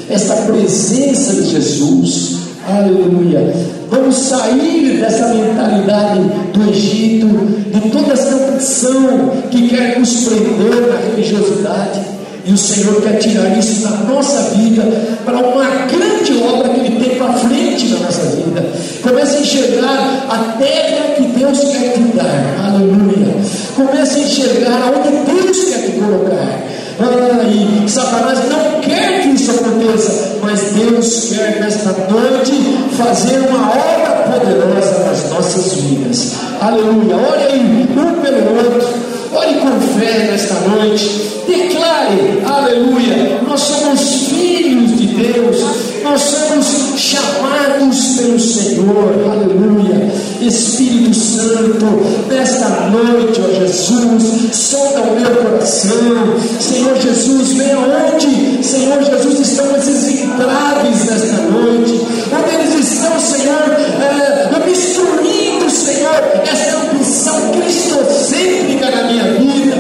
esta 0.10 0.36
presença 0.36 1.34
de 1.34 1.50
Jesus. 1.50 2.39
Aleluia 2.78 3.80
Vamos 3.90 4.16
sair 4.16 5.00
dessa 5.00 5.34
mentalidade 5.34 6.20
do 6.54 6.70
Egito, 6.70 7.28
de 7.28 7.90
toda 7.90 8.14
essa 8.14 8.36
ambição 8.36 9.32
que 9.50 9.68
quer 9.68 10.00
nos 10.00 10.26
prender 10.26 10.88
na 10.88 10.98
religiosidade. 11.10 12.00
E 12.46 12.54
o 12.54 12.58
Senhor 12.58 13.02
quer 13.02 13.18
tirar 13.18 13.58
isso 13.58 13.82
da 13.84 13.98
nossa 14.12 14.56
vida 14.56 14.84
para 15.26 15.38
uma 15.38 15.66
grande 15.88 16.42
obra 16.42 16.70
que 16.70 16.80
Ele 16.80 17.04
tem 17.04 17.18
para 17.18 17.34
frente 17.34 17.88
na 17.90 18.00
nossa 18.00 18.24
vida. 18.36 18.66
Comece 19.02 19.38
a 19.38 19.42
enxergar 19.42 20.26
a 20.30 20.38
terra 20.58 21.16
que 21.16 21.24
Deus 21.40 21.60
quer 21.60 21.94
te 21.94 22.02
dar. 22.16 22.66
Aleluia. 22.68 23.36
Comece 23.76 24.20
a 24.20 24.24
enxergar 24.24 24.82
aonde 24.84 25.32
Deus 25.32 25.58
quer 25.66 25.86
te 25.86 25.92
colocar. 25.94 26.69
E 27.02 27.90
Satanás 27.90 28.40
não 28.50 28.82
quer 28.82 29.22
que 29.22 29.30
isso 29.30 29.52
aconteça, 29.52 30.38
mas 30.42 30.62
Deus 30.74 31.30
quer 31.30 31.62
nesta 31.62 31.92
noite 32.12 32.52
fazer 32.98 33.40
uma 33.40 33.70
obra 33.70 34.40
poderosa 34.40 35.06
nas 35.06 35.30
nossas 35.30 35.74
vidas. 35.76 36.34
Aleluia. 36.60 37.16
Ore 37.16 37.44
aí, 37.44 37.88
um 37.90 38.22
pelo 38.22 38.58
outro. 38.58 39.09
Ore 39.32 39.54
com 39.56 40.00
fé 40.00 40.28
nesta 40.32 40.56
noite. 40.56 41.44
Declare, 41.46 42.42
aleluia. 42.46 43.42
Nós 43.48 43.62
somos 43.62 44.02
filhos 44.30 44.98
de 44.98 45.08
Deus. 45.08 45.58
Nós 46.04 46.22
somos 46.22 46.66
chamados 46.98 48.06
pelo 48.18 48.40
Senhor. 48.40 49.14
Aleluia. 49.32 50.12
Espírito 50.42 51.14
Santo, 51.14 51.86
nesta 52.30 52.70
noite, 52.90 53.42
ó 53.42 53.60
Jesus, 53.60 54.56
solta 54.56 55.02
o 55.02 55.20
meu 55.20 55.36
coração. 55.36 56.40
Senhor 56.60 56.96
Jesus, 57.00 57.54
vem 57.54 57.72
aonde, 57.74 58.64
Senhor 58.64 59.04
Jesus, 59.04 59.40
estão 59.40 59.76
esses 59.76 60.22
entraves 60.22 61.06
nesta 61.06 61.42
noite. 61.44 62.02
Onde 62.32 62.56
eles 62.56 62.90
estão, 62.90 63.20
Senhor, 63.20 63.76
é, 64.02 64.50
obstruindo, 64.56 65.70
Senhor, 65.70 66.24
esta 66.44 66.78
ambição 66.90 67.52
cristocêntrica 67.52 68.69
na 68.92 69.04
minha 69.04 69.24
vida. 69.34 69.76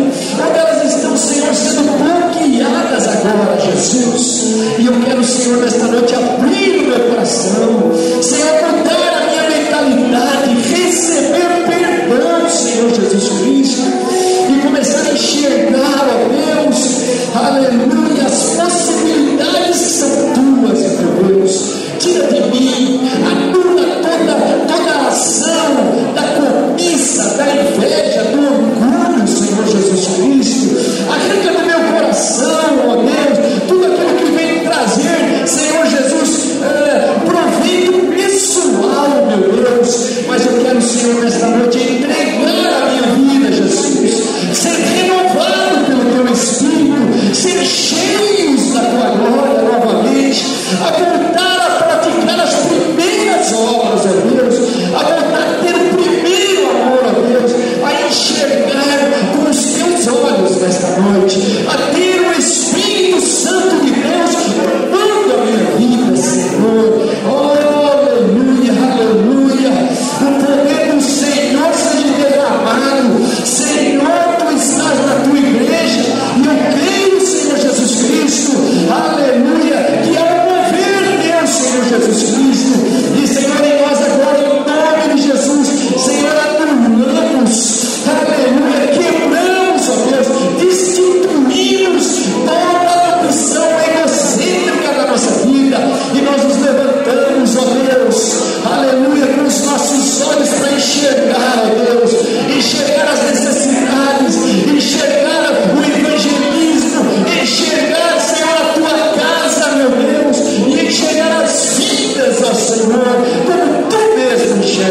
Elas 0.55 0.95
estão, 0.95 1.17
Senhor, 1.17 1.53
sendo 1.53 1.97
bloqueadas 1.97 3.07
agora, 3.07 3.59
Jesus. 3.59 4.77
E 4.77 4.85
eu 4.85 4.93
quero, 5.05 5.23
Senhor, 5.23 5.57
nesta 5.61 5.87
noite 5.87 6.15
abrir 6.15 6.79
o 6.79 6.87
meu 6.87 7.09
coração. 7.09 7.88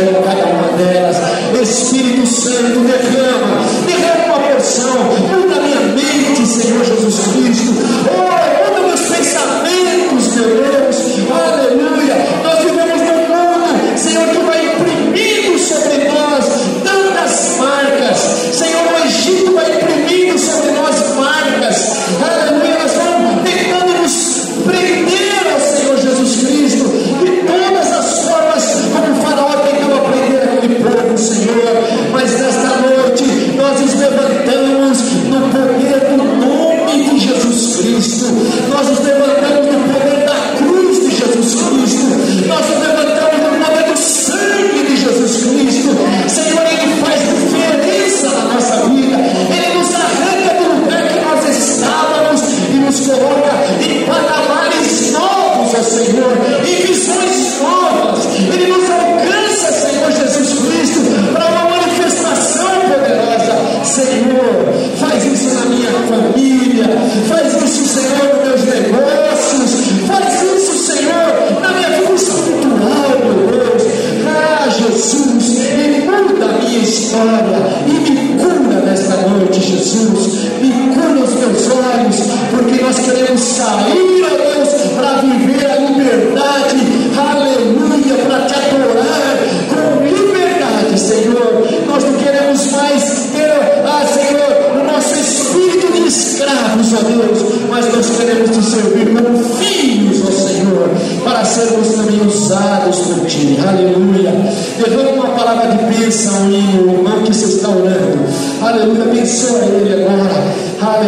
cada 0.06 0.46
uma 0.46 0.76
delas. 0.76 1.16
Espírito 1.60 2.26
Santo, 2.26 2.80
derrama 2.80 3.57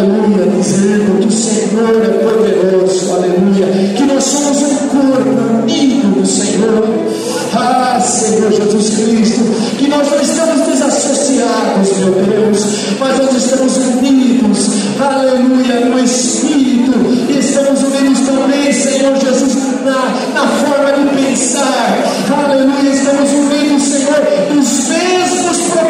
aleluia, 0.00 0.46
dizendo 0.56 1.20
que 1.20 1.26
o 1.26 1.30
Senhor 1.30 2.02
é 2.02 2.08
poderoso, 2.24 3.12
aleluia. 3.12 3.66
Que 3.94 4.04
nós 4.04 4.24
somos 4.24 4.62
um 4.62 4.76
corpo 4.88 5.62
unido 5.62 6.20
no 6.20 6.26
Senhor, 6.26 6.88
ah, 7.54 8.00
Senhor 8.00 8.50
Jesus 8.50 8.90
Cristo, 8.96 9.40
que 9.78 9.88
nós 9.88 10.10
não 10.10 10.20
estamos 10.20 10.66
desassociados, 10.66 11.98
meu 11.98 12.12
Deus, 12.12 12.58
mas 12.98 13.18
nós 13.18 13.36
estamos 13.36 13.76
unidos, 13.76 14.68
aleluia, 14.98 15.80
no 15.86 15.98
Espírito, 16.02 16.92
e 17.28 17.38
estamos 17.38 17.82
unidos 17.82 18.20
também, 18.20 18.72
Senhor 18.72 19.16
Jesus, 19.16 19.56
na, 19.84 20.40
na 20.40 20.46
forma 20.46 20.92
de 20.92 21.26
pensar, 21.26 21.98
aleluia, 22.44 22.90
estamos 22.90 23.30
unidos, 23.30 23.82
Senhor, 23.82 24.54
nos 24.54 24.88
mesmos 24.88 25.58
propósitos, 25.68 25.89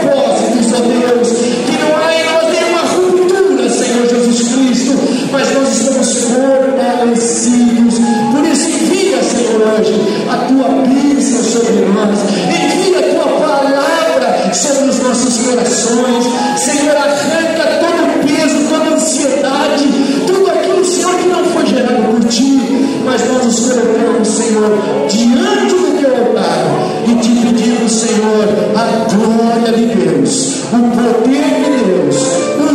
corações, 15.60 16.24
Senhor, 16.56 16.96
arranca 16.96 17.80
todo 17.80 18.00
o 18.06 18.26
peso, 18.26 18.68
toda 18.68 18.90
a 18.90 18.94
ansiedade, 18.94 19.84
tudo 20.26 20.50
aquilo, 20.50 20.84
Senhor, 20.84 21.14
que 21.16 21.28
não 21.28 21.44
foi 21.44 21.66
gerado 21.66 22.02
por 22.10 22.28
ti, 22.28 22.58
mas 23.04 23.20
nós 23.28 23.44
nos 23.44 23.60
colocamos, 23.60 24.28
Senhor, 24.28 24.78
diante 25.08 25.74
do 25.74 25.98
teu 25.98 26.16
altar 26.16 26.66
e 27.06 27.14
te 27.16 27.28
pedimos, 27.28 27.92
Senhor, 27.92 28.48
a 28.74 29.14
glória 29.14 29.72
de 29.72 29.94
Deus, 29.94 30.62
o 30.72 30.78
poder 30.96 31.44
de 31.64 31.84
Deus, 31.84 32.16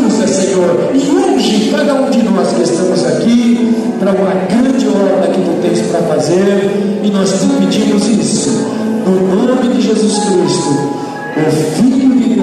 usa, 0.05 0.27
Senhor, 0.27 0.91
e 0.93 1.09
unge 1.09 1.71
cada 1.71 1.93
um 1.95 2.09
de 2.09 2.21
nós 2.23 2.53
que 2.53 2.61
estamos 2.61 3.03
aqui 3.05 3.75
para 3.99 4.11
uma 4.11 4.33
grande 4.47 4.88
obra 4.88 5.27
que 5.27 5.41
tu 5.41 5.59
tens 5.61 5.81
para 5.88 6.01
fazer, 6.01 6.99
e 7.03 7.09
nós 7.09 7.31
te 7.31 7.47
pedimos 7.47 8.07
isso, 8.07 8.49
no 9.05 9.45
nome 9.45 9.73
de 9.73 9.81
Jesus 9.81 10.19
Cristo, 10.19 11.05
o 11.38 11.51
Filho 11.75 11.94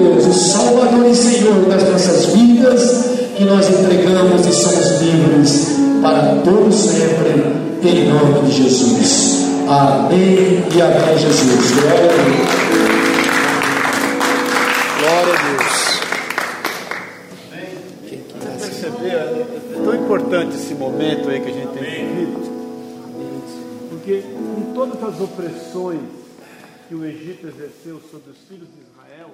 Deus, 0.03 0.25
o 0.25 0.33
Salvador 0.33 1.05
e 1.09 1.15
Senhor 1.15 1.65
das 1.65 1.89
nossas 1.89 2.25
vidas, 2.27 3.09
que 3.37 3.45
nós 3.45 3.69
entregamos 3.69 4.45
e 4.45 4.53
somos 4.53 5.01
livres 5.01 5.67
para 6.01 6.41
todo 6.43 6.71
sempre, 6.73 7.41
em 7.81 8.09
nome 8.09 8.49
de 8.49 8.63
Jesus. 8.63 9.43
Amém 9.69 10.63
e 10.75 10.81
amém, 10.81 11.17
Jesus. 11.17 11.71
Glória 11.71 12.03
a 12.03 12.17
Deus. 12.17 12.53
Glória 14.99 15.33
a 15.33 15.57
Deus. 15.57 15.83
perceber, 18.59 19.15
é 19.15 19.83
tão 19.83 19.95
importante 19.95 20.55
esse 20.55 20.73
momento 20.73 21.29
aí 21.29 21.39
que 21.39 21.49
a 21.49 21.53
gente 21.53 21.71
tem 21.79 22.07
vivido, 22.07 22.41
porque 23.89 24.21
com 24.21 24.73
todas 24.73 25.01
as 25.01 25.21
opressões 25.21 26.01
que 26.89 26.95
o 26.95 27.05
Egito 27.05 27.47
exerceu 27.47 28.01
sobre 28.11 28.31
os 28.31 28.37
filhos 28.49 28.67
de 28.67 28.81
Israel, 28.81 29.31